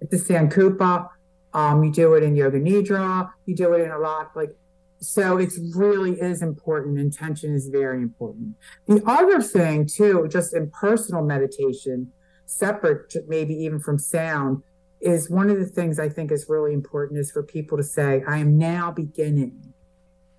It's 0.00 0.12
the 0.12 0.34
Sankalpa. 0.34 1.08
Um, 1.52 1.82
you 1.82 1.90
do 1.90 2.14
it 2.14 2.22
in 2.22 2.36
Yoga 2.36 2.60
Nidra. 2.60 3.28
You 3.44 3.56
do 3.56 3.74
it 3.74 3.82
in 3.82 3.90
a 3.90 3.98
lot 3.98 4.30
like 4.36 4.52
so. 5.00 5.38
It 5.38 5.52
really 5.74 6.20
is 6.20 6.42
important. 6.42 6.98
Intention 6.98 7.54
is 7.54 7.68
very 7.68 8.02
important. 8.02 8.54
The 8.86 9.02
other 9.06 9.40
thing 9.42 9.86
too, 9.86 10.28
just 10.30 10.54
in 10.54 10.70
personal 10.70 11.22
meditation, 11.22 12.12
separate 12.46 13.14
maybe 13.28 13.54
even 13.54 13.80
from 13.80 13.98
sound, 13.98 14.62
is 15.00 15.30
one 15.30 15.50
of 15.50 15.58
the 15.58 15.66
things 15.66 15.98
I 15.98 16.08
think 16.08 16.30
is 16.30 16.46
really 16.48 16.74
important 16.74 17.18
is 17.18 17.30
for 17.30 17.42
people 17.42 17.78
to 17.78 17.84
say, 17.84 18.22
I 18.28 18.38
am 18.38 18.58
now 18.58 18.90
beginning 18.90 19.72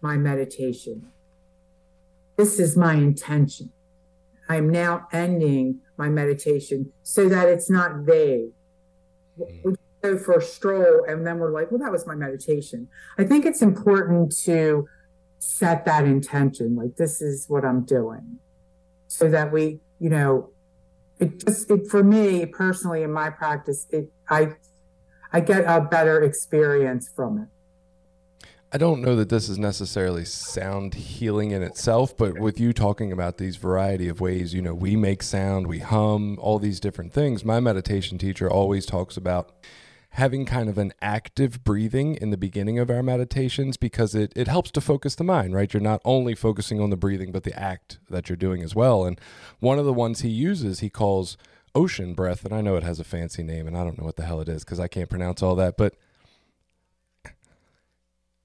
my 0.01 0.17
meditation. 0.17 1.11
This 2.37 2.59
is 2.59 2.77
my 2.77 2.93
intention. 2.93 3.71
I 4.49 4.57
am 4.57 4.69
now 4.69 5.07
ending 5.11 5.79
my 5.97 6.09
meditation 6.09 6.91
so 7.03 7.29
that 7.29 7.47
it's 7.47 7.69
not 7.69 7.97
vague. 7.97 8.51
Mm. 9.39 9.77
Go 10.01 10.17
for 10.17 10.37
a 10.37 10.41
stroll 10.41 11.05
and 11.07 11.25
then 11.25 11.37
we're 11.37 11.51
like, 11.51 11.71
well, 11.71 11.79
that 11.79 11.91
was 11.91 12.07
my 12.07 12.15
meditation. 12.15 12.87
I 13.17 13.23
think 13.23 13.45
it's 13.45 13.61
important 13.61 14.35
to 14.43 14.87
set 15.39 15.85
that 15.85 16.05
intention, 16.05 16.75
like, 16.75 16.95
this 16.97 17.21
is 17.21 17.45
what 17.47 17.65
I'm 17.65 17.83
doing, 17.83 18.37
so 19.07 19.29
that 19.29 19.51
we, 19.51 19.79
you 19.99 20.09
know, 20.09 20.51
it 21.21 21.45
just 21.45 21.69
it, 21.71 21.87
for 21.87 22.03
me 22.03 22.45
personally 22.45 23.03
in 23.03 23.11
my 23.11 23.29
practice 23.29 23.85
it 23.91 24.11
i 24.29 24.49
i 25.31 25.39
get 25.39 25.63
a 25.65 25.79
better 25.79 26.21
experience 26.21 27.09
from 27.15 27.37
it 27.37 27.47
I 28.73 28.77
don't 28.77 29.01
know 29.01 29.17
that 29.17 29.27
this 29.27 29.49
is 29.49 29.59
necessarily 29.59 30.23
sound 30.23 30.93
healing 30.93 31.51
in 31.51 31.61
itself, 31.61 32.15
but 32.15 32.39
with 32.39 32.57
you 32.57 32.71
talking 32.71 33.11
about 33.11 33.37
these 33.37 33.57
variety 33.57 34.07
of 34.07 34.21
ways, 34.21 34.53
you 34.53 34.61
know, 34.61 34.73
we 34.73 34.95
make 34.95 35.23
sound, 35.23 35.67
we 35.67 35.79
hum, 35.79 36.37
all 36.39 36.57
these 36.57 36.79
different 36.79 37.11
things. 37.11 37.43
My 37.43 37.59
meditation 37.59 38.17
teacher 38.17 38.49
always 38.49 38.85
talks 38.85 39.17
about 39.17 39.51
having 40.15 40.45
kind 40.45 40.67
of 40.67 40.77
an 40.77 40.93
active 41.01 41.63
breathing 41.63 42.15
in 42.15 42.31
the 42.31 42.37
beginning 42.37 42.77
of 42.77 42.89
our 42.89 43.01
meditations 43.01 43.77
because 43.77 44.13
it, 44.13 44.33
it 44.35 44.47
helps 44.47 44.69
to 44.71 44.81
focus 44.81 45.15
the 45.15 45.23
mind, 45.23 45.53
right? 45.53 45.73
You're 45.73 45.81
not 45.81 46.01
only 46.03 46.35
focusing 46.35 46.81
on 46.81 46.89
the 46.89 46.97
breathing, 46.97 47.31
but 47.31 47.43
the 47.43 47.57
act 47.57 47.99
that 48.09 48.27
you're 48.27 48.35
doing 48.35 48.61
as 48.61 48.75
well. 48.75 49.05
And 49.05 49.19
one 49.59 49.79
of 49.79 49.85
the 49.85 49.93
ones 49.93 50.19
he 50.19 50.29
uses, 50.29 50.81
he 50.81 50.89
calls 50.89 51.37
ocean 51.73 52.13
breath. 52.13 52.43
And 52.43 52.53
I 52.53 52.59
know 52.59 52.75
it 52.75 52.83
has 52.83 52.99
a 52.99 53.05
fancy 53.05 53.41
name 53.41 53.67
and 53.67 53.77
I 53.77 53.85
don't 53.85 53.97
know 53.97 54.03
what 54.03 54.17
the 54.17 54.25
hell 54.25 54.41
it 54.41 54.49
is 54.49 54.65
because 54.65 54.81
I 54.81 54.89
can't 54.89 55.09
pronounce 55.09 55.41
all 55.41 55.55
that. 55.55 55.77
But 55.77 55.95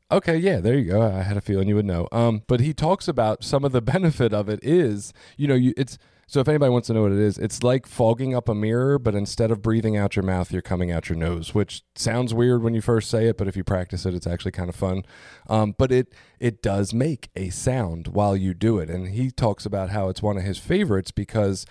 Okay, 0.09 0.37
yeah, 0.37 0.61
there 0.61 0.79
you 0.79 0.85
go. 0.85 1.03
I 1.03 1.23
had 1.23 1.37
a 1.37 1.41
feeling 1.41 1.67
you 1.67 1.75
would 1.75 1.85
know. 1.85 2.07
Um, 2.13 2.43
but 2.47 2.61
he 2.61 2.73
talks 2.73 3.09
about 3.09 3.43
some 3.43 3.65
of 3.65 3.73
the 3.73 3.83
benefit 3.83 4.33
of 4.33 4.49
it 4.49 4.61
is, 4.63 5.13
you 5.37 5.49
know, 5.49 5.55
you 5.55 5.75
it's 5.77 5.99
so 6.29 6.41
if 6.41 6.49
anybody 6.49 6.71
wants 6.71 6.89
to 6.89 6.95
know 6.95 7.03
what 7.03 7.13
it 7.13 7.19
is, 7.19 7.39
it's 7.39 7.63
like 7.63 7.87
fogging 7.87 8.35
up 8.35 8.49
a 8.49 8.55
mirror, 8.55 8.99
but 8.99 9.15
instead 9.15 9.53
of 9.53 9.63
breathing 9.63 9.97
out 9.97 10.17
your 10.17 10.25
mouth, 10.25 10.53
you're 10.53 10.61
coming 10.61 10.91
out 10.91 11.09
your 11.09 11.17
nose, 11.17 11.55
which 11.55 11.83
sounds 11.95 12.35
weird 12.35 12.65
when 12.65 12.75
you 12.75 12.81
first 12.81 13.09
say 13.09 13.27
it, 13.27 13.39
but 13.39 13.47
if 13.47 13.57
you 13.57 13.63
practice 13.63 14.05
it, 14.05 14.13
it's 14.13 14.27
actually 14.27 14.51
kind 14.51 14.69
of 14.69 14.75
fun. 14.75 15.05
Um, 15.49 15.77
but 15.79 15.93
it 15.93 16.13
it 16.41 16.63
does 16.63 16.93
make 16.93 17.31
a 17.37 17.51
sound 17.51 18.09
while 18.09 18.37
you 18.37 18.55
do 18.55 18.79
it, 18.81 18.91
and 18.91 19.09
he 19.09 19.31
talks 19.31 19.65
about 19.65 19.91
how 19.91 20.09
it's 20.09 20.21
one 20.21 20.37
of 20.37 20.43
his 20.43 20.59
favorites 20.59 21.13
because 21.13 21.65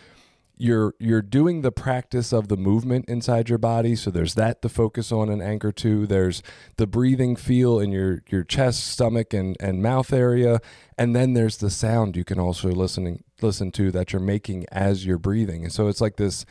you're 0.58 0.94
you're 1.00 1.22
doing 1.22 1.62
the 1.62 1.72
practice 1.72 2.32
of 2.32 2.48
the 2.48 2.58
movement 2.58 3.06
inside 3.08 3.50
your 3.50 3.58
body. 3.58 3.96
So 3.96 4.12
there's 4.12 4.36
that 4.36 4.62
to 4.62 4.70
focus 4.70 5.12
on 5.12 5.30
and 5.30 5.42
anchor 5.42 5.72
to 5.74 6.08
there's 6.08 6.42
the 6.78 6.88
breathing 6.88 7.36
feel 7.36 7.80
in 7.80 7.92
your 7.92 8.24
your 8.30 8.44
chest 8.44 8.88
stomach 8.88 9.34
and 9.34 9.58
and 9.60 9.82
mouth 9.82 10.14
area. 10.14 10.60
And 10.98 11.16
then 11.16 11.34
there's 11.34 11.58
the 11.58 11.70
sound 11.70 12.16
you 12.16 12.24
can 12.24 12.40
also 12.40 12.70
listen 12.70 13.24
listen 13.42 13.72
to 13.74 13.92
that 13.92 14.14
you're 14.14 14.22
making 14.22 14.66
as 14.72 15.06
you're 15.06 15.18
breathing. 15.18 15.64
And 15.64 15.74
so 15.74 15.88
it's 15.88 16.02
like 16.02 16.16
this 16.16 16.46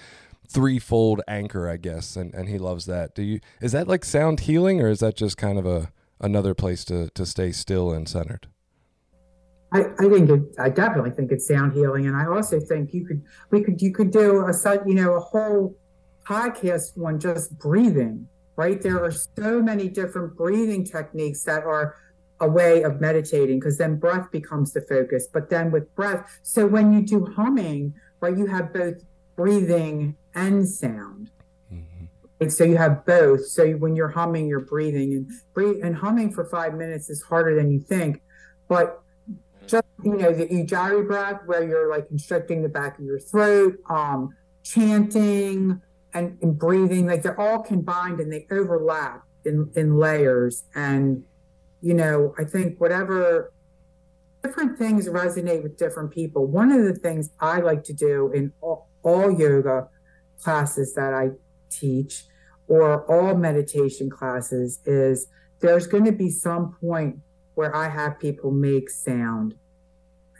threefold 0.46 1.22
anchor 1.26 1.68
i 1.68 1.76
guess. 1.76 2.16
And 2.16 2.34
and 2.34 2.48
he 2.48 2.58
loves 2.58 2.86
that. 2.86 3.14
Do 3.14 3.22
you 3.22 3.40
is 3.60 3.72
that 3.72 3.88
like 3.88 4.04
sound 4.04 4.40
healing 4.40 4.80
or 4.80 4.88
is 4.88 5.00
that 5.00 5.16
just 5.16 5.36
kind 5.36 5.58
of 5.58 5.66
a 5.66 5.90
another 6.20 6.54
place 6.54 6.84
to 6.86 7.08
to 7.10 7.24
stay 7.24 7.52
still 7.52 7.92
and 7.92 8.08
centered 8.08 8.48
I, 9.74 9.86
I 9.98 10.08
think 10.08 10.30
it, 10.30 10.42
I 10.56 10.70
definitely 10.70 11.10
think 11.10 11.32
it's 11.32 11.48
sound 11.48 11.72
healing, 11.72 12.06
and 12.06 12.16
I 12.16 12.26
also 12.26 12.60
think 12.60 12.94
you 12.94 13.04
could 13.04 13.22
we 13.50 13.62
could 13.62 13.82
you 13.82 13.92
could 13.92 14.12
do 14.12 14.46
a 14.46 14.52
you 14.86 14.94
know 14.94 15.14
a 15.14 15.20
whole 15.20 15.76
podcast 16.26 16.96
on 17.04 17.18
just 17.18 17.58
breathing. 17.58 18.28
Right, 18.56 18.80
there 18.80 19.02
are 19.02 19.10
so 19.10 19.60
many 19.60 19.88
different 19.88 20.36
breathing 20.36 20.84
techniques 20.84 21.42
that 21.42 21.64
are 21.64 21.96
a 22.38 22.48
way 22.48 22.82
of 22.82 23.00
meditating 23.00 23.58
because 23.58 23.78
then 23.78 23.96
breath 23.96 24.30
becomes 24.30 24.72
the 24.72 24.80
focus. 24.82 25.26
But 25.32 25.50
then 25.50 25.72
with 25.72 25.92
breath, 25.96 26.38
so 26.44 26.64
when 26.64 26.92
you 26.92 27.02
do 27.02 27.26
humming, 27.36 27.94
right, 28.20 28.36
you 28.36 28.46
have 28.46 28.72
both 28.72 29.02
breathing 29.34 30.16
and 30.36 30.68
sound. 30.68 31.32
Mm-hmm. 31.72 32.04
And 32.40 32.52
so 32.52 32.62
you 32.62 32.76
have 32.76 33.04
both. 33.04 33.44
So 33.44 33.72
when 33.72 33.96
you're 33.96 34.10
humming, 34.10 34.46
you're 34.46 34.60
breathing 34.60 35.14
and 35.14 35.30
breathe 35.52 35.82
and 35.82 35.96
humming 35.96 36.30
for 36.30 36.44
five 36.44 36.74
minutes 36.74 37.10
is 37.10 37.22
harder 37.22 37.56
than 37.56 37.72
you 37.72 37.80
think. 37.80 38.22
But 38.68 39.03
just 39.66 39.84
you 40.02 40.16
know 40.16 40.32
the 40.32 40.46
ujjayi 40.46 41.06
breath 41.06 41.40
where 41.46 41.66
you're 41.66 41.90
like 41.90 42.08
constricting 42.08 42.62
the 42.62 42.68
back 42.68 42.98
of 42.98 43.04
your 43.04 43.18
throat 43.18 43.76
um 43.88 44.34
chanting 44.62 45.80
and, 46.12 46.38
and 46.42 46.58
breathing 46.58 47.06
like 47.06 47.22
they're 47.22 47.40
all 47.40 47.60
combined 47.60 48.20
and 48.20 48.32
they 48.32 48.46
overlap 48.50 49.22
in 49.44 49.70
in 49.74 49.96
layers. 49.98 50.64
And 50.74 51.24
you 51.82 51.94
know 51.94 52.34
i 52.38 52.44
think 52.44 52.80
whatever 52.80 53.52
different 54.44 54.78
things 54.78 55.08
resonate 55.08 55.62
with 55.62 55.78
different 55.78 56.10
people. 56.10 56.46
One 56.46 56.70
of 56.70 56.84
the 56.84 56.94
things 56.94 57.30
i 57.40 57.60
like 57.60 57.82
to 57.84 57.94
do 57.94 58.30
in 58.32 58.52
all, 58.60 58.88
all 59.02 59.30
yoga 59.30 59.88
classes 60.40 60.94
that 60.94 61.14
I 61.14 61.30
teach 61.70 62.24
or 62.68 63.10
all 63.10 63.34
meditation 63.34 64.10
classes 64.10 64.80
is 64.84 65.26
there's 65.60 65.86
going 65.86 66.04
to 66.04 66.12
be 66.12 66.30
some 66.30 66.76
point 66.80 67.16
where 67.54 67.74
I 67.74 67.88
have 67.88 68.18
people 68.18 68.50
make 68.50 68.90
sound. 68.90 69.54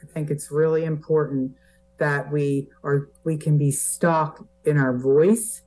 I 0.02 0.06
think 0.12 0.30
it's 0.30 0.50
really 0.50 0.84
important 0.84 1.52
that 1.98 2.30
we 2.32 2.68
are 2.82 3.08
we 3.24 3.36
can 3.36 3.56
be 3.56 3.70
stuck 3.70 4.44
in 4.64 4.76
our 4.76 4.96
voice. 4.96 5.62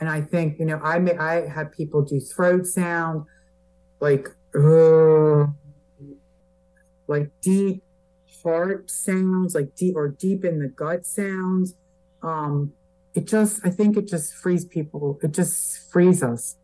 And 0.00 0.08
I 0.08 0.20
think, 0.20 0.60
you 0.60 0.64
know, 0.64 0.80
I 0.82 0.98
may 0.98 1.16
I 1.16 1.48
have 1.48 1.72
people 1.72 2.02
do 2.02 2.20
throat 2.20 2.66
sound 2.66 3.24
like 4.00 4.28
like 7.08 7.30
deep 7.40 7.82
heart 8.42 8.90
sounds, 8.90 9.54
like 9.54 9.74
deep 9.74 9.96
or 9.96 10.08
deep 10.08 10.44
in 10.44 10.60
the 10.60 10.68
gut 10.68 11.04
sounds. 11.04 11.74
Um, 12.22 12.72
it 13.14 13.26
just, 13.26 13.60
I 13.64 13.70
think 13.70 13.96
it 13.96 14.06
just 14.06 14.34
frees 14.34 14.64
people. 14.64 15.18
It 15.22 15.32
just 15.32 15.90
frees 15.90 16.22
us 16.22 16.56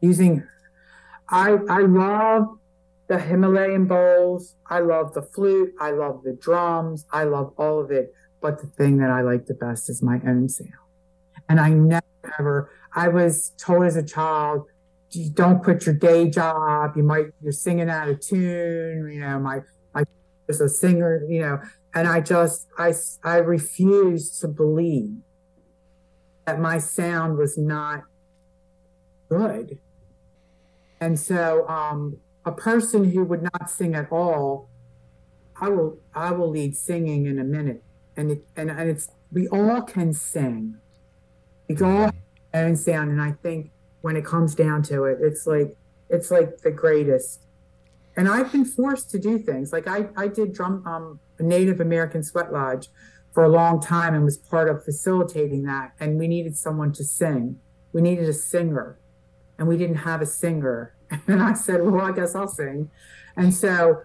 using. 0.00 0.46
I 1.28 1.58
I 1.68 1.80
love 1.82 2.58
the 3.08 3.18
Himalayan 3.18 3.86
bowls. 3.86 4.56
I 4.68 4.80
love 4.80 5.14
the 5.14 5.22
flute. 5.22 5.74
I 5.80 5.90
love 5.90 6.22
the 6.24 6.32
drums. 6.32 7.06
I 7.12 7.24
love 7.24 7.52
all 7.56 7.80
of 7.80 7.90
it. 7.90 8.14
But 8.40 8.60
the 8.60 8.66
thing 8.66 8.98
that 8.98 9.10
I 9.10 9.22
like 9.22 9.46
the 9.46 9.54
best 9.54 9.88
is 9.90 10.02
my 10.02 10.20
own 10.26 10.48
sound. 10.48 10.70
And 11.48 11.60
I 11.60 11.70
never 11.70 12.04
ever. 12.38 12.70
I 12.94 13.08
was 13.08 13.52
told 13.58 13.84
as 13.84 13.96
a 13.96 14.02
child, 14.02 14.66
don't 15.34 15.62
quit 15.62 15.84
your 15.86 15.94
day 15.94 16.30
job. 16.30 16.92
You 16.96 17.02
might 17.02 17.26
you're 17.42 17.52
singing 17.52 17.90
out 17.90 18.08
of 18.08 18.20
tune. 18.20 19.10
You 19.12 19.20
know, 19.20 19.38
my 19.38 19.60
my 19.94 20.04
is 20.48 20.60
a 20.60 20.68
singer. 20.68 21.22
You 21.28 21.40
know, 21.40 21.60
and 21.94 22.08
I 22.08 22.20
just 22.20 22.68
I 22.78 22.94
I 23.22 23.36
refused 23.36 24.40
to 24.40 24.48
believe 24.48 25.18
that 26.46 26.58
my 26.60 26.78
sound 26.78 27.38
was 27.38 27.58
not 27.58 28.02
good. 29.28 29.78
And 31.00 31.18
so 31.18 31.68
um, 31.68 32.16
a 32.44 32.52
person 32.52 33.10
who 33.10 33.24
would 33.24 33.42
not 33.42 33.70
sing 33.70 33.94
at 33.94 34.10
all, 34.10 34.68
I 35.60 35.68
will 35.68 35.98
I 36.14 36.32
will 36.32 36.50
lead 36.50 36.76
singing 36.76 37.26
in 37.26 37.38
a 37.38 37.44
minute. 37.44 37.82
And 38.16 38.32
it, 38.32 38.44
and, 38.56 38.70
and 38.70 38.90
it's 38.90 39.08
we 39.30 39.48
all 39.48 39.82
can 39.82 40.12
sing. 40.12 40.76
We 41.68 41.76
all 41.76 42.10
have 42.52 42.78
sound. 42.78 43.10
And 43.10 43.22
I 43.22 43.32
think 43.32 43.70
when 44.02 44.16
it 44.16 44.24
comes 44.24 44.54
down 44.54 44.82
to 44.84 45.04
it, 45.04 45.18
it's 45.20 45.46
like 45.46 45.76
it's 46.10 46.30
like 46.30 46.58
the 46.58 46.70
greatest. 46.70 47.40
And 48.16 48.28
I've 48.28 48.52
been 48.52 48.66
forced 48.66 49.10
to 49.12 49.18
do 49.18 49.38
things. 49.38 49.72
Like 49.72 49.88
I, 49.88 50.08
I 50.16 50.28
did 50.28 50.52
drum 50.52 50.86
um, 50.86 51.20
a 51.38 51.42
Native 51.42 51.80
American 51.80 52.22
sweat 52.22 52.52
lodge 52.52 52.88
for 53.32 53.44
a 53.44 53.48
long 53.48 53.80
time 53.80 54.14
and 54.14 54.24
was 54.24 54.36
part 54.36 54.68
of 54.68 54.84
facilitating 54.84 55.62
that. 55.62 55.92
And 55.98 56.18
we 56.18 56.28
needed 56.28 56.56
someone 56.56 56.92
to 56.92 57.04
sing. 57.04 57.58
We 57.92 58.02
needed 58.02 58.28
a 58.28 58.32
singer, 58.32 58.98
and 59.58 59.68
we 59.68 59.76
didn't 59.76 59.96
have 59.96 60.20
a 60.20 60.26
singer. 60.26 60.94
And 61.26 61.42
I 61.42 61.52
said, 61.54 61.82
"Well, 61.82 62.00
I 62.00 62.12
guess 62.12 62.34
I'll 62.34 62.48
sing." 62.48 62.90
And 63.36 63.54
so, 63.54 64.02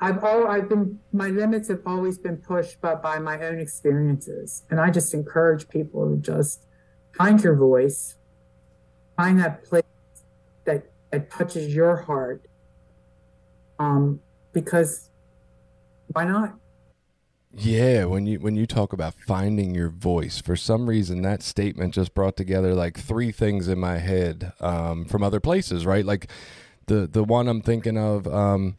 I've 0.00 0.22
all 0.24 0.48
I've 0.48 0.68
been 0.68 0.98
my 1.12 1.28
limits 1.28 1.68
have 1.68 1.82
always 1.86 2.18
been 2.18 2.38
pushed, 2.38 2.80
but 2.80 3.02
by 3.02 3.18
my 3.18 3.40
own 3.40 3.58
experiences. 3.58 4.64
And 4.68 4.80
I 4.80 4.90
just 4.90 5.14
encourage 5.14 5.68
people 5.68 6.10
to 6.10 6.16
just 6.16 6.66
find 7.16 7.42
your 7.42 7.54
voice, 7.54 8.16
find 9.16 9.38
that 9.38 9.64
place 9.64 9.84
that 10.64 10.90
that 11.10 11.30
touches 11.30 11.74
your 11.74 11.96
heart. 11.96 12.44
Um, 13.78 14.20
because 14.52 15.08
why 16.08 16.24
not? 16.24 16.54
Yeah, 17.54 18.06
when 18.06 18.26
you 18.26 18.40
when 18.40 18.56
you 18.56 18.66
talk 18.66 18.94
about 18.94 19.14
finding 19.14 19.74
your 19.74 19.90
voice, 19.90 20.40
for 20.40 20.56
some 20.56 20.88
reason 20.88 21.20
that 21.22 21.42
statement 21.42 21.94
just 21.94 22.14
brought 22.14 22.36
together 22.36 22.74
like 22.74 22.98
three 22.98 23.30
things 23.30 23.68
in 23.68 23.78
my 23.78 23.98
head 23.98 24.52
um, 24.60 25.04
from 25.04 25.22
other 25.22 25.40
places, 25.40 25.84
right? 25.84 26.04
Like 26.04 26.30
the 26.86 27.06
the 27.06 27.22
one 27.22 27.48
I'm 27.48 27.60
thinking 27.60 27.98
of, 27.98 28.26
um, 28.26 28.78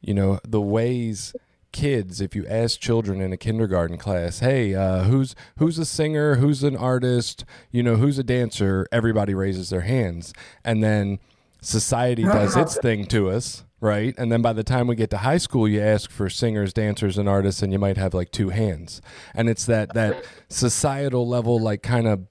you 0.00 0.14
know, 0.14 0.38
the 0.46 0.60
ways 0.60 1.34
kids, 1.72 2.20
if 2.22 2.34
you 2.34 2.46
ask 2.46 2.80
children 2.80 3.20
in 3.20 3.32
a 3.32 3.36
kindergarten 3.36 3.98
class, 3.98 4.38
hey, 4.38 4.74
uh, 4.74 5.02
who's 5.04 5.34
who's 5.58 5.78
a 5.78 5.84
singer, 5.84 6.36
who's 6.36 6.62
an 6.62 6.76
artist, 6.76 7.44
you 7.72 7.82
know, 7.82 7.96
who's 7.96 8.18
a 8.18 8.24
dancer, 8.24 8.86
everybody 8.92 9.34
raises 9.34 9.68
their 9.70 9.82
hands, 9.82 10.32
and 10.64 10.82
then 10.82 11.18
society 11.60 12.22
does 12.22 12.56
its 12.56 12.78
thing 12.78 13.04
to 13.06 13.28
us 13.28 13.64
right? 13.80 14.14
And 14.16 14.30
then 14.32 14.42
by 14.42 14.52
the 14.52 14.64
time 14.64 14.86
we 14.86 14.96
get 14.96 15.10
to 15.10 15.18
high 15.18 15.38
school, 15.38 15.68
you 15.68 15.80
ask 15.80 16.10
for 16.10 16.30
singers, 16.30 16.72
dancers, 16.72 17.18
and 17.18 17.28
artists, 17.28 17.62
and 17.62 17.72
you 17.72 17.78
might 17.78 17.96
have 17.96 18.14
like 18.14 18.30
two 18.30 18.50
hands. 18.50 19.00
And 19.34 19.48
it's 19.48 19.64
that 19.66 19.94
that 19.94 20.24
societal 20.48 21.26
level, 21.28 21.60
like 21.60 21.82
kind 21.82 22.06
of 22.06 22.26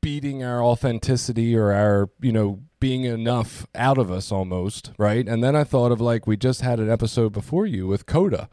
beating 0.00 0.44
our 0.44 0.62
authenticity 0.62 1.56
or 1.56 1.72
our 1.72 2.08
you 2.20 2.32
know 2.32 2.62
being 2.80 3.04
enough 3.04 3.66
out 3.74 3.98
of 3.98 4.10
us 4.10 4.30
almost, 4.30 4.92
right? 4.98 5.26
And 5.26 5.42
then 5.42 5.56
I 5.56 5.64
thought 5.64 5.90
of 5.90 6.00
like 6.00 6.26
we 6.26 6.36
just 6.36 6.60
had 6.60 6.78
an 6.78 6.90
episode 6.90 7.32
before 7.32 7.66
you 7.66 7.86
with 7.86 8.06
Coda, 8.06 8.48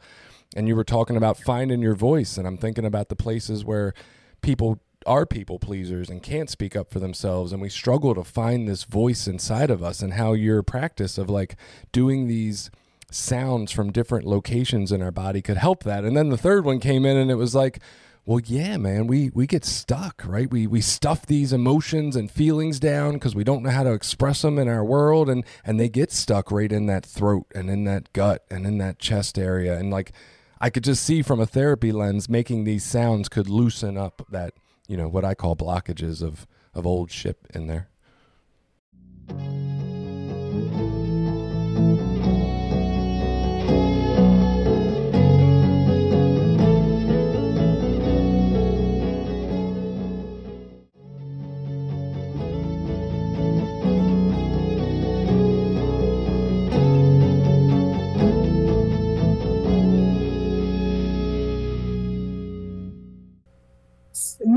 and 0.56 0.66
you 0.66 0.74
were 0.74 0.84
talking 0.84 1.16
about 1.16 1.38
finding 1.38 1.80
your 1.80 1.94
voice, 1.94 2.36
and 2.36 2.46
I'm 2.46 2.58
thinking 2.58 2.84
about 2.84 3.08
the 3.08 3.16
places 3.16 3.64
where 3.64 3.94
people 4.42 4.80
are 5.06 5.24
people 5.24 5.58
pleasers 5.58 6.10
and 6.10 6.22
can't 6.22 6.50
speak 6.50 6.76
up 6.76 6.90
for 6.90 6.98
themselves 6.98 7.52
and 7.52 7.62
we 7.62 7.68
struggle 7.68 8.14
to 8.14 8.24
find 8.24 8.68
this 8.68 8.84
voice 8.84 9.26
inside 9.26 9.70
of 9.70 9.82
us 9.82 10.02
and 10.02 10.14
how 10.14 10.32
your 10.32 10.62
practice 10.62 11.16
of 11.16 11.30
like 11.30 11.56
doing 11.92 12.26
these 12.26 12.70
sounds 13.10 13.70
from 13.70 13.92
different 13.92 14.26
locations 14.26 14.90
in 14.90 15.00
our 15.00 15.12
body 15.12 15.40
could 15.40 15.56
help 15.56 15.84
that. 15.84 16.04
And 16.04 16.16
then 16.16 16.28
the 16.28 16.36
third 16.36 16.64
one 16.64 16.80
came 16.80 17.04
in 17.06 17.16
and 17.16 17.30
it 17.30 17.36
was 17.36 17.54
like 17.54 17.80
well 18.24 18.40
yeah 18.44 18.76
man 18.76 19.06
we 19.06 19.30
we 19.34 19.46
get 19.46 19.64
stuck 19.64 20.22
right? 20.26 20.50
We 20.50 20.66
we 20.66 20.80
stuff 20.80 21.24
these 21.26 21.52
emotions 21.52 22.16
and 22.16 22.30
feelings 22.30 22.80
down 22.80 23.14
because 23.14 23.36
we 23.36 23.44
don't 23.44 23.62
know 23.62 23.70
how 23.70 23.84
to 23.84 23.92
express 23.92 24.42
them 24.42 24.58
in 24.58 24.68
our 24.68 24.84
world 24.84 25.30
and 25.30 25.44
and 25.64 25.78
they 25.78 25.88
get 25.88 26.10
stuck 26.10 26.50
right 26.50 26.72
in 26.72 26.86
that 26.86 27.06
throat 27.06 27.46
and 27.54 27.70
in 27.70 27.84
that 27.84 28.12
gut 28.12 28.44
and 28.50 28.66
in 28.66 28.78
that 28.78 28.98
chest 28.98 29.38
area. 29.38 29.78
And 29.78 29.90
like 29.90 30.12
I 30.60 30.70
could 30.70 30.84
just 30.84 31.04
see 31.04 31.22
from 31.22 31.38
a 31.38 31.46
therapy 31.46 31.92
lens 31.92 32.28
making 32.28 32.64
these 32.64 32.84
sounds 32.84 33.28
could 33.28 33.48
loosen 33.48 33.96
up 33.96 34.26
that 34.30 34.54
you 34.88 34.96
know 34.96 35.08
what 35.08 35.24
I 35.24 35.34
call 35.34 35.56
blockages 35.56 36.22
of 36.22 36.46
of 36.74 36.86
old 36.86 37.10
ship 37.10 37.46
in 37.54 37.66
there. 37.66 37.88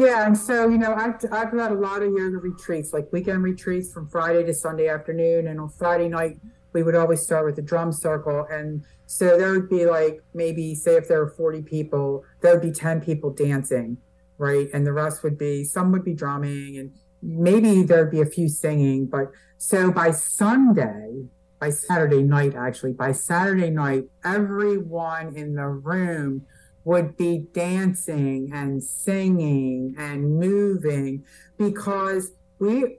Yeah, 0.09 0.25
and 0.25 0.35
so 0.35 0.67
you 0.67 0.79
know, 0.79 0.95
I've 0.95 1.23
I've 1.31 1.51
got 1.51 1.71
a 1.71 1.75
lot 1.75 2.01
of 2.01 2.11
yoga 2.11 2.37
retreats, 2.37 2.93
like 2.93 3.07
weekend 3.11 3.43
retreats 3.43 3.93
from 3.93 4.09
Friday 4.09 4.43
to 4.43 4.55
Sunday 4.55 4.87
afternoon, 4.87 5.45
and 5.45 5.59
on 5.59 5.69
Friday 5.69 6.07
night 6.07 6.39
we 6.73 6.81
would 6.81 6.95
always 6.95 7.21
start 7.21 7.45
with 7.45 7.55
the 7.55 7.61
drum 7.61 7.91
circle, 7.91 8.47
and 8.49 8.83
so 9.05 9.37
there 9.37 9.51
would 9.51 9.69
be 9.69 9.85
like 9.85 10.23
maybe 10.33 10.73
say 10.73 10.95
if 10.95 11.07
there 11.07 11.19
were 11.19 11.29
forty 11.29 11.61
people, 11.61 12.23
there 12.41 12.53
would 12.53 12.63
be 12.63 12.71
ten 12.71 13.01
people 13.01 13.29
dancing, 13.29 13.97
right, 14.39 14.67
and 14.73 14.83
the 14.83 14.93
rest 14.93 15.21
would 15.21 15.37
be 15.37 15.63
some 15.63 15.91
would 15.91 16.03
be 16.03 16.15
drumming, 16.15 16.79
and 16.79 16.91
maybe 17.21 17.83
there'd 17.83 18.09
be 18.09 18.21
a 18.21 18.25
few 18.25 18.49
singing, 18.49 19.05
but 19.05 19.27
so 19.59 19.91
by 19.91 20.09
Sunday, 20.09 21.27
by 21.59 21.69
Saturday 21.69 22.23
night 22.23 22.55
actually, 22.55 22.93
by 22.93 23.11
Saturday 23.11 23.69
night, 23.69 24.05
everyone 24.23 25.35
in 25.35 25.53
the 25.53 25.67
room 25.67 26.47
would 26.89 27.15
be 27.15 27.45
dancing 27.53 28.49
and 28.51 28.83
singing 28.83 29.93
and 29.95 30.39
moving 30.39 31.23
because 31.55 32.31
we 32.57 32.97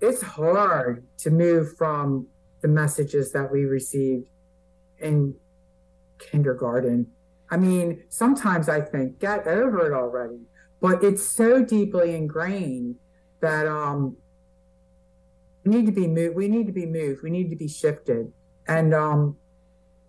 it's 0.00 0.22
hard 0.22 1.04
to 1.18 1.30
move 1.30 1.76
from 1.76 2.28
the 2.60 2.68
messages 2.68 3.32
that 3.32 3.50
we 3.50 3.64
received 3.64 4.28
in 5.00 5.34
kindergarten. 6.20 7.08
I 7.50 7.56
mean, 7.56 8.04
sometimes 8.08 8.68
I 8.68 8.82
think 8.82 9.18
get 9.18 9.48
over 9.48 9.84
it 9.90 9.92
already, 9.92 10.42
but 10.80 11.02
it's 11.02 11.28
so 11.28 11.64
deeply 11.64 12.14
ingrained 12.14 12.94
that 13.40 13.66
um 13.66 14.16
we 15.64 15.74
need 15.74 15.86
to 15.86 15.92
be 15.92 16.06
moved 16.06 16.36
we 16.36 16.46
need 16.46 16.68
to 16.68 16.72
be 16.72 16.86
moved. 16.86 17.24
We 17.24 17.30
need 17.30 17.50
to 17.50 17.56
be 17.56 17.66
shifted. 17.66 18.32
And 18.68 18.94
um 18.94 19.38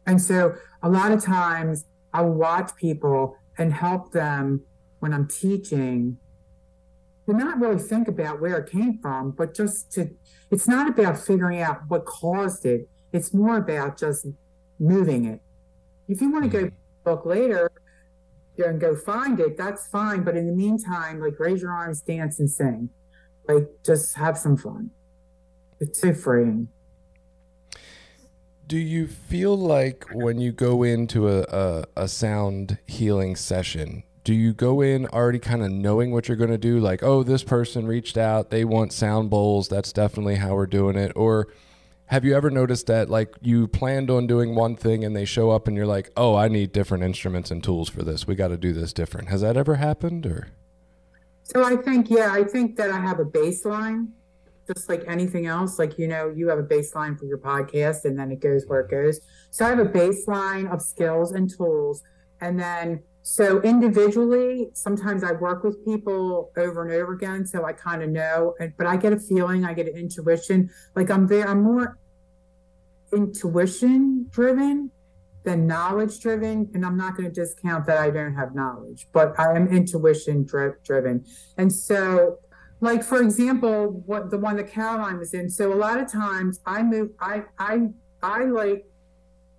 and 0.05 0.21
so 0.21 0.53
a 0.83 0.89
lot 0.89 1.11
of 1.11 1.25
times 1.25 1.85
I 2.13 2.21
watch 2.21 2.75
people 2.75 3.37
and 3.57 3.73
help 3.73 4.11
them 4.11 4.61
when 4.99 5.13
I'm 5.13 5.27
teaching 5.27 6.17
to 7.27 7.33
not 7.33 7.59
really 7.59 7.79
think 7.79 8.07
about 8.07 8.39
where 8.39 8.57
it 8.57 8.71
came 8.71 8.99
from, 8.99 9.31
but 9.31 9.53
just 9.53 9.91
to, 9.93 10.09
it's 10.49 10.67
not 10.67 10.89
about 10.89 11.19
figuring 11.19 11.61
out 11.61 11.81
what 11.89 12.05
caused 12.05 12.65
it. 12.65 12.89
It's 13.11 13.33
more 13.33 13.57
about 13.57 13.97
just 13.97 14.25
moving 14.79 15.25
it. 15.25 15.41
If 16.07 16.21
you 16.21 16.31
want 16.31 16.49
to 16.49 16.49
go 16.49 16.71
book 17.03 17.21
mm-hmm. 17.21 17.29
later, 17.29 17.71
and 18.65 18.81
go 18.81 18.95
find 18.95 19.39
it, 19.39 19.57
that's 19.57 19.87
fine. 19.87 20.23
But 20.23 20.35
in 20.35 20.47
the 20.47 20.53
meantime, 20.53 21.19
like 21.19 21.39
raise 21.39 21.61
your 21.61 21.71
arms, 21.71 22.01
dance, 22.01 22.39
and 22.39 22.49
sing. 22.49 22.89
Like 23.47 23.67
just 23.85 24.15
have 24.17 24.37
some 24.37 24.57
fun. 24.57 24.91
It's 25.79 26.01
so 26.01 26.13
freeing. 26.13 26.69
Do 28.67 28.77
you 28.77 29.07
feel 29.07 29.57
like 29.57 30.05
when 30.11 30.39
you 30.39 30.51
go 30.51 30.83
into 30.83 31.29
a, 31.29 31.43
a, 31.43 31.85
a 31.95 32.07
sound 32.09 32.77
healing 32.85 33.37
session, 33.37 34.03
do 34.25 34.33
you 34.33 34.51
go 34.51 34.81
in 34.81 35.07
already 35.07 35.39
kind 35.39 35.63
of 35.63 35.71
knowing 35.71 36.11
what 36.11 36.27
you're 36.27 36.35
going 36.35 36.49
to 36.49 36.57
do? 36.57 36.77
Like, 36.77 37.01
oh, 37.01 37.23
this 37.23 37.45
person 37.45 37.87
reached 37.87 38.17
out, 38.17 38.49
they 38.49 38.65
want 38.65 38.91
sound 38.91 39.29
bowls. 39.29 39.69
That's 39.69 39.93
definitely 39.93 40.35
how 40.35 40.53
we're 40.53 40.65
doing 40.65 40.97
it. 40.97 41.13
Or 41.15 41.47
have 42.07 42.25
you 42.25 42.35
ever 42.35 42.49
noticed 42.49 42.87
that 42.87 43.09
like 43.09 43.33
you 43.41 43.69
planned 43.69 44.11
on 44.11 44.27
doing 44.27 44.53
one 44.53 44.75
thing 44.75 45.05
and 45.05 45.15
they 45.15 45.23
show 45.23 45.49
up 45.49 45.69
and 45.69 45.77
you're 45.77 45.85
like, 45.85 46.11
oh, 46.17 46.35
I 46.35 46.49
need 46.49 46.73
different 46.73 47.05
instruments 47.05 47.51
and 47.51 47.63
tools 47.63 47.87
for 47.87 48.03
this. 48.03 48.27
We 48.27 48.35
got 48.35 48.49
to 48.49 48.57
do 48.57 48.73
this 48.73 48.91
different. 48.91 49.29
Has 49.29 49.39
that 49.39 49.55
ever 49.55 49.75
happened 49.75 50.25
or? 50.25 50.49
So 51.43 51.63
I 51.63 51.77
think, 51.77 52.09
yeah, 52.09 52.33
I 52.33 52.43
think 52.43 52.75
that 52.75 52.91
I 52.91 52.99
have 52.99 53.21
a 53.21 53.25
baseline 53.25 54.09
just 54.67 54.89
like 54.89 55.03
anything 55.07 55.45
else. 55.45 55.79
Like, 55.79 55.97
you 55.97 56.07
know, 56.07 56.31
you 56.35 56.49
have 56.49 56.59
a 56.59 56.63
baseline 56.63 57.17
for 57.17 57.25
your 57.25 57.37
podcast 57.37 58.05
and 58.05 58.17
then 58.17 58.31
it 58.31 58.39
goes 58.39 58.65
where 58.67 58.81
it 58.81 58.91
goes. 58.91 59.19
So 59.49 59.65
I 59.65 59.69
have 59.69 59.79
a 59.79 59.85
baseline 59.85 60.71
of 60.71 60.81
skills 60.81 61.31
and 61.31 61.49
tools. 61.49 62.03
And 62.41 62.59
then, 62.59 63.03
so 63.23 63.61
individually, 63.61 64.69
sometimes 64.73 65.23
I 65.23 65.33
work 65.33 65.63
with 65.63 65.83
people 65.83 66.51
over 66.55 66.83
and 66.83 66.93
over 66.93 67.13
again. 67.13 67.45
So 67.45 67.65
I 67.65 67.73
kind 67.73 68.01
of 68.01 68.09
know, 68.09 68.53
but 68.77 68.87
I 68.87 68.95
get 68.95 69.11
a 69.11 69.19
feeling, 69.19 69.65
I 69.65 69.73
get 69.73 69.87
an 69.87 69.97
intuition. 69.97 70.69
Like 70.95 71.09
I'm 71.09 71.27
there, 71.27 71.47
I'm 71.47 71.61
more 71.61 71.97
intuition 73.13 74.27
driven 74.29 74.91
than 75.43 75.67
knowledge 75.67 76.19
driven. 76.21 76.69
And 76.73 76.85
I'm 76.85 76.95
not 76.95 77.17
going 77.17 77.27
to 77.27 77.33
discount 77.33 77.85
that 77.87 77.97
I 77.97 78.09
don't 78.11 78.35
have 78.35 78.55
knowledge, 78.55 79.07
but 79.11 79.37
I 79.37 79.55
am 79.55 79.67
intuition 79.67 80.45
dri- 80.45 80.73
driven. 80.85 81.25
And 81.57 81.71
so 81.71 82.37
like 82.79 83.03
for 83.03 83.21
example 83.21 84.03
what 84.05 84.29
the 84.29 84.37
one 84.37 84.55
that 84.57 84.71
caroline 84.71 85.17
was 85.17 85.33
in. 85.33 85.49
So 85.49 85.73
a 85.73 85.75
lot 85.75 85.99
of 85.99 86.11
times 86.11 86.59
i 86.65 86.83
move 86.83 87.11
i 87.19 87.43
i 87.57 87.87
i 88.21 88.43
like 88.45 88.85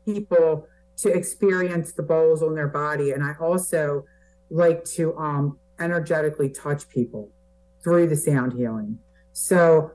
people 0.04 0.66
to 0.98 1.10
experience 1.10 1.92
the 1.92 2.02
bowls 2.02 2.42
on 2.42 2.54
their 2.54 2.68
body. 2.68 3.10
And 3.12 3.24
i 3.24 3.34
also 3.40 4.04
like 4.50 4.84
to 4.84 5.16
um 5.16 5.58
energetically 5.80 6.50
touch 6.50 6.88
people 6.88 7.30
through 7.82 8.08
the 8.08 8.16
sound 8.16 8.52
healing. 8.52 8.98
So 9.32 9.92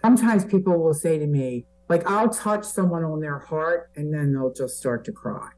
sometimes 0.00 0.44
people 0.44 0.78
will 0.78 0.94
say 0.94 1.18
to 1.18 1.26
me 1.26 1.66
like 1.88 2.08
i'll 2.10 2.28
touch 2.28 2.64
someone 2.64 3.04
on 3.04 3.20
their 3.20 3.38
heart 3.38 3.90
and 3.96 4.12
then 4.12 4.32
they'll 4.32 4.52
just 4.52 4.76
start 4.76 5.04
to 5.06 5.12
cry. 5.12 5.48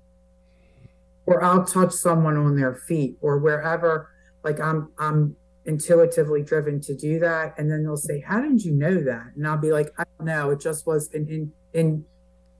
Or 1.26 1.42
i'll 1.42 1.64
touch 1.64 1.92
someone 1.92 2.36
on 2.36 2.56
their 2.56 2.74
feet 2.74 3.16
or 3.20 3.38
wherever 3.38 4.10
like 4.42 4.60
i'm 4.60 4.92
i'm 4.98 5.36
intuitively 5.66 6.42
driven 6.42 6.80
to 6.82 6.94
do 6.94 7.18
that. 7.20 7.54
And 7.58 7.70
then 7.70 7.84
they'll 7.84 7.96
say 7.96 8.20
how 8.20 8.40
did 8.40 8.64
you 8.64 8.72
know 8.72 9.02
that? 9.02 9.32
And 9.34 9.46
i'll 9.46 9.58
be 9.58 9.72
like 9.72 9.88
i 9.98 10.04
don't 10.18 10.26
know. 10.26 10.50
It 10.50 10.60
just 10.60 10.86
was 10.86 11.10
in 11.12 11.28
in, 11.28 11.52
in 11.72 12.04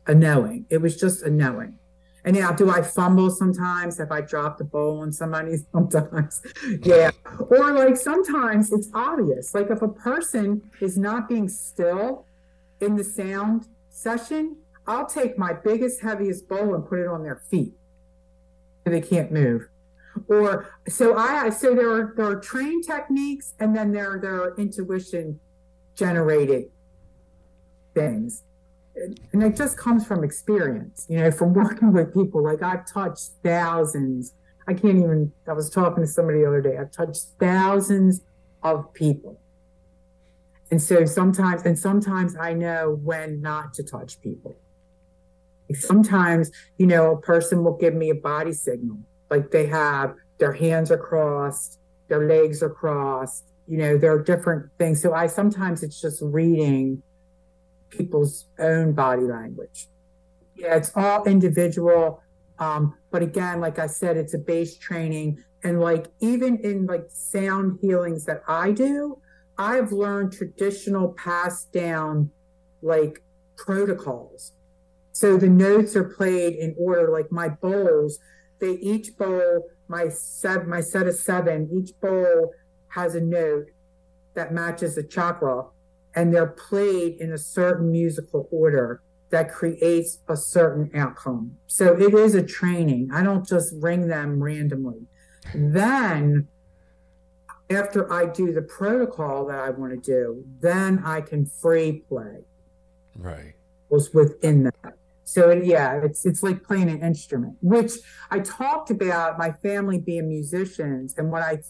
a 0.06 0.14
knowing. 0.14 0.66
It 0.70 0.78
was 0.78 0.96
just 0.98 1.22
a 1.22 1.30
knowing. 1.30 1.78
And 2.24 2.36
now 2.36 2.52
do 2.52 2.70
i 2.70 2.80
fumble 2.82 3.30
sometimes 3.30 4.00
if 4.00 4.10
i 4.10 4.20
drop 4.20 4.58
the 4.58 4.64
bowl 4.64 5.00
on 5.00 5.12
somebody 5.12 5.56
sometimes? 5.72 6.42
Yeah. 6.82 7.10
Or 7.38 7.72
like 7.72 7.96
sometimes 7.96 8.72
it's 8.72 8.88
obvious. 8.94 9.54
Like 9.54 9.70
if 9.70 9.82
a 9.82 9.88
person 9.88 10.62
is 10.80 10.96
not 10.96 11.28
being 11.28 11.48
still 11.48 12.26
in 12.80 12.96
the 12.96 13.04
sound 13.04 13.68
session 13.90 14.56
i'll 14.86 15.06
take 15.06 15.38
my 15.38 15.52
biggest 15.52 16.02
heaviest 16.02 16.48
bowl 16.48 16.74
and 16.74 16.86
put 16.86 16.98
it 16.98 17.06
on 17.06 17.22
their 17.22 17.36
feet. 17.36 17.74
They 18.84 19.00
can't 19.00 19.32
move 19.32 19.68
or 20.28 20.70
so 20.88 21.16
I 21.16 21.50
so 21.50 21.74
there 21.74 21.90
are 21.90 22.14
there 22.16 22.26
are 22.26 22.40
trained 22.40 22.84
techniques 22.84 23.54
and 23.60 23.76
then 23.76 23.92
there 23.92 24.18
there 24.20 24.42
are 24.42 24.54
intuition 24.56 25.40
generated 25.94 26.64
things. 27.94 28.42
And 29.32 29.42
it 29.42 29.56
just 29.56 29.76
comes 29.76 30.06
from 30.06 30.22
experience, 30.22 31.06
you 31.08 31.18
know, 31.18 31.30
from 31.30 31.52
working 31.52 31.92
with 31.92 32.14
people. 32.14 32.42
Like 32.42 32.62
I've 32.62 32.86
touched 32.86 33.30
thousands. 33.42 34.34
I 34.68 34.74
can't 34.74 34.98
even 34.98 35.32
I 35.48 35.52
was 35.52 35.68
talking 35.68 36.02
to 36.02 36.06
somebody 36.06 36.40
the 36.40 36.46
other 36.46 36.62
day. 36.62 36.78
I've 36.78 36.92
touched 36.92 37.26
thousands 37.40 38.22
of 38.62 38.92
people. 38.94 39.40
And 40.70 40.80
so 40.80 41.04
sometimes 41.04 41.62
and 41.62 41.78
sometimes 41.78 42.36
I 42.36 42.54
know 42.54 42.98
when 43.02 43.40
not 43.40 43.74
to 43.74 43.82
touch 43.82 44.20
people. 44.20 44.56
Sometimes, 45.72 46.50
you 46.78 46.86
know, 46.86 47.12
a 47.12 47.20
person 47.20 47.64
will 47.64 47.76
give 47.76 47.94
me 47.94 48.10
a 48.10 48.14
body 48.14 48.52
signal 48.52 48.98
like 49.34 49.50
they 49.50 49.66
have 49.66 50.14
their 50.38 50.52
hands 50.52 50.90
are 50.90 51.02
crossed, 51.10 51.80
their 52.08 52.26
legs 52.28 52.62
are 52.62 52.70
crossed, 52.70 53.44
you 53.66 53.78
know, 53.78 53.98
there 53.98 54.12
are 54.12 54.22
different 54.22 54.70
things. 54.78 55.02
So 55.02 55.12
I 55.12 55.26
sometimes 55.26 55.82
it's 55.82 56.00
just 56.00 56.22
reading 56.22 57.02
people's 57.90 58.46
own 58.58 58.92
body 58.92 59.22
language. 59.22 59.88
Yeah, 60.54 60.76
it's 60.76 60.92
all 60.94 61.24
individual. 61.24 62.22
Um, 62.60 62.94
but 63.10 63.22
again, 63.22 63.60
like 63.60 63.78
I 63.80 63.88
said, 63.88 64.16
it's 64.16 64.34
a 64.34 64.38
base 64.38 64.76
training. 64.76 65.42
And 65.64 65.80
like 65.80 66.06
even 66.20 66.58
in 66.58 66.86
like 66.86 67.06
sound 67.08 67.78
healings 67.80 68.24
that 68.26 68.42
I 68.46 68.70
do, 68.70 69.18
I've 69.58 69.90
learned 69.90 70.32
traditional 70.32 71.08
passed 71.14 71.72
down 71.72 72.30
like 72.82 73.22
protocols. 73.56 74.52
So 75.12 75.36
the 75.36 75.48
notes 75.48 75.96
are 75.96 76.04
played 76.04 76.54
in 76.54 76.74
order, 76.78 77.10
like 77.10 77.32
my 77.32 77.48
bowls 77.48 78.18
they 78.60 78.72
each 78.72 79.16
bowl 79.16 79.66
my 79.88 80.08
set 80.08 80.66
my 80.66 80.80
set 80.80 81.06
of 81.06 81.14
seven 81.14 81.68
each 81.72 81.98
bowl 82.00 82.52
has 82.88 83.14
a 83.14 83.20
note 83.20 83.66
that 84.34 84.52
matches 84.52 84.94
the 84.94 85.02
chakra 85.02 85.64
and 86.14 86.32
they're 86.32 86.46
played 86.46 87.16
in 87.20 87.32
a 87.32 87.38
certain 87.38 87.90
musical 87.90 88.48
order 88.50 89.02
that 89.30 89.52
creates 89.52 90.18
a 90.28 90.36
certain 90.36 90.88
outcome. 90.94 91.56
So 91.66 91.98
it 91.98 92.14
is 92.14 92.36
a 92.36 92.42
training. 92.42 93.10
I 93.12 93.24
don't 93.24 93.44
just 93.44 93.74
ring 93.80 94.06
them 94.06 94.40
randomly. 94.40 95.08
Then 95.52 96.46
after 97.70 98.12
i 98.12 98.26
do 98.26 98.52
the 98.52 98.60
protocol 98.60 99.46
that 99.46 99.58
i 99.58 99.70
want 99.70 99.90
to 99.90 99.98
do 99.98 100.44
then 100.60 101.02
i 101.04 101.20
can 101.20 101.46
free 101.46 102.04
play. 102.08 102.44
Right. 103.16 103.54
Was 103.88 104.12
within 104.12 104.64
that 104.64 104.94
so 105.24 105.50
yeah, 105.52 106.00
it's 106.02 106.26
it's 106.26 106.42
like 106.42 106.62
playing 106.62 106.90
an 106.90 107.02
instrument, 107.02 107.56
which 107.62 107.92
I 108.30 108.40
talked 108.40 108.90
about 108.90 109.38
my 109.38 109.52
family 109.52 109.98
being 109.98 110.28
musicians, 110.28 111.14
and 111.16 111.32
what 111.32 111.42
I 111.42 111.60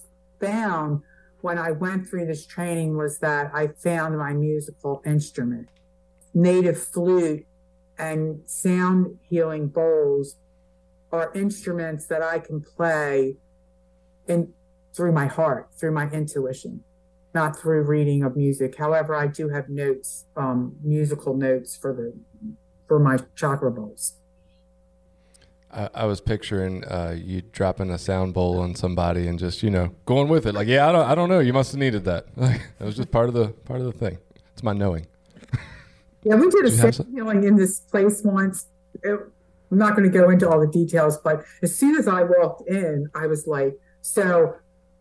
found 0.40 1.02
when 1.40 1.58
I 1.58 1.70
went 1.72 2.08
through 2.08 2.26
this 2.26 2.46
training 2.46 2.96
was 2.96 3.18
that 3.18 3.50
I 3.54 3.68
found 3.68 4.18
my 4.18 4.32
musical 4.32 5.02
instrument, 5.06 5.68
native 6.32 6.82
flute 6.82 7.46
and 7.98 8.40
sound 8.46 9.18
healing 9.28 9.68
bowls 9.68 10.36
are 11.12 11.30
instruments 11.34 12.06
that 12.06 12.22
I 12.22 12.40
can 12.40 12.60
play 12.60 13.36
in 14.26 14.52
through 14.94 15.12
my 15.12 15.26
heart, 15.26 15.68
through 15.78 15.92
my 15.92 16.08
intuition, 16.10 16.82
not 17.34 17.58
through 17.58 17.82
reading 17.82 18.22
of 18.22 18.36
music. 18.36 18.76
However, 18.76 19.14
I 19.14 19.26
do 19.26 19.48
have 19.48 19.68
notes, 19.68 20.26
um, 20.36 20.76
musical 20.82 21.36
notes 21.36 21.76
for 21.76 21.92
the 21.92 22.14
for 22.86 22.98
my 22.98 23.18
chakra 23.34 23.70
bowls. 23.70 24.14
I, 25.70 25.90
I 25.94 26.04
was 26.06 26.20
picturing 26.20 26.84
uh, 26.84 27.16
you 27.18 27.42
dropping 27.42 27.90
a 27.90 27.98
sound 27.98 28.34
bowl 28.34 28.60
on 28.60 28.74
somebody 28.74 29.26
and 29.26 29.38
just 29.38 29.62
you 29.62 29.70
know 29.70 29.94
going 30.06 30.28
with 30.28 30.46
it. 30.46 30.54
Like, 30.54 30.68
yeah, 30.68 30.88
I 30.88 30.92
don't, 30.92 31.06
I 31.10 31.14
don't 31.14 31.28
know. 31.28 31.40
You 31.40 31.52
must 31.52 31.72
have 31.72 31.80
needed 31.80 32.04
that. 32.04 32.26
that 32.36 32.60
was 32.80 32.96
just 32.96 33.10
part 33.10 33.28
of 33.28 33.34
the 33.34 33.48
part 33.48 33.80
of 33.80 33.86
the 33.86 33.92
thing. 33.92 34.18
It's 34.52 34.62
my 34.62 34.72
knowing. 34.72 35.06
Yeah, 36.24 36.36
we 36.36 36.48
did 36.48 36.64
a 36.64 36.70
sound 36.70 37.06
healing 37.12 37.44
in 37.44 37.56
this 37.56 37.80
place 37.80 38.22
once. 38.24 38.66
It, 39.02 39.20
I'm 39.70 39.78
not 39.78 39.96
going 39.96 40.10
to 40.10 40.18
go 40.18 40.30
into 40.30 40.48
all 40.48 40.60
the 40.60 40.68
details, 40.68 41.18
but 41.18 41.44
as 41.62 41.74
soon 41.74 41.96
as 41.96 42.06
I 42.06 42.22
walked 42.22 42.68
in, 42.68 43.08
I 43.14 43.26
was 43.26 43.46
like, 43.46 43.74
so 44.02 44.54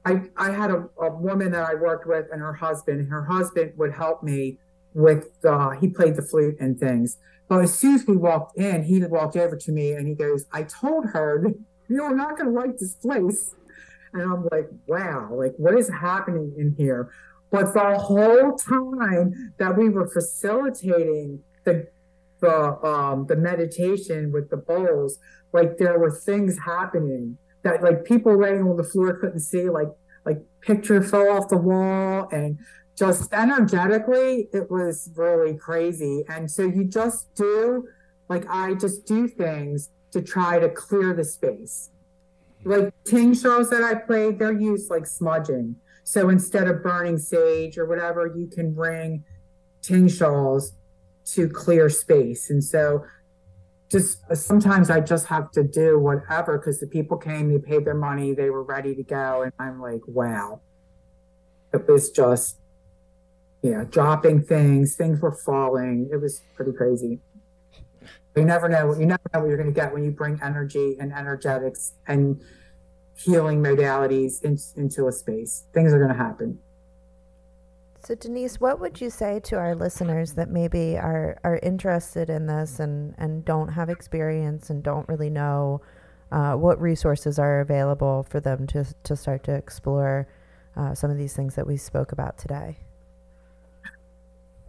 I, 0.06 0.24
I 0.36 0.52
had 0.52 0.72
a, 0.72 0.90
a, 1.00 1.12
woman 1.12 1.52
that 1.52 1.64
I 1.64 1.76
worked 1.76 2.08
with 2.08 2.26
and 2.32 2.42
her 2.42 2.54
husband, 2.54 3.00
and 3.00 3.10
her 3.10 3.24
husband 3.24 3.74
would 3.78 3.94
help 3.94 4.24
me 4.24 4.58
with, 4.94 5.28
uh, 5.46 5.72
he 5.72 5.88
played 5.88 6.16
the 6.16 6.22
flute 6.22 6.56
and 6.60 6.80
things. 6.80 7.18
But 7.48 7.62
as 7.62 7.78
soon 7.78 7.96
as 7.96 8.08
we 8.08 8.16
walked 8.16 8.58
in, 8.58 8.84
he 8.84 9.04
walked 9.04 9.36
over 9.36 9.56
to 9.56 9.72
me 9.72 9.92
and 9.94 10.08
he 10.08 10.16
goes, 10.16 10.46
I 10.52 10.64
told 10.64 11.06
her, 11.08 11.46
you're 11.90 12.16
not 12.16 12.38
going 12.38 12.54
to 12.54 12.60
like 12.60 12.78
this 12.78 12.96
place. 12.96 13.54
And 14.14 14.22
I'm 14.22 14.48
like, 14.52 14.70
wow, 14.88 15.30
like 15.32 15.54
what 15.58 15.78
is 15.78 15.90
happening 15.90 16.54
in 16.58 16.76
here? 16.78 17.12
But 17.52 17.74
the 17.74 17.98
whole 18.00 18.56
time 18.56 19.54
that 19.60 19.78
we 19.78 19.90
were 19.90 20.10
facilitating 20.10 21.44
the 21.66 21.88
the 22.40 22.86
um 22.86 23.26
the 23.28 23.36
meditation 23.36 24.32
with 24.32 24.50
the 24.50 24.58
bowls, 24.58 25.20
like 25.54 25.78
there 25.78 26.00
were 26.00 26.12
things 26.12 26.58
happening 26.66 27.38
that 27.64 27.84
like 27.84 28.06
people 28.06 28.38
laying 28.40 28.64
on 28.64 28.76
the 28.76 28.84
floor 28.84 29.14
couldn't 29.20 29.40
see, 29.40 29.70
like 29.70 29.90
like 30.26 30.40
picture 30.62 31.02
fell 31.04 31.30
off 31.30 31.50
the 31.50 31.58
wall 31.58 32.28
and 32.32 32.58
just 32.98 33.34
energetically, 33.34 34.50
it 34.54 34.70
was 34.70 35.10
really 35.16 35.56
crazy. 35.56 36.24
And 36.30 36.50
so 36.50 36.64
you 36.64 36.84
just 36.86 37.34
do, 37.36 37.88
like, 38.30 38.46
I 38.50 38.76
just 38.76 39.06
do 39.06 39.28
things 39.28 39.90
to 40.12 40.22
try 40.22 40.60
to 40.60 40.70
clear 40.70 41.14
the 41.14 41.24
space. 41.24 41.90
like 42.64 42.94
Ting 43.06 43.32
tingshas 43.32 43.70
that 43.72 43.84
I 43.84 43.96
played, 43.96 44.40
they're 44.40 44.52
used 44.52 44.90
like 44.90 45.08
smudging. 45.08 45.76
So 46.04 46.30
instead 46.30 46.68
of 46.68 46.84
burning 46.84 47.18
sage 47.18 47.78
or 47.78 47.86
whatever, 47.86 48.28
you 48.28 48.48
can 48.48 48.74
bring 48.74 49.24
ting 49.82 50.08
tingshas 50.08 50.74
to 51.26 51.50
clear 51.50 51.90
space. 51.90 52.50
And 52.50 52.64
so 52.64 53.06
just 53.90 54.20
uh, 54.30 54.36
sometimes 54.36 54.90
I 54.90 55.00
just 55.00 55.28
have 55.28 55.52
to 55.52 55.64
do 55.64 56.00
whatever 56.00 56.58
because 56.58 56.80
the 56.80 56.88
people 56.88 57.18
came, 57.18 57.52
they 57.52 57.60
paid 57.60 57.86
their 57.86 57.96
money, 57.96 58.34
they 58.34 58.50
were 58.50 58.64
ready 58.64 58.96
to 58.96 59.04
go. 59.04 59.44
And 59.44 59.54
I'm 59.60 59.82
like, 59.82 60.02
wow. 60.08 60.62
It 61.74 61.88
was 61.88 62.12
just, 62.12 62.60
yeah, 63.64 63.86
dropping 63.90 64.44
things, 64.44 64.96
things 64.96 65.22
were 65.22 65.32
falling. 65.32 66.10
It 66.12 66.18
was 66.18 66.42
pretty 66.54 66.74
crazy. 66.74 67.22
You 68.36 68.44
never 68.44 68.68
know. 68.68 68.94
You 68.94 69.06
never 69.06 69.22
know 69.34 69.40
what 69.40 69.48
you're 69.48 69.58
going 69.58 69.74
to 69.74 69.80
get 69.80 69.94
when 69.94 70.04
you 70.04 70.12
bring 70.12 70.38
energy 70.44 70.98
and 71.00 71.14
energetics 71.14 71.94
and 72.08 72.42
healing 73.16 73.62
modalities 73.64 74.44
in, 74.44 74.58
into 74.76 75.08
a 75.08 75.12
space. 75.14 75.66
Things 75.74 75.94
are 75.94 75.98
going 75.98 76.12
to 76.12 76.18
happen. 76.18 76.60
So 78.04 78.16
Denise, 78.16 78.60
what 78.60 78.82
would 78.82 79.00
you 79.00 79.10
say 79.10 79.40
to 79.46 79.56
our 79.56 79.76
listeners 79.76 80.34
that 80.34 80.50
maybe 80.50 80.98
are 80.98 81.40
are 81.46 81.60
interested 81.64 82.30
in 82.30 82.48
this 82.48 82.82
and 82.82 83.16
and 83.18 83.46
don't 83.46 83.70
have 83.70 83.90
experience 83.90 84.70
and 84.70 84.84
don't 84.84 85.08
really 85.08 85.30
know 85.30 85.82
uh, 86.34 86.56
what 86.56 86.82
resources 86.82 87.40
are 87.40 87.62
available 87.62 88.24
for 88.24 88.42
them 88.42 88.68
to 88.68 88.84
to 89.04 89.16
start 89.16 89.46
to 89.46 89.54
explore 89.54 90.28
uh, 90.76 90.94
some 90.94 91.12
of 91.12 91.18
these 91.18 91.34
things 91.34 91.56
that 91.56 91.66
we 91.66 91.78
spoke 91.78 92.12
about 92.12 92.38
today? 92.38 92.83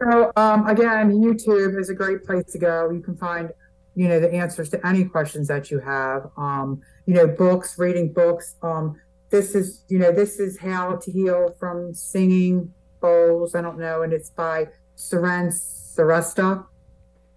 So 0.01 0.31
um, 0.35 0.67
again, 0.67 1.11
YouTube 1.11 1.79
is 1.79 1.89
a 1.89 1.93
great 1.95 2.23
place 2.23 2.45
to 2.51 2.59
go. 2.59 2.89
You 2.89 3.01
can 3.01 3.15
find 3.15 3.51
you 3.95 4.09
know 4.09 4.19
the 4.19 4.31
answers 4.33 4.69
to 4.69 4.85
any 4.85 5.05
questions 5.05 5.47
that 5.47 5.71
you 5.71 5.79
have. 5.79 6.29
Um, 6.37 6.81
you 7.05 7.13
know, 7.13 7.27
books, 7.27 7.79
reading 7.79 8.11
books. 8.11 8.55
Um, 8.61 8.99
this 9.29 9.55
is 9.55 9.83
you 9.87 9.99
know 9.99 10.11
this 10.11 10.39
is 10.39 10.59
how 10.59 10.95
to 10.97 11.11
heal 11.11 11.55
from 11.59 11.93
singing 11.93 12.73
bowls. 13.01 13.55
I 13.55 13.61
don't 13.61 13.79
know, 13.79 14.01
and 14.03 14.11
it's 14.11 14.29
by 14.29 14.67
Suren 14.97 15.51
Shrestha, 15.95 16.65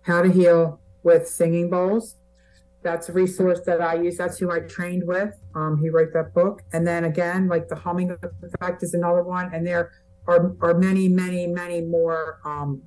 How 0.02 0.22
to 0.22 0.30
Heal 0.30 0.80
with 1.02 1.28
Singing 1.28 1.70
Bowls. 1.70 2.16
That's 2.82 3.08
a 3.08 3.12
resource 3.12 3.60
that 3.66 3.80
I 3.80 3.94
use. 3.94 4.16
That's 4.16 4.38
who 4.38 4.50
I 4.50 4.60
trained 4.60 5.06
with. 5.06 5.34
Um, 5.54 5.78
he 5.78 5.90
wrote 5.90 6.12
that 6.14 6.32
book. 6.32 6.62
And 6.72 6.86
then 6.86 7.04
again, 7.04 7.48
like 7.48 7.68
the 7.68 7.74
humming 7.74 8.16
effect 8.42 8.82
is 8.82 8.94
another 8.94 9.24
one. 9.24 9.52
And 9.52 9.66
there 9.66 9.90
are, 10.28 10.54
are 10.60 10.74
many, 10.74 11.08
many, 11.08 11.46
many 11.46 11.80
more. 11.80 12.38
Um, 12.44 12.82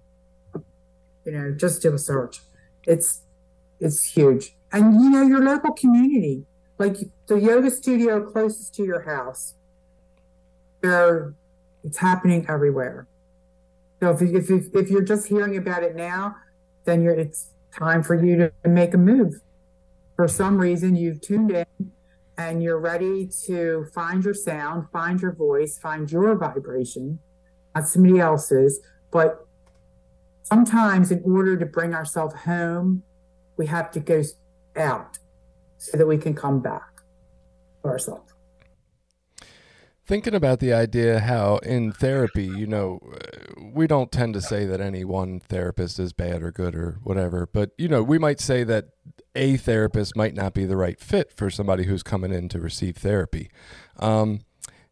you 1.25 1.31
know, 1.33 1.51
just 1.51 1.81
do 1.81 1.93
a 1.93 1.97
search. 1.97 2.39
It's 2.87 3.23
it's 3.79 4.03
huge. 4.03 4.55
And 4.71 4.93
you 4.93 5.09
know, 5.09 5.23
your 5.23 5.43
local 5.43 5.73
community, 5.73 6.45
like 6.77 6.97
the 7.27 7.39
yoga 7.39 7.69
studio 7.69 8.21
closest 8.23 8.73
to 8.75 8.83
your 8.83 9.01
house, 9.01 9.55
there 10.81 11.33
it's 11.83 11.97
happening 11.97 12.45
everywhere. 12.47 13.07
So 13.99 14.11
if, 14.11 14.21
if, 14.21 14.49
if, 14.49 14.65
if 14.73 14.89
you're 14.89 15.03
just 15.03 15.27
hearing 15.27 15.57
about 15.57 15.83
it 15.83 15.95
now, 15.95 16.35
then 16.85 17.01
you're, 17.01 17.13
it's 17.13 17.51
time 17.77 18.03
for 18.03 18.23
you 18.23 18.35
to 18.37 18.69
make 18.69 18.93
a 18.93 18.97
move. 18.97 19.41
For 20.15 20.27
some 20.27 20.57
reason, 20.57 20.95
you've 20.95 21.21
tuned 21.21 21.51
in 21.51 21.91
and 22.37 22.61
you're 22.63 22.79
ready 22.79 23.29
to 23.45 23.87
find 23.93 24.23
your 24.23 24.33
sound, 24.33 24.87
find 24.91 25.21
your 25.21 25.33
voice, 25.33 25.77
find 25.77 26.11
your 26.11 26.35
vibration, 26.35 27.19
not 27.75 27.87
somebody 27.87 28.19
else's. 28.19 28.79
But 29.11 29.45
sometimes, 30.43 31.11
in 31.11 31.21
order 31.25 31.57
to 31.57 31.65
bring 31.65 31.93
ourselves 31.93 32.35
home, 32.35 33.03
we 33.57 33.65
have 33.67 33.91
to 33.91 33.99
go 33.99 34.23
out 34.77 35.17
so 35.77 35.97
that 35.97 36.07
we 36.07 36.17
can 36.17 36.33
come 36.33 36.61
back 36.61 37.01
to 37.83 37.89
ourselves 37.89 38.31
thinking 40.11 40.35
about 40.35 40.59
the 40.59 40.73
idea 40.73 41.21
how 41.21 41.55
in 41.59 41.89
therapy, 41.89 42.43
you 42.43 42.67
know, 42.67 42.99
we 43.57 43.87
don't 43.87 44.11
tend 44.11 44.33
to 44.33 44.41
say 44.41 44.65
that 44.65 44.81
any 44.81 45.05
one 45.05 45.39
therapist 45.39 45.97
is 45.99 46.11
bad 46.11 46.43
or 46.43 46.51
good 46.51 46.75
or 46.75 46.99
whatever, 47.01 47.47
but 47.53 47.71
you 47.77 47.87
know, 47.87 48.03
we 48.03 48.19
might 48.19 48.41
say 48.41 48.65
that 48.65 48.89
a 49.35 49.55
therapist 49.55 50.17
might 50.17 50.33
not 50.33 50.53
be 50.53 50.65
the 50.65 50.75
right 50.75 50.99
fit 50.99 51.31
for 51.31 51.49
somebody 51.49 51.85
who's 51.85 52.03
coming 52.03 52.33
in 52.33 52.49
to 52.49 52.59
receive 52.59 52.97
therapy. 52.97 53.49
Um, 53.99 54.41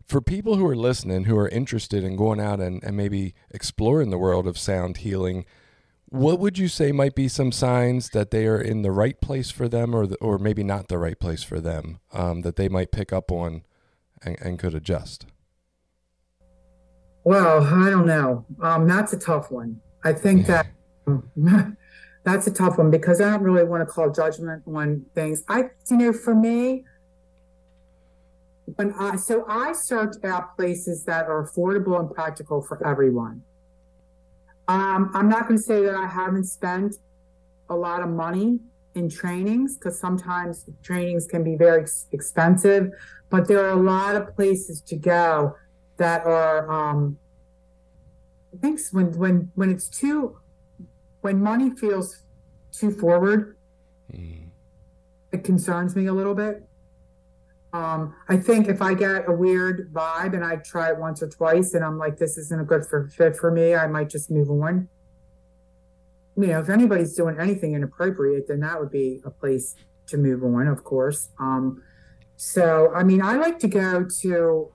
for 0.09 0.21
people 0.21 0.55
who 0.55 0.65
are 0.65 0.75
listening, 0.75 1.25
who 1.25 1.37
are 1.37 1.47
interested 1.49 2.03
in 2.03 2.15
going 2.15 2.41
out 2.41 2.59
and, 2.59 2.83
and 2.83 2.97
maybe 2.97 3.35
exploring 3.51 4.09
the 4.09 4.17
world 4.17 4.47
of 4.47 4.57
sound 4.57 4.97
healing, 4.97 5.45
what 6.07 6.39
would 6.39 6.57
you 6.57 6.67
say 6.67 6.91
might 6.91 7.13
be 7.13 7.27
some 7.27 7.51
signs 7.51 8.09
that 8.09 8.31
they 8.31 8.47
are 8.47 8.59
in 8.59 8.81
the 8.81 8.91
right 8.91 9.21
place 9.21 9.51
for 9.51 9.69
them 9.69 9.93
or 9.93 10.07
the, 10.07 10.15
or 10.15 10.39
maybe 10.39 10.63
not 10.63 10.87
the 10.87 10.97
right 10.97 11.19
place 11.19 11.43
for 11.43 11.59
them 11.59 11.99
um, 12.11 12.41
that 12.41 12.55
they 12.55 12.67
might 12.67 12.91
pick 12.91 13.13
up 13.13 13.31
on 13.31 13.61
and, 14.23 14.35
and 14.41 14.57
could 14.57 14.73
adjust? 14.73 15.27
Well, 17.23 17.63
I 17.63 17.91
don't 17.91 18.07
know. 18.07 18.47
Um, 18.63 18.87
that's 18.87 19.13
a 19.13 19.19
tough 19.19 19.51
one. 19.51 19.79
I 20.03 20.13
think 20.13 20.47
that 20.47 20.65
that's 22.23 22.47
a 22.47 22.51
tough 22.51 22.79
one 22.79 22.89
because 22.89 23.21
I 23.21 23.29
don't 23.29 23.43
really 23.43 23.63
want 23.63 23.81
to 23.81 23.85
call 23.85 24.09
judgment 24.09 24.63
on 24.65 25.05
things. 25.13 25.43
I, 25.47 25.65
you 25.91 25.97
know, 25.97 26.13
for 26.13 26.33
me, 26.33 26.85
when 28.75 28.93
I 28.93 29.15
so 29.15 29.45
I 29.47 29.73
search 29.73 30.15
out 30.23 30.55
places 30.57 31.03
that 31.05 31.25
are 31.27 31.43
affordable 31.43 31.99
and 31.99 32.09
practical 32.13 32.61
for 32.61 32.85
everyone. 32.85 33.43
Um, 34.67 35.11
I'm 35.13 35.29
not 35.29 35.47
going 35.47 35.57
to 35.57 35.63
say 35.63 35.81
that 35.83 35.95
I 35.95 36.05
haven't 36.05 36.45
spent 36.45 36.95
a 37.69 37.75
lot 37.75 38.01
of 38.03 38.09
money 38.09 38.59
in 38.95 39.09
trainings 39.09 39.77
because 39.77 39.99
sometimes 39.99 40.69
trainings 40.83 41.25
can 41.27 41.43
be 41.43 41.55
very 41.55 41.85
expensive 42.11 42.91
but 43.29 43.47
there 43.47 43.63
are 43.63 43.71
a 43.71 43.81
lot 43.81 44.15
of 44.15 44.35
places 44.35 44.81
to 44.81 44.95
go 44.95 45.55
that 45.97 46.25
are 46.25 46.69
um 46.71 47.17
i 48.53 48.57
think 48.57 48.79
when 48.91 49.17
when 49.17 49.51
when 49.55 49.69
it's 49.69 49.87
too 49.87 50.37
when 51.21 51.41
money 51.41 51.69
feels 51.69 52.23
too 52.71 52.91
forward 52.91 53.55
mm. 54.11 54.47
it 55.31 55.43
concerns 55.43 55.95
me 55.95 56.07
a 56.07 56.13
little 56.13 56.35
bit 56.35 56.68
um 57.73 58.15
i 58.27 58.35
think 58.35 58.67
if 58.67 58.81
i 58.81 58.93
get 58.93 59.27
a 59.27 59.31
weird 59.31 59.91
vibe 59.93 60.33
and 60.33 60.43
i 60.43 60.55
try 60.57 60.89
it 60.89 60.97
once 60.97 61.21
or 61.21 61.29
twice 61.29 61.73
and 61.73 61.83
i'm 61.83 61.97
like 61.97 62.17
this 62.17 62.37
isn't 62.37 62.59
a 62.61 62.63
good 62.63 62.85
for, 62.85 63.07
fit 63.09 63.35
for 63.35 63.51
me 63.51 63.75
i 63.75 63.85
might 63.85 64.09
just 64.09 64.31
move 64.31 64.49
on 64.49 64.87
you 66.35 66.47
know 66.47 66.59
if 66.59 66.69
anybody's 66.69 67.15
doing 67.15 67.37
anything 67.39 67.73
inappropriate 67.73 68.47
then 68.47 68.59
that 68.59 68.79
would 68.79 68.91
be 68.91 69.21
a 69.25 69.29
place 69.29 69.75
to 70.07 70.17
move 70.17 70.43
on 70.43 70.67
of 70.67 70.83
course 70.83 71.29
um 71.39 71.81
so, 72.41 72.93
I 72.95 73.03
mean, 73.03 73.21
I 73.21 73.35
like 73.35 73.59
to 73.59 73.67
go 73.67 74.07
to 74.21 74.71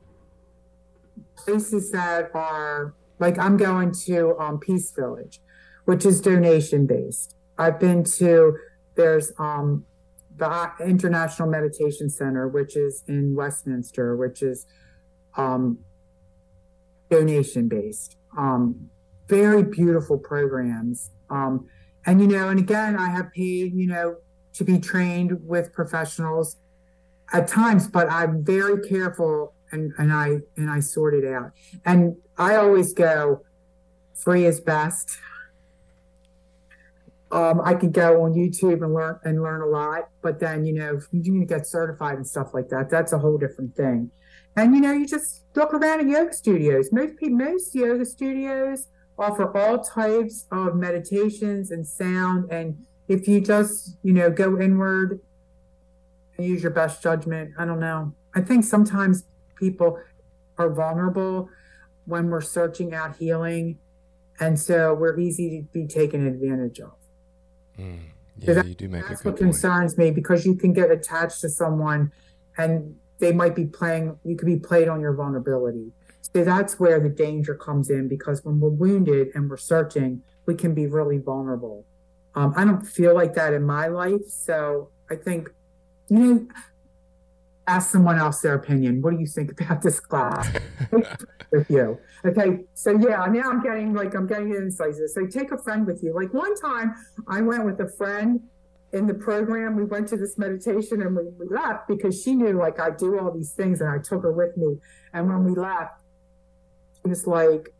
places 1.34 1.90
that 1.92 2.30
are 2.34 2.94
like 3.18 3.38
I'm 3.38 3.56
going 3.56 3.90
to 4.04 4.38
um, 4.38 4.60
Peace 4.60 4.92
Village, 4.92 5.40
which 5.86 6.04
is 6.04 6.20
donation 6.20 6.86
based. 6.86 7.36
I've 7.56 7.80
been 7.80 8.04
to 8.18 8.54
there's 8.96 9.32
um, 9.38 9.86
the 10.36 10.70
International 10.80 11.48
Meditation 11.48 12.10
Center, 12.10 12.48
which 12.48 12.76
is 12.76 13.04
in 13.06 13.34
Westminster, 13.34 14.16
which 14.16 14.42
is 14.42 14.66
um, 15.36 15.78
donation 17.10 17.68
based. 17.68 18.16
Um, 18.36 18.90
very 19.28 19.62
beautiful 19.62 20.18
programs. 20.18 21.10
Um, 21.30 21.68
and 22.06 22.20
you 22.20 22.26
know, 22.26 22.48
and 22.48 22.58
again, 22.58 22.96
I 22.96 23.08
have 23.10 23.32
paid 23.32 23.74
you 23.74 23.86
know 23.86 24.16
to 24.54 24.64
be 24.64 24.78
trained 24.78 25.46
with 25.46 25.72
professionals 25.72 26.56
at 27.32 27.48
times, 27.48 27.88
but 27.88 28.10
I'm 28.10 28.44
very 28.44 28.86
careful 28.86 29.54
and, 29.72 29.92
and 29.98 30.12
I 30.12 30.38
and 30.56 30.70
I 30.70 30.80
sort 30.80 31.14
it 31.14 31.24
out. 31.24 31.52
And 31.84 32.16
I 32.38 32.56
always 32.56 32.92
go 32.92 33.44
free 34.14 34.46
is 34.46 34.60
best. 34.60 35.18
Um, 37.34 37.60
I 37.64 37.74
could 37.74 37.92
go 37.92 38.22
on 38.22 38.34
YouTube 38.34 38.84
and 38.84 38.94
learn 38.94 39.18
and 39.24 39.42
learn 39.42 39.60
a 39.60 39.66
lot, 39.66 40.08
but 40.22 40.38
then 40.38 40.64
you 40.64 40.72
know 40.72 40.96
if 40.96 41.08
you 41.10 41.20
can 41.22 41.44
get 41.46 41.66
certified 41.66 42.16
and 42.16 42.26
stuff 42.26 42.54
like 42.54 42.68
that. 42.68 42.88
That's 42.88 43.12
a 43.12 43.18
whole 43.18 43.38
different 43.38 43.74
thing. 43.74 44.10
And 44.56 44.74
you 44.74 44.80
know, 44.80 44.92
you 44.92 45.04
just 45.06 45.42
look 45.56 45.74
around 45.74 46.00
at 46.00 46.06
yoga 46.06 46.32
studios. 46.32 46.90
Most 46.92 47.16
people, 47.16 47.38
most 47.38 47.74
yoga 47.74 48.04
studios 48.04 48.86
offer 49.18 49.56
all 49.56 49.78
types 49.82 50.46
of 50.52 50.76
meditations 50.76 51.72
and 51.72 51.86
sound. 51.86 52.52
And 52.52 52.86
if 53.08 53.26
you 53.26 53.40
just 53.40 53.96
you 54.04 54.12
know 54.12 54.30
go 54.30 54.60
inward 54.60 55.20
and 56.36 56.46
use 56.46 56.62
your 56.62 56.72
best 56.72 57.02
judgment. 57.02 57.52
I 57.58 57.64
don't 57.64 57.80
know. 57.80 58.14
I 58.34 58.40
think 58.40 58.64
sometimes 58.64 59.24
people 59.56 59.98
are 60.58 60.70
vulnerable 60.70 61.48
when 62.06 62.28
we're 62.28 62.40
searching 62.40 62.94
out 62.94 63.16
healing. 63.16 63.78
And 64.40 64.58
so 64.58 64.94
we're 64.94 65.18
easy 65.18 65.60
to 65.60 65.66
be 65.72 65.86
taken 65.86 66.26
advantage 66.26 66.80
of. 66.80 66.92
Mm. 67.78 67.98
Yeah, 68.38 68.54
that, 68.54 68.66
you 68.66 68.74
do 68.74 68.88
make 68.88 69.06
that's 69.08 69.24
what 69.24 69.36
concerns 69.36 69.96
me 69.96 70.10
because 70.10 70.44
you 70.44 70.56
can 70.56 70.72
get 70.72 70.90
attached 70.90 71.40
to 71.42 71.48
someone 71.48 72.12
and 72.58 72.96
they 73.18 73.32
might 73.32 73.54
be 73.54 73.66
playing, 73.66 74.18
you 74.24 74.36
could 74.36 74.46
be 74.46 74.58
played 74.58 74.88
on 74.88 75.00
your 75.00 75.14
vulnerability. 75.14 75.92
So 76.20 76.42
that's 76.42 76.80
where 76.80 76.98
the 76.98 77.08
danger 77.08 77.54
comes 77.54 77.90
in 77.90 78.08
because 78.08 78.44
when 78.44 78.58
we're 78.58 78.70
wounded 78.70 79.28
and 79.34 79.48
we're 79.48 79.56
searching, 79.56 80.22
we 80.46 80.54
can 80.54 80.74
be 80.74 80.86
really 80.86 81.18
vulnerable. 81.18 81.86
Um, 82.34 82.52
I 82.56 82.64
don't 82.64 82.84
feel 82.84 83.14
like 83.14 83.34
that 83.34 83.52
in 83.52 83.62
my 83.62 83.86
life. 83.86 84.26
So 84.26 84.90
I 85.10 85.16
think 85.16 85.50
you 86.08 86.18
know, 86.18 86.46
ask 87.66 87.90
someone 87.90 88.18
else 88.18 88.40
their 88.40 88.54
opinion. 88.54 89.00
What 89.02 89.12
do 89.14 89.20
you 89.20 89.26
think 89.26 89.52
about 89.60 89.82
this 89.82 90.00
class? 90.00 90.48
with 91.54 91.70
you. 91.70 91.98
Okay. 92.24 92.64
So 92.74 92.92
yeah, 92.98 93.24
now 93.26 93.50
I'm 93.50 93.62
getting 93.62 93.94
like 93.94 94.14
I'm 94.14 94.26
getting 94.26 94.50
insights. 94.50 95.00
So 95.14 95.26
take 95.26 95.52
a 95.52 95.58
friend 95.58 95.86
with 95.86 96.02
you. 96.02 96.14
Like 96.14 96.34
one 96.34 96.54
time 96.56 96.94
I 97.28 97.40
went 97.40 97.64
with 97.64 97.80
a 97.80 97.88
friend 97.88 98.40
in 98.92 99.06
the 99.06 99.14
program. 99.14 99.76
We 99.76 99.84
went 99.84 100.08
to 100.08 100.16
this 100.16 100.36
meditation 100.36 101.02
and 101.02 101.16
we, 101.16 101.24
we 101.38 101.46
left 101.48 101.88
because 101.88 102.22
she 102.22 102.34
knew 102.34 102.58
like 102.58 102.80
I 102.80 102.90
do 102.90 103.18
all 103.18 103.30
these 103.30 103.52
things 103.52 103.80
and 103.80 103.90
I 103.90 103.98
took 103.98 104.22
her 104.22 104.32
with 104.32 104.56
me. 104.56 104.78
And 105.12 105.28
when 105.28 105.44
we 105.44 105.54
left, 105.54 106.02
it 107.04 107.08
was 107.08 107.26
like 107.26 107.72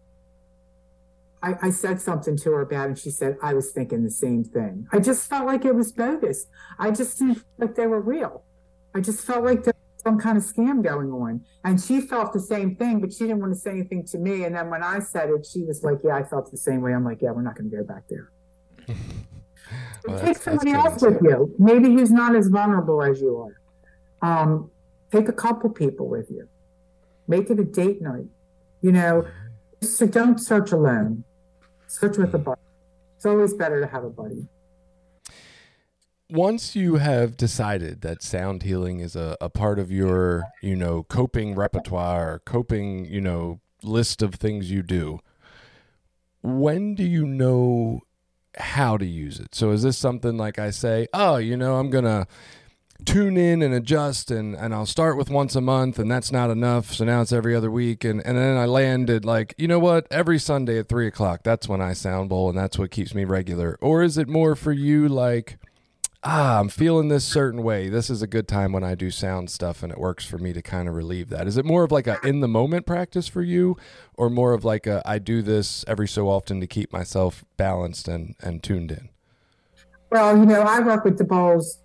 I, 1.43 1.57
I 1.63 1.71
said 1.71 2.01
something 2.01 2.37
to 2.39 2.53
her 2.53 2.63
about 2.63 2.87
it 2.87 2.89
and 2.89 2.99
she 2.99 3.11
said, 3.11 3.37
I 3.43 3.55
was 3.55 3.73
thinking 3.73 4.03
the 4.03 4.11
same 4.11 4.45
thing. 4.45 4.87
I 4.93 4.99
just 4.99 5.29
felt 5.29 5.47
like 5.47 5.65
it 5.65 5.75
was 5.75 5.93
bogus. 5.93 6.47
I 6.79 6.91
just 6.91 7.19
didn't 7.19 7.35
feel 7.37 7.45
like 7.59 7.75
they 7.75 7.87
were 7.87 8.01
real. 8.01 8.45
I 8.95 9.01
just 9.01 9.27
felt 9.27 9.45
like 9.45 9.65
there 9.65 9.75
was 9.75 10.03
some 10.03 10.19
kind 10.19 10.39
of 10.39 10.45
scam 10.45 10.83
going 10.83 11.11
on. 11.11 11.45
And 11.65 11.81
she 11.81 12.01
felt 12.01 12.33
the 12.33 12.41
same 12.41 12.77
thing, 12.77 13.01
but 13.01 13.13
she 13.13 13.21
didn't 13.21 13.41
want 13.41 13.53
to 13.53 13.59
say 13.59 13.71
anything 13.71 14.05
to 14.07 14.19
me. 14.19 14.45
And 14.45 14.55
then 14.55 14.71
when 14.71 14.83
I 14.83 15.01
said 15.01 15.31
it, 15.31 15.47
she 15.47 15.63
was 15.65 15.83
like, 15.83 15.99
Yeah, 16.05 16.17
I 16.17 16.23
felt 16.23 16.51
the 16.51 16.57
same 16.57 16.81
way. 16.81 16.95
I'm 16.95 17.05
like, 17.05 17.21
Yeah, 17.21 17.33
we're 17.33 17.43
not 17.43 17.57
going 17.57 17.71
to 17.71 17.77
go 17.77 17.85
back 17.85 18.05
there. 18.09 18.31
well, 20.07 20.21
take 20.21 20.37
somebody 20.37 20.73
else 20.73 21.03
with 21.03 21.21
you. 21.23 21.55
Maybe 21.59 21.87
who's 21.87 22.11
not 22.11 22.37
as 22.37 22.49
vulnerable 22.49 23.03
as 23.03 23.21
you 23.21 23.37
are. 23.37 23.61
Um, 24.23 24.71
take 25.11 25.29
a 25.29 25.33
couple 25.33 25.71
people 25.71 26.09
with 26.09 26.31
you. 26.31 26.49
Make 27.27 27.51
it 27.51 27.59
a 27.59 27.65
date 27.65 28.01
night. 28.01 28.27
You 28.81 28.93
know, 28.93 29.27
so 29.81 30.07
don't 30.07 30.39
search 30.39 30.73
alone. 30.73 31.25
Search 31.89 32.19
with 32.19 32.35
a 32.35 32.39
buddy. 32.39 32.61
It's 33.17 33.27
always 33.27 33.55
better 33.55 33.81
to 33.81 33.87
have 33.87 34.05
a 34.05 34.11
buddy. 34.11 34.47
Once 36.31 36.75
you 36.75 36.97
have 36.97 37.37
decided 37.37 38.01
that 38.01 38.23
sound 38.23 38.63
healing 38.63 39.01
is 39.01 39.15
a, 39.15 39.37
a 39.41 39.51
part 39.51 39.79
of 39.79 39.93
your, 39.93 40.45
you 40.63 40.75
know, 40.75 41.03
coping 41.03 41.55
repertoire, 41.55 42.41
coping, 42.41 43.05
you 43.05 43.21
know, 43.21 43.61
list 43.83 44.23
of 44.23 44.35
things 44.35 44.71
you 44.71 44.83
do, 44.83 45.21
when 46.43 46.95
do 46.95 47.05
you 47.05 47.27
know 47.27 48.01
how 48.57 48.97
to 48.97 49.05
use 49.05 49.39
it? 49.39 49.55
So 49.55 49.71
is 49.71 49.83
this 49.83 49.99
something 49.99 50.37
like 50.37 50.59
I 50.59 50.71
say, 50.71 51.09
oh, 51.13 51.37
you 51.37 51.57
know, 51.57 51.77
I'm 51.77 51.91
to 52.05 52.27
tune 53.05 53.37
in 53.37 53.61
and 53.61 53.75
adjust 53.75 54.31
and, 54.31 54.55
and 54.55 54.75
I'll 54.75 54.87
start 54.87 55.19
with 55.19 55.29
once 55.29 55.55
a 55.57 55.61
month 55.61 55.99
and 55.99 56.11
that's 56.11 56.33
not 56.33 56.51
enough. 56.51 56.93
So 56.95 57.05
now 57.05 57.21
it's 57.21 57.33
every 57.33 57.55
other 57.55 57.71
week. 57.71 58.05
And, 58.05 58.25
and 58.25 58.39
then 58.39 58.57
I 58.57 58.65
landed 58.65 59.25
like, 59.25 59.55
you 59.59 59.69
know 59.69 59.79
what, 59.79 60.07
every 60.11 60.39
Sunday 60.39 60.79
at 60.79 60.89
three 60.89 61.07
o'clock, 61.07 61.43
that's 61.43 61.69
when 61.69 61.83
I 61.83 61.93
sound 61.93 62.31
bowl 62.31 62.49
and 62.49 62.57
that's 62.57 62.79
what 62.79 62.91
keeps 62.91 63.15
me 63.15 63.25
regular. 63.25 63.77
Or 63.81 64.03
is 64.03 64.17
it 64.17 64.29
more 64.29 64.55
for 64.55 64.73
you 64.73 65.09
like, 65.09 65.59
ah, 66.25 66.59
I'm 66.59 66.69
feeling 66.69 67.09
this 67.09 67.25
certain 67.25 67.63
way. 67.63 67.89
This 67.89 68.09
is 68.09 68.23
a 68.23 68.27
good 68.27 68.49
time 68.49 68.73
when 68.73 68.83
I 68.83 68.95
do 68.95 69.11
sound 69.11 69.51
stuff 69.51 69.83
and 69.83 69.93
it 69.93 69.99
works 69.99 70.25
for 70.25 70.39
me 70.39 70.53
to 70.53 70.63
kind 70.63 70.89
of 70.89 70.95
relieve 70.95 71.29
that. 71.29 71.47
Is 71.47 71.57
it 71.57 71.65
more 71.65 71.85
of 71.85 71.93
like 71.93 72.07
a 72.07 72.19
in 72.25 72.41
the 72.41 72.49
moment 72.49 72.87
practice 72.87 73.29
for 73.29 73.43
you 73.43 73.77
or 74.15 74.31
more 74.31 74.53
of 74.53 74.65
like 74.65 74.87
a 74.87 75.03
I 75.05 75.19
do 75.19 75.43
this 75.43 75.85
every 75.87 76.09
so 76.09 76.29
often 76.29 76.61
to 76.61 76.67
keep 76.67 76.93
myself 76.93 77.45
balanced 77.57 78.09
and, 78.09 78.35
and 78.41 78.63
tuned 78.63 78.91
in? 78.91 79.11
Well, 80.11 80.37
you 80.37 80.47
know, 80.47 80.63
I 80.63 80.81
work 80.81 81.05
with 81.05 81.19
the 81.19 81.25
bowls 81.25 81.81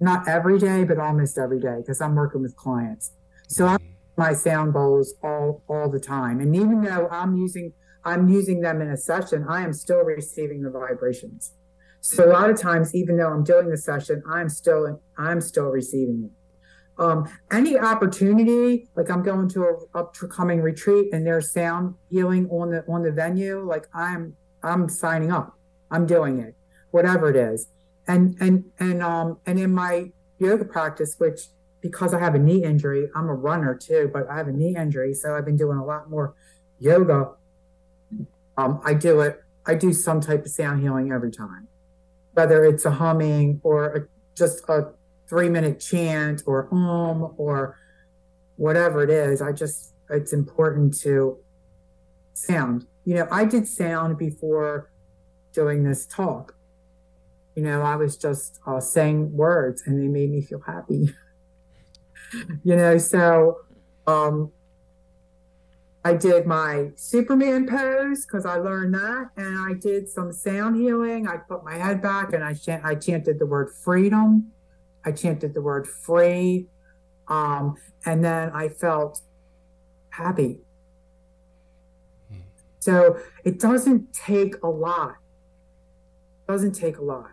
not 0.00 0.28
every 0.28 0.58
day, 0.58 0.84
but 0.84 0.98
almost 0.98 1.38
every 1.38 1.60
day 1.60 1.78
because 1.78 2.00
I'm 2.00 2.14
working 2.14 2.42
with 2.42 2.56
clients. 2.56 3.12
So 3.48 3.66
I'm 3.66 3.78
my 4.16 4.34
sound 4.34 4.72
bowls 4.72 5.14
all 5.22 5.62
all 5.68 5.88
the 5.88 6.00
time. 6.00 6.40
And 6.40 6.54
even 6.54 6.82
though 6.82 7.08
I'm 7.10 7.36
using 7.36 7.72
I'm 8.04 8.28
using 8.28 8.60
them 8.60 8.80
in 8.82 8.90
a 8.90 8.96
session, 8.96 9.46
I 9.48 9.62
am 9.62 9.72
still 9.72 10.00
receiving 10.00 10.62
the 10.62 10.70
vibrations. 10.70 11.52
So 12.02 12.26
a 12.26 12.30
lot 12.30 12.50
of 12.50 12.60
times, 12.60 12.94
even 12.94 13.16
though 13.16 13.28
I'm 13.28 13.44
doing 13.44 13.70
the 13.70 13.76
session, 13.78 14.22
I'm 14.28 14.48
still 14.48 15.00
I'm 15.16 15.40
still 15.40 15.68
receiving 15.68 16.24
it. 16.24 17.02
Um, 17.02 17.26
any 17.50 17.78
opportunity, 17.78 18.88
like 18.94 19.10
I'm 19.10 19.22
going 19.22 19.48
to 19.50 19.64
a 19.64 19.98
upcoming 19.98 20.60
retreat 20.60 21.14
and 21.14 21.26
there's 21.26 21.50
sound 21.50 21.94
healing 22.10 22.48
on 22.50 22.70
the 22.70 22.84
on 22.86 23.02
the 23.02 23.10
venue, 23.10 23.64
like 23.66 23.86
I'm 23.94 24.36
I'm 24.62 24.88
signing 24.90 25.32
up. 25.32 25.58
I'm 25.90 26.06
doing 26.06 26.38
it, 26.40 26.54
whatever 26.90 27.30
it 27.30 27.36
is 27.36 27.68
and 28.08 28.36
and 28.40 28.64
and 28.78 29.02
um 29.02 29.38
and 29.46 29.58
in 29.58 29.72
my 29.72 30.10
yoga 30.38 30.64
practice 30.64 31.14
which 31.18 31.40
because 31.80 32.12
i 32.12 32.18
have 32.18 32.34
a 32.34 32.38
knee 32.38 32.64
injury 32.64 33.08
i'm 33.14 33.28
a 33.28 33.34
runner 33.34 33.74
too 33.74 34.10
but 34.12 34.28
i 34.28 34.36
have 34.36 34.48
a 34.48 34.52
knee 34.52 34.74
injury 34.76 35.14
so 35.14 35.34
i've 35.34 35.44
been 35.44 35.56
doing 35.56 35.78
a 35.78 35.84
lot 35.84 36.10
more 36.10 36.34
yoga 36.78 37.30
um 38.56 38.80
i 38.84 38.92
do 38.92 39.20
it 39.20 39.42
i 39.66 39.74
do 39.74 39.92
some 39.92 40.20
type 40.20 40.44
of 40.44 40.50
sound 40.50 40.80
healing 40.80 41.12
every 41.12 41.30
time 41.30 41.68
whether 42.32 42.64
it's 42.64 42.84
a 42.84 42.90
humming 42.90 43.60
or 43.62 43.96
a, 43.96 44.00
just 44.36 44.68
a 44.68 44.92
three 45.28 45.48
minute 45.48 45.80
chant 45.80 46.42
or 46.46 46.68
um 46.72 47.34
or 47.36 47.78
whatever 48.56 49.02
it 49.02 49.10
is 49.10 49.40
i 49.40 49.52
just 49.52 49.94
it's 50.10 50.32
important 50.32 50.98
to 50.98 51.38
sound 52.34 52.86
you 53.04 53.14
know 53.14 53.26
i 53.30 53.44
did 53.44 53.66
sound 53.66 54.18
before 54.18 54.90
doing 55.52 55.84
this 55.84 56.06
talk 56.06 56.54
you 57.54 57.62
know, 57.62 57.82
I 57.82 57.96
was 57.96 58.16
just 58.16 58.60
uh, 58.66 58.80
saying 58.80 59.36
words 59.36 59.82
and 59.86 60.00
they 60.00 60.08
made 60.08 60.30
me 60.30 60.40
feel 60.40 60.60
happy. 60.60 61.14
you 62.64 62.76
know, 62.76 62.96
so 62.98 63.58
um, 64.06 64.50
I 66.04 66.14
did 66.14 66.46
my 66.46 66.90
Superman 66.96 67.66
pose 67.66 68.26
because 68.26 68.44
I 68.44 68.56
learned 68.56 68.94
that, 68.94 69.30
and 69.36 69.58
I 69.58 69.74
did 69.74 70.08
some 70.08 70.32
sound 70.32 70.76
healing. 70.76 71.28
I 71.28 71.36
put 71.36 71.64
my 71.64 71.76
head 71.76 72.02
back 72.02 72.32
and 72.32 72.42
I 72.42 72.54
chant, 72.54 72.84
I 72.84 72.96
chanted 72.96 73.38
the 73.38 73.46
word 73.46 73.70
freedom. 73.84 74.52
I 75.04 75.12
chanted 75.12 75.54
the 75.54 75.60
word 75.60 75.86
free, 75.86 76.66
um, 77.28 77.76
and 78.06 78.24
then 78.24 78.50
I 78.54 78.68
felt 78.68 79.20
happy. 80.10 80.58
So 82.78 83.18
it 83.44 83.60
doesn't 83.60 84.12
take 84.12 84.60
a 84.62 84.68
lot. 84.68 85.16
It 86.48 86.52
doesn't 86.52 86.72
take 86.72 86.98
a 86.98 87.02
lot. 87.02 87.30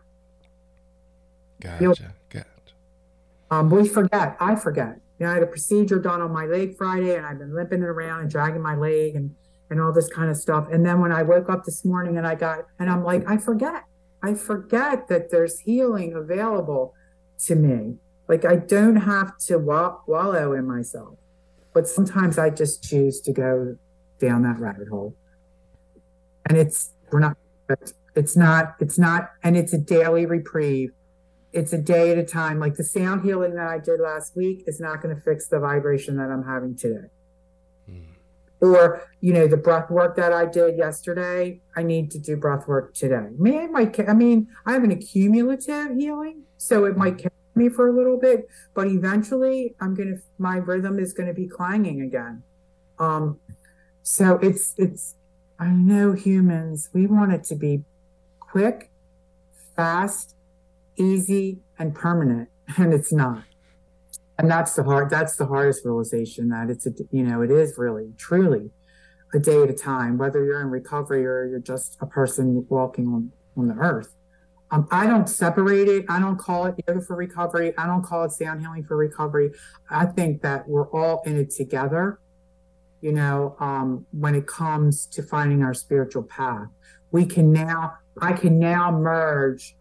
Gotcha. 1.60 2.14
Gotcha. 2.30 2.46
Um, 3.50 3.70
we 3.72 3.88
forget. 3.88 4.38
I 4.40 4.56
forget. 4.56 5.00
You 5.20 5.26
know, 5.26 5.32
I 5.32 5.36
had 5.36 5.44
a 5.44 5.48
procedure 5.48 6.00
done 6.00 6.22
on 6.22 6.32
my 6.32 6.46
leg 6.46 6.78
Friday, 6.78 7.16
and 7.16 7.26
I've 7.26 7.40
been 7.40 7.54
limping 7.54 7.82
it 7.82 7.86
around 7.88 8.22
and 8.22 8.30
dragging 8.30 8.62
my 8.62 8.76
leg 8.76 9.16
and 9.16 9.36
and 9.70 9.80
all 9.80 9.94
this 9.94 10.08
kind 10.08 10.30
of 10.30 10.38
stuff. 10.38 10.68
And 10.72 10.86
then 10.86 11.00
when 11.00 11.12
I 11.12 11.22
woke 11.22 11.50
up 11.50 11.64
this 11.64 11.86
morning 11.86 12.18
and 12.18 12.26
I 12.26 12.36
got 12.36 12.66
and 12.80 12.90
I'm 12.90 13.04
like, 13.04 13.30
I 13.30 13.38
forget. 13.38 13.84
I 14.24 14.34
forget 14.34 15.08
that 15.08 15.30
there's 15.30 15.60
healing 15.60 16.14
available 16.14 16.94
to 17.46 17.56
me. 17.56 17.98
Like 18.28 18.46
I 18.46 18.56
don't 18.56 18.96
have 18.96 19.38
to 19.48 19.58
wallow 19.58 20.54
in 20.54 20.68
myself, 20.68 21.18
but 21.74 21.88
sometimes 21.88 22.38
I 22.38 22.50
just 22.50 22.84
choose 22.84 23.22
to 23.22 23.34
go 23.34 23.76
down 24.20 24.44
that 24.44 24.60
rabbit 24.60 24.88
hole. 24.88 25.16
And 26.48 26.58
it's 26.58 26.94
we're 27.12 27.20
not. 27.20 27.38
It's 28.16 28.36
not. 28.36 28.76
It's 28.80 28.98
not. 28.98 29.32
And 29.44 29.56
it's 29.56 29.74
a 29.74 29.78
daily 29.78 30.26
reprieve 30.26 30.92
it's 31.52 31.74
a 31.74 31.78
day 31.78 32.12
at 32.12 32.18
a 32.18 32.24
time. 32.24 32.60
Like 32.60 32.76
the 32.76 32.84
sound 32.84 33.24
healing 33.24 33.56
that 33.56 33.68
I 33.68 33.80
did 33.80 34.00
last 34.00 34.36
week 34.36 34.64
is 34.68 34.80
not 34.80 35.02
going 35.02 35.16
to 35.16 35.22
fix 35.22 35.48
the 35.48 35.60
vibration 35.60 36.18
that 36.18 36.30
I'm 36.30 36.44
having 36.44 36.76
today. 36.76 37.08
Mm. 37.90 38.04
Or, 38.62 39.08
you 39.22 39.34
know, 39.34 39.48
the 39.48 39.58
breath 39.58 39.90
work 39.90 40.16
that 40.18 40.32
I 40.32 40.46
did 40.46 40.78
yesterday, 40.78 41.62
I 41.76 41.84
need 41.84 42.12
to 42.12 42.20
do 42.20 42.38
breath 42.38 42.68
work 42.68 42.94
today. 42.94 43.30
May 43.38 43.60
I 43.60 43.68
might, 43.68 44.00
I 44.08 44.14
mean, 44.14 44.48
I 44.66 44.74
have 44.74 44.84
an 44.84 44.92
accumulative 44.92 45.96
healing, 45.98 46.44
so 46.58 46.86
it 46.86 46.98
might 46.98 47.18
carry 47.18 47.34
me 47.56 47.70
for 47.70 47.88
a 47.88 47.96
little 47.96 48.18
bit, 48.18 48.48
but 48.74 48.88
eventually 48.88 49.76
I'm 49.82 49.96
going 49.96 50.16
to, 50.16 50.22
my 50.38 50.58
rhythm 50.58 51.00
is 51.00 51.14
going 51.14 51.28
to 51.28 51.34
be 51.34 51.48
clanging 51.48 52.02
again. 52.02 52.44
Um, 53.00 53.40
so 54.04 54.38
it's, 54.38 54.76
it's, 54.78 55.16
I 55.58 55.68
know 55.68 56.14
humans, 56.14 56.90
we 56.94 57.06
want 57.06 57.34
it 57.34 57.44
to 57.46 57.56
be 57.56 57.84
quick, 58.40 58.92
fast, 59.76 60.36
easy 61.00 61.60
and 61.78 61.96
permanent 61.96 62.50
and 62.78 62.94
it's 62.94 63.12
not 63.12 63.44
and 64.38 64.50
that's 64.50 64.76
the 64.76 64.84
hard 64.84 65.10
that's 65.10 65.36
the 65.36 65.46
hardest 65.46 65.86
realization 65.86 66.50
that 66.50 66.70
it's 66.70 66.86
a 66.86 66.92
you 67.12 67.24
know 67.24 67.42
it 67.42 67.52
is 67.52 67.76
really 67.78 68.14
truly 68.18 68.72
a 69.34 69.40
day 69.40 69.62
at 69.62 69.70
a 69.70 69.74
time 69.74 70.18
whether 70.18 70.44
you're 70.44 70.62
in 70.62 70.70
recovery 70.70 71.26
or 71.26 71.46
you're 71.46 71.60
just 71.60 71.98
a 72.02 72.06
person 72.06 72.66
walking 72.70 73.08
on 73.08 73.32
on 73.58 73.68
the 73.68 73.76
earth 73.76 74.16
um, 74.72 74.88
I 74.92 75.08
don't 75.08 75.28
separate 75.28 75.88
it. 75.88 76.06
I 76.10 76.20
don't 76.20 76.38
call 76.38 76.68
it 76.68 76.76
yoga 76.88 77.02
for 77.02 77.16
recovery. 77.16 77.76
I 77.78 77.88
don't 77.88 78.04
call 78.04 78.24
it 78.26 78.32
sound 78.32 78.62
healing 78.62 78.84
for 78.84 78.98
recovery. 78.98 79.52
I 79.90 80.06
think 80.06 80.42
that 80.44 80.68
we're 80.68 80.90
all 80.90 81.22
in 81.26 81.38
it 81.38 81.50
together. 81.50 82.20
You 83.02 83.14
know, 83.14 83.56
um, 83.60 84.06
when 84.12 84.36
it 84.36 84.46
comes 84.46 85.08
to 85.08 85.24
finding 85.24 85.64
our 85.64 85.74
spiritual 85.74 86.24
path, 86.24 86.68
we 87.12 87.26
can 87.26 87.52
now, 87.52 87.94
I 88.22 88.34
can 88.34 88.60
now 88.60 88.92
merge 88.92 89.76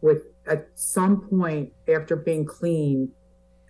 with 0.00 0.22
at 0.46 0.66
some 0.74 1.28
point 1.28 1.72
after 1.88 2.16
being 2.16 2.44
clean 2.44 3.12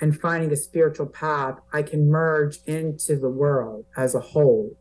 and 0.01 0.19
finding 0.19 0.53
a 0.53 0.57
spiritual 0.57 1.07
path, 1.07 1.59
I 1.73 1.83
can 1.83 2.09
merge 2.09 2.59
into 2.67 3.17
the 3.17 3.29
world 3.29 3.87
as 3.97 4.15
a 4.15 4.21
whole. 4.21 4.77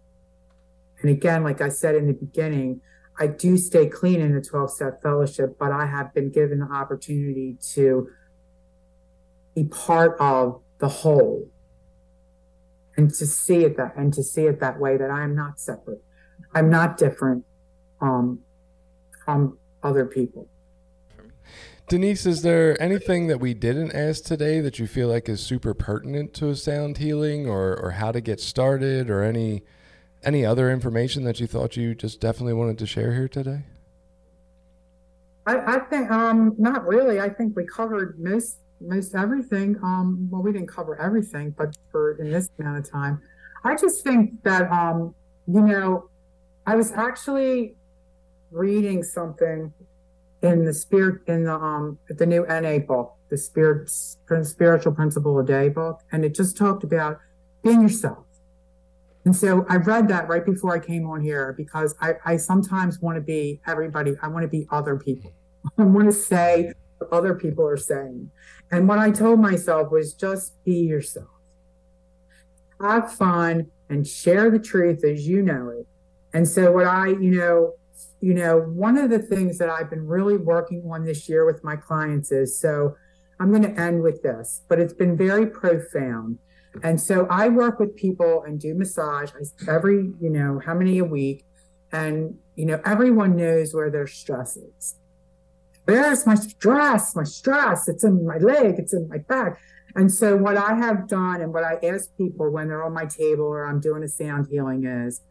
And 1.01 1.09
again, 1.09 1.43
like 1.43 1.61
I 1.61 1.69
said 1.69 1.95
in 1.95 2.07
the 2.07 2.13
beginning, 2.13 2.81
I 3.19 3.27
do 3.27 3.57
stay 3.57 3.87
clean 3.87 4.21
in 4.21 4.33
the 4.33 4.41
12 4.41 4.71
step 4.71 5.01
fellowship, 5.01 5.57
but 5.59 5.71
I 5.71 5.85
have 5.85 6.13
been 6.13 6.31
given 6.31 6.59
the 6.59 6.65
opportunity 6.65 7.57
to 7.73 8.09
be 9.55 9.65
part 9.65 10.15
of 10.19 10.61
the 10.79 10.87
whole 10.87 11.47
and 12.97 13.13
to 13.13 13.25
see 13.25 13.63
it 13.63 13.77
that 13.77 13.95
and 13.95 14.13
to 14.13 14.23
see 14.23 14.45
it 14.45 14.59
that 14.59 14.79
way 14.79 14.97
that 14.97 15.09
I'm 15.09 15.35
not 15.35 15.59
separate. 15.59 16.01
I'm 16.53 16.69
not 16.69 16.97
different 16.97 17.45
um, 18.01 18.39
from 19.23 19.57
other 19.83 20.05
people. 20.05 20.47
Denise, 21.91 22.25
is 22.25 22.41
there 22.41 22.81
anything 22.81 23.27
that 23.27 23.41
we 23.41 23.53
didn't 23.53 23.91
ask 23.91 24.23
today 24.23 24.61
that 24.61 24.79
you 24.79 24.87
feel 24.87 25.09
like 25.09 25.27
is 25.27 25.41
super 25.41 25.73
pertinent 25.73 26.33
to 26.35 26.55
sound 26.55 26.99
healing 26.99 27.47
or, 27.47 27.75
or 27.75 27.91
how 27.91 28.13
to 28.13 28.21
get 28.21 28.39
started 28.39 29.09
or 29.09 29.23
any 29.23 29.63
any 30.23 30.45
other 30.45 30.71
information 30.71 31.25
that 31.25 31.41
you 31.41 31.47
thought 31.47 31.75
you 31.75 31.93
just 31.93 32.21
definitely 32.21 32.53
wanted 32.53 32.77
to 32.77 32.85
share 32.85 33.13
here 33.13 33.27
today? 33.27 33.63
I, 35.45 35.57
I 35.57 35.79
think 35.79 36.09
um 36.09 36.55
not 36.57 36.87
really. 36.87 37.19
I 37.19 37.27
think 37.27 37.57
we 37.57 37.65
covered 37.65 38.17
most 38.17 38.59
most 38.79 39.13
everything. 39.13 39.75
Um 39.83 40.29
well 40.31 40.41
we 40.41 40.53
didn't 40.53 40.69
cover 40.69 40.95
everything, 40.95 41.49
but 41.57 41.75
for 41.91 42.13
in 42.21 42.31
this 42.31 42.49
amount 42.57 42.85
of 42.85 42.89
time. 42.89 43.21
I 43.65 43.75
just 43.75 44.01
think 44.01 44.41
that 44.43 44.71
um, 44.71 45.13
you 45.45 45.59
know, 45.59 46.09
I 46.65 46.77
was 46.77 46.93
actually 46.93 47.75
reading 48.49 49.03
something 49.03 49.73
in 50.41 50.65
the 50.65 50.73
spirit 50.73 51.21
in 51.27 51.43
the 51.43 51.53
um 51.53 51.97
the 52.09 52.25
new 52.25 52.45
NA 52.47 52.79
book, 52.79 53.15
the 53.29 53.37
spirit 53.37 53.89
spiritual 53.89 54.93
principle 54.93 55.39
a 55.39 55.45
day 55.45 55.69
book, 55.69 56.01
and 56.11 56.25
it 56.25 56.35
just 56.35 56.57
talked 56.57 56.83
about 56.83 57.19
being 57.63 57.81
yourself. 57.81 58.25
And 59.23 59.35
so 59.35 59.65
I 59.69 59.75
read 59.75 60.07
that 60.07 60.27
right 60.27 60.43
before 60.43 60.73
I 60.73 60.79
came 60.79 61.07
on 61.07 61.21
here 61.21 61.53
because 61.55 61.95
I, 62.01 62.15
I 62.25 62.37
sometimes 62.37 62.99
want 62.99 63.17
to 63.17 63.21
be 63.21 63.61
everybody. 63.67 64.15
I 64.21 64.27
want 64.27 64.43
to 64.43 64.47
be 64.47 64.67
other 64.71 64.95
people. 64.97 65.31
I 65.77 65.83
want 65.83 66.07
to 66.07 66.11
say 66.11 66.73
what 66.97 67.13
other 67.13 67.35
people 67.35 67.67
are 67.67 67.77
saying. 67.77 68.31
And 68.71 68.87
what 68.87 68.97
I 68.97 69.11
told 69.11 69.39
myself 69.39 69.91
was 69.91 70.13
just 70.13 70.63
be 70.63 70.79
yourself. 70.79 71.27
Have 72.79 73.13
fun 73.13 73.67
and 73.89 74.07
share 74.07 74.49
the 74.49 74.57
truth 74.57 75.03
as 75.03 75.27
you 75.27 75.43
know 75.43 75.69
it. 75.69 75.85
And 76.33 76.47
so 76.47 76.71
what 76.71 76.87
I, 76.87 77.09
you 77.09 77.31
know, 77.31 77.73
you 78.19 78.33
know, 78.33 78.59
one 78.59 78.97
of 78.97 79.09
the 79.09 79.19
things 79.19 79.57
that 79.57 79.69
I've 79.69 79.89
been 79.89 80.07
really 80.07 80.37
working 80.37 80.83
on 80.91 81.05
this 81.05 81.27
year 81.27 81.45
with 81.45 81.63
my 81.63 81.75
clients 81.75 82.31
is 82.31 82.59
so 82.59 82.95
I'm 83.39 83.49
going 83.49 83.63
to 83.63 83.81
end 83.81 84.03
with 84.03 84.21
this, 84.21 84.61
but 84.67 84.79
it's 84.79 84.93
been 84.93 85.17
very 85.17 85.47
profound. 85.47 86.37
And 86.83 87.01
so 87.01 87.27
I 87.29 87.49
work 87.49 87.79
with 87.79 87.95
people 87.95 88.43
and 88.45 88.59
do 88.59 88.75
massage 88.75 89.31
every, 89.67 90.11
you 90.19 90.29
know, 90.29 90.61
how 90.63 90.73
many 90.73 90.99
a 90.99 91.03
week. 91.03 91.43
And, 91.91 92.37
you 92.55 92.65
know, 92.65 92.79
everyone 92.85 93.35
knows 93.35 93.73
where 93.73 93.89
their 93.89 94.07
stress 94.07 94.57
is. 94.57 94.95
Where's 95.85 96.25
my 96.25 96.35
stress? 96.35 97.15
My 97.15 97.23
stress. 97.23 97.87
It's 97.87 98.03
in 98.03 98.25
my 98.25 98.37
leg. 98.37 98.75
It's 98.77 98.93
in 98.93 99.09
my 99.09 99.17
back. 99.17 99.59
And 99.95 100.13
so 100.13 100.37
what 100.37 100.55
I 100.55 100.75
have 100.75 101.07
done 101.07 101.41
and 101.41 101.53
what 101.53 101.63
I 101.63 101.77
ask 101.83 102.15
people 102.17 102.49
when 102.49 102.67
they're 102.67 102.83
on 102.83 102.93
my 102.93 103.05
table 103.05 103.45
or 103.45 103.65
I'm 103.65 103.79
doing 103.79 104.03
a 104.03 104.07
sound 104.07 104.47
healing 104.49 104.85
is 104.85 105.21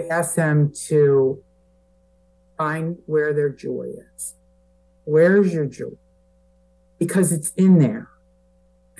I 0.00 0.04
ask 0.04 0.34
them 0.34 0.72
to 0.86 1.42
find 2.62 2.98
where 3.06 3.32
their 3.34 3.48
joy 3.48 3.88
is. 4.14 4.34
Where's 5.04 5.52
your 5.52 5.66
joy? 5.66 5.96
Because 6.98 7.32
it's 7.32 7.50
in 7.64 7.78
there. 7.78 8.08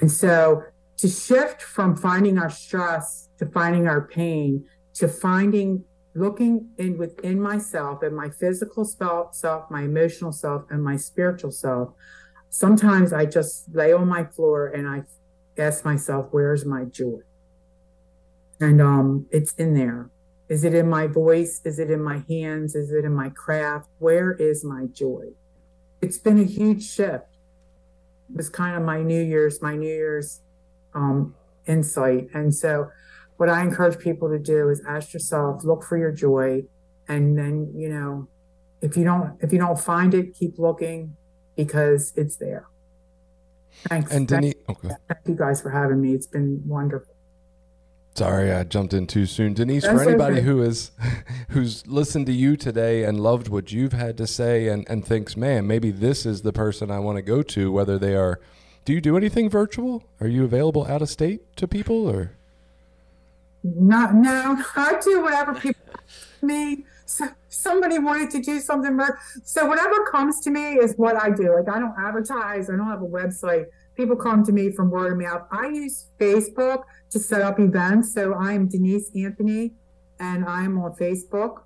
And 0.00 0.10
so 0.10 0.62
to 0.96 1.08
shift 1.08 1.62
from 1.62 1.96
finding 1.96 2.38
our 2.38 2.50
stress 2.50 3.28
to 3.38 3.46
finding 3.46 3.86
our 3.86 4.02
pain 4.18 4.64
to 4.94 5.06
finding 5.08 5.84
looking 6.14 6.54
in 6.76 6.98
within 6.98 7.40
myself 7.40 8.02
and 8.02 8.14
my 8.14 8.28
physical 8.28 8.84
self, 8.84 9.70
my 9.70 9.82
emotional 9.82 10.32
self, 10.32 10.62
and 10.70 10.82
my 10.84 10.96
spiritual 10.96 11.50
self. 11.50 11.88
Sometimes 12.50 13.12
I 13.12 13.24
just 13.24 13.74
lay 13.74 13.92
on 13.92 14.08
my 14.08 14.24
floor 14.24 14.68
and 14.68 14.86
I 14.86 14.98
ask 15.56 15.84
myself, 15.84 16.28
where's 16.32 16.66
my 16.66 16.84
joy? 16.84 17.20
And 18.60 18.82
um, 18.82 19.26
it's 19.30 19.54
in 19.54 19.72
there. 19.74 20.10
Is 20.53 20.64
it 20.64 20.74
in 20.74 20.86
my 20.86 21.07
voice? 21.07 21.62
Is 21.64 21.78
it 21.78 21.90
in 21.90 22.03
my 22.03 22.22
hands? 22.28 22.74
Is 22.74 22.92
it 22.92 23.07
in 23.07 23.14
my 23.14 23.30
craft? 23.30 23.88
Where 24.00 24.32
is 24.32 24.62
my 24.62 24.84
joy? 24.92 25.28
It's 26.03 26.18
been 26.18 26.38
a 26.38 26.44
huge 26.44 26.86
shift. 26.86 27.38
It 28.28 28.36
was 28.36 28.50
kind 28.50 28.76
of 28.76 28.82
my 28.82 29.03
New 29.03 29.22
Year's, 29.22 29.62
my 29.62 29.76
New 29.76 29.88
Year's 29.88 30.42
um, 30.92 31.34
insight. 31.66 32.28
And 32.34 32.55
so, 32.55 32.90
what 33.38 33.48
I 33.48 33.62
encourage 33.62 33.98
people 33.98 34.28
to 34.28 34.38
do 34.38 34.68
is 34.68 34.82
ask 34.86 35.14
yourself, 35.14 35.64
look 35.64 35.84
for 35.84 35.96
your 35.96 36.12
joy, 36.12 36.64
and 37.09 37.38
then 37.38 37.72
you 37.74 37.88
know, 37.88 38.28
if 38.82 38.94
you 38.94 39.05
don't 39.05 39.38
if 39.40 39.55
you 39.55 39.59
don't 39.59 39.80
find 39.80 40.12
it, 40.12 40.34
keep 40.34 40.59
looking 40.59 41.16
because 41.57 42.12
it's 42.14 42.36
there. 42.36 42.66
Thanks. 43.88 44.12
And 44.12 44.28
Denise, 44.28 44.57
okay. 44.68 44.90
thank 45.09 45.26
you 45.26 45.34
guys 45.34 45.62
for 45.62 45.70
having 45.70 46.03
me. 46.03 46.12
It's 46.12 46.26
been 46.26 46.61
wonderful. 46.66 47.11
Sorry, 48.14 48.52
I 48.52 48.64
jumped 48.64 48.92
in 48.92 49.06
too 49.06 49.24
soon. 49.24 49.54
Denise, 49.54 49.84
That's 49.84 50.02
for 50.02 50.08
anybody 50.08 50.36
okay. 50.36 50.44
who 50.44 50.62
is 50.62 50.90
who's 51.48 51.86
listened 51.86 52.26
to 52.26 52.32
you 52.32 52.56
today 52.56 53.04
and 53.04 53.18
loved 53.20 53.48
what 53.48 53.72
you've 53.72 53.94
had 53.94 54.18
to 54.18 54.26
say 54.26 54.68
and, 54.68 54.86
and 54.88 55.04
thinks, 55.04 55.36
man, 55.36 55.66
maybe 55.66 55.90
this 55.90 56.26
is 56.26 56.42
the 56.42 56.52
person 56.52 56.90
I 56.90 56.98
want 56.98 57.16
to 57.16 57.22
go 57.22 57.42
to, 57.42 57.72
whether 57.72 57.98
they 57.98 58.14
are 58.14 58.38
do 58.84 58.92
you 58.92 59.00
do 59.00 59.16
anything 59.16 59.48
virtual? 59.48 60.02
Are 60.20 60.26
you 60.26 60.44
available 60.44 60.86
out 60.86 61.02
of 61.02 61.08
state 61.08 61.56
to 61.56 61.68
people 61.68 62.08
or 62.08 62.32
not 63.64 64.14
no, 64.14 64.62
I 64.76 64.98
do 65.02 65.22
whatever 65.22 65.54
people 65.54 65.80
me. 66.42 66.84
So 67.06 67.28
somebody 67.48 67.98
wanted 67.98 68.30
to 68.30 68.40
do 68.40 68.58
something 68.58 68.98
so 69.44 69.66
whatever 69.66 70.04
comes 70.06 70.40
to 70.40 70.50
me 70.50 70.74
is 70.74 70.94
what 70.96 71.16
I 71.16 71.30
do. 71.30 71.54
Like 71.54 71.68
I 71.74 71.78
don't 71.78 71.94
advertise, 71.98 72.68
I 72.68 72.76
don't 72.76 72.88
have 72.88 73.02
a 73.02 73.06
website 73.06 73.66
people 73.96 74.16
come 74.16 74.44
to 74.44 74.52
me 74.52 74.70
from 74.70 74.90
word 74.90 75.12
of 75.12 75.18
mouth. 75.18 75.42
I 75.50 75.68
use 75.68 76.06
Facebook 76.18 76.84
to 77.12 77.18
set 77.18 77.42
up 77.42 77.60
events. 77.60 78.14
So 78.14 78.34
I'm 78.34 78.68
Denise 78.68 79.10
Anthony 79.14 79.74
and 80.18 80.44
I'm 80.44 80.78
on 80.78 80.92
Facebook. 80.94 81.62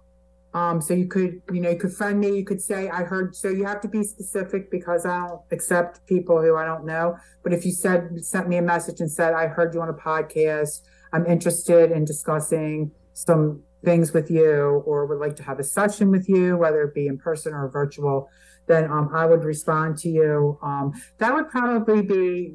Um, 0.54 0.80
so 0.80 0.94
you 0.94 1.06
could, 1.06 1.42
you 1.52 1.60
know, 1.60 1.70
you 1.70 1.76
could 1.76 1.92
friend 1.92 2.18
me. 2.18 2.36
You 2.36 2.44
could 2.44 2.60
say, 2.60 2.88
I 2.88 3.02
heard. 3.04 3.36
So 3.36 3.48
you 3.48 3.64
have 3.64 3.80
to 3.82 3.88
be 3.88 4.02
specific 4.02 4.70
because 4.70 5.04
I 5.06 5.26
don't 5.26 5.40
accept 5.52 6.04
people 6.06 6.40
who 6.40 6.56
I 6.56 6.64
don't 6.64 6.84
know. 6.84 7.16
But 7.42 7.52
if 7.52 7.64
you 7.64 7.72
said, 7.72 8.08
sent 8.24 8.48
me 8.48 8.56
a 8.56 8.62
message 8.62 9.00
and 9.00 9.10
said, 9.10 9.34
I 9.34 9.46
heard 9.46 9.74
you 9.74 9.82
on 9.82 9.88
a 9.88 9.94
podcast, 9.94 10.80
I'm 11.12 11.26
interested 11.26 11.92
in 11.92 12.04
discussing 12.04 12.90
some 13.12 13.62
things 13.84 14.12
with 14.12 14.30
you 14.30 14.82
or 14.86 15.06
would 15.06 15.18
like 15.18 15.36
to 15.36 15.42
have 15.42 15.60
a 15.60 15.64
session 15.64 16.10
with 16.10 16.28
you, 16.28 16.56
whether 16.56 16.82
it 16.82 16.94
be 16.94 17.06
in 17.06 17.18
person 17.18 17.54
or 17.54 17.68
virtual, 17.68 18.28
then 18.66 18.90
um, 18.90 19.10
I 19.14 19.26
would 19.26 19.44
respond 19.44 19.98
to 19.98 20.08
you. 20.08 20.58
Um, 20.62 20.92
that 21.18 21.32
would 21.32 21.48
probably 21.50 22.02
be, 22.02 22.54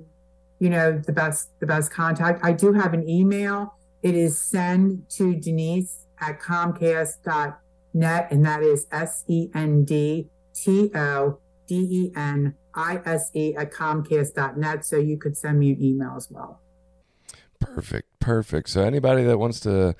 you 0.62 0.70
know, 0.70 0.96
the 0.96 1.12
best 1.12 1.60
the 1.60 1.66
best 1.66 1.92
contact. 1.92 2.40
I 2.44 2.54
do 2.54 2.72
have 2.72 2.94
an 2.94 3.10
email. 3.10 3.74
It 4.04 4.14
is 4.14 4.40
send 4.40 5.10
to 5.18 5.36
Denise 5.36 6.06
at 6.20 6.40
Comcast.net, 6.40 8.28
and 8.32 8.46
that 8.46 8.62
is 8.62 8.86
S 8.92 9.24
E 9.28 9.50
N 9.56 9.84
D 9.84 10.30
T 10.54 10.92
O 10.94 11.40
D 11.68 11.76
E 11.76 12.12
N 12.16 12.54
I 12.76 13.02
S 13.06 13.32
E 13.34 13.56
at 13.56 13.74
Comcast.net. 13.74 14.86
So 14.86 14.98
you 14.98 15.18
could 15.18 15.36
send 15.36 15.58
me 15.58 15.72
an 15.72 15.84
email 15.84 16.14
as 16.16 16.30
well. 16.30 16.62
Perfect. 17.60 18.08
Perfect. 18.20 18.70
So 18.70 18.84
anybody 18.84 19.24
that 19.24 19.40
wants 19.40 19.60
to 19.62 19.96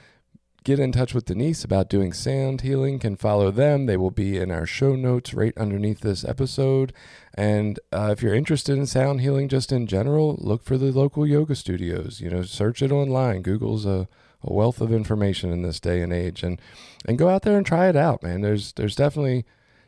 get 0.64 0.80
in 0.80 0.92
touch 0.92 1.14
with 1.14 1.26
Denise 1.26 1.64
about 1.64 1.90
doing 1.90 2.14
sound 2.14 2.62
healing 2.62 3.00
can 3.00 3.16
follow 3.16 3.50
them. 3.50 3.86
They 3.86 3.98
will 3.98 4.12
be 4.12 4.38
in 4.38 4.52
our 4.52 4.66
show 4.68 4.96
notes 4.96 5.34
right 5.34 5.58
underneath 5.58 6.02
this 6.02 6.24
episode. 6.24 6.94
And 7.34 7.80
uh, 7.92 8.10
if 8.12 8.22
you're 8.22 8.36
interested 8.36 8.78
in 8.78 8.86
sound 8.86 9.22
healing 9.22 9.48
just 9.48 9.72
in 9.72 9.88
general, 9.88 10.36
look 10.40 10.64
for 10.64 10.78
the 10.78 10.92
local 10.92 11.26
yoga 11.26 11.56
studios. 11.56 12.22
You 12.22 12.30
know, 12.30 12.44
search 12.44 12.82
it 12.82 12.92
online. 12.92 13.42
Google's 13.42 13.86
a, 13.86 14.08
a 14.44 14.54
wealth 14.54 14.82
of 14.82 14.94
information 14.94 15.52
in 15.52 15.64
this 15.64 15.80
day 15.80 16.02
and 16.02 16.14
age, 16.14 16.44
and 16.44 16.62
and 17.06 17.18
go 17.18 17.30
out 17.30 17.42
there 17.42 17.58
and 17.58 17.66
try 17.66 17.90
it 17.90 17.96
out, 17.96 18.22
man. 18.22 18.42
There's 18.42 18.74
there's 18.74 18.96
definitely 18.96 19.46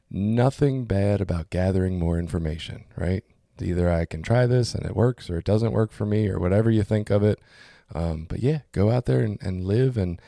nothing 0.09 0.85
bad 0.85 1.21
about 1.21 1.49
gathering 1.49 1.99
more 1.99 2.17
information, 2.17 2.85
right? 2.95 3.23
Either 3.61 3.91
I 3.91 4.05
can 4.05 4.23
try 4.23 4.47
this 4.47 4.73
and 4.73 4.85
it 4.85 4.95
works, 4.95 5.29
or 5.29 5.37
it 5.37 5.45
doesn't 5.45 5.71
work 5.71 5.91
for 5.91 6.05
me, 6.05 6.27
or 6.27 6.39
whatever 6.39 6.71
you 6.71 6.83
think 6.83 7.11
of 7.11 7.23
it. 7.23 7.39
Um, 7.93 8.25
but 8.27 8.39
yeah, 8.39 8.61
go 8.71 8.89
out 8.89 9.05
there 9.05 9.19
and, 9.19 9.37
and 9.41 9.65
live 9.65 9.97
and 9.97 10.19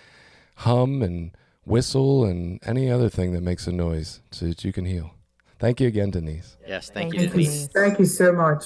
hum 0.56 1.02
and 1.02 1.32
whistle 1.66 2.26
and 2.26 2.60
any 2.66 2.90
other 2.90 3.10
thing 3.10 3.34
that 3.34 3.42
makes 3.42 3.68
a 3.68 3.72
noise 3.72 4.22
so 4.32 4.48
that 4.48 4.64
you 4.64 4.72
can 4.72 4.86
heal. 4.86 5.12
Thank 5.60 5.80
you 5.80 5.88
again, 5.88 6.12
Denise. 6.12 6.58
Yes, 6.68 6.90
thank, 6.90 7.14
thank 7.14 7.24
you, 7.24 7.30
Denise. 7.30 7.64
You. 7.64 7.68
Thank 7.74 8.00
you 8.00 8.06
so 8.06 8.32
much. 8.32 8.66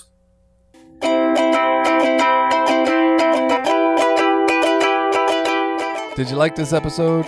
Did 6.16 6.30
you 6.30 6.36
like 6.36 6.56
this 6.56 6.74
episode? 6.74 7.26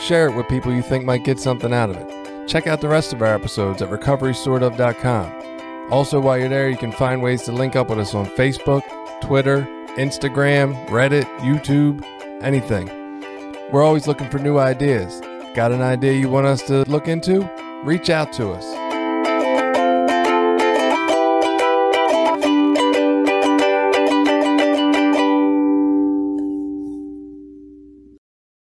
Share 0.00 0.28
it 0.28 0.34
with 0.34 0.48
people 0.48 0.74
you 0.74 0.82
think 0.82 1.04
might 1.04 1.24
get 1.24 1.38
something 1.38 1.72
out 1.72 1.90
of 1.90 1.96
it. 1.96 2.48
Check 2.48 2.66
out 2.66 2.80
the 2.80 2.88
rest 2.88 3.12
of 3.12 3.22
our 3.22 3.32
episodes 3.32 3.82
at 3.82 3.90
recoverysortof.com. 3.90 5.92
Also, 5.92 6.18
while 6.18 6.38
you're 6.38 6.48
there, 6.48 6.68
you 6.68 6.76
can 6.76 6.90
find 6.90 7.22
ways 7.22 7.42
to 7.42 7.52
link 7.52 7.76
up 7.76 7.88
with 7.88 8.00
us 8.00 8.14
on 8.14 8.26
Facebook, 8.26 8.82
Twitter, 9.20 9.60
Instagram, 9.96 10.74
Reddit, 10.88 11.24
YouTube, 11.38 12.02
anything. 12.42 13.01
We're 13.72 13.82
always 13.82 14.06
looking 14.06 14.28
for 14.28 14.38
new 14.38 14.58
ideas. 14.58 15.22
Got 15.54 15.72
an 15.72 15.80
idea 15.80 16.12
you 16.12 16.28
want 16.28 16.46
us 16.46 16.60
to 16.64 16.84
look 16.90 17.08
into? 17.08 17.50
Reach 17.84 18.10
out 18.10 18.30
to 18.34 18.50
us. 18.50 18.91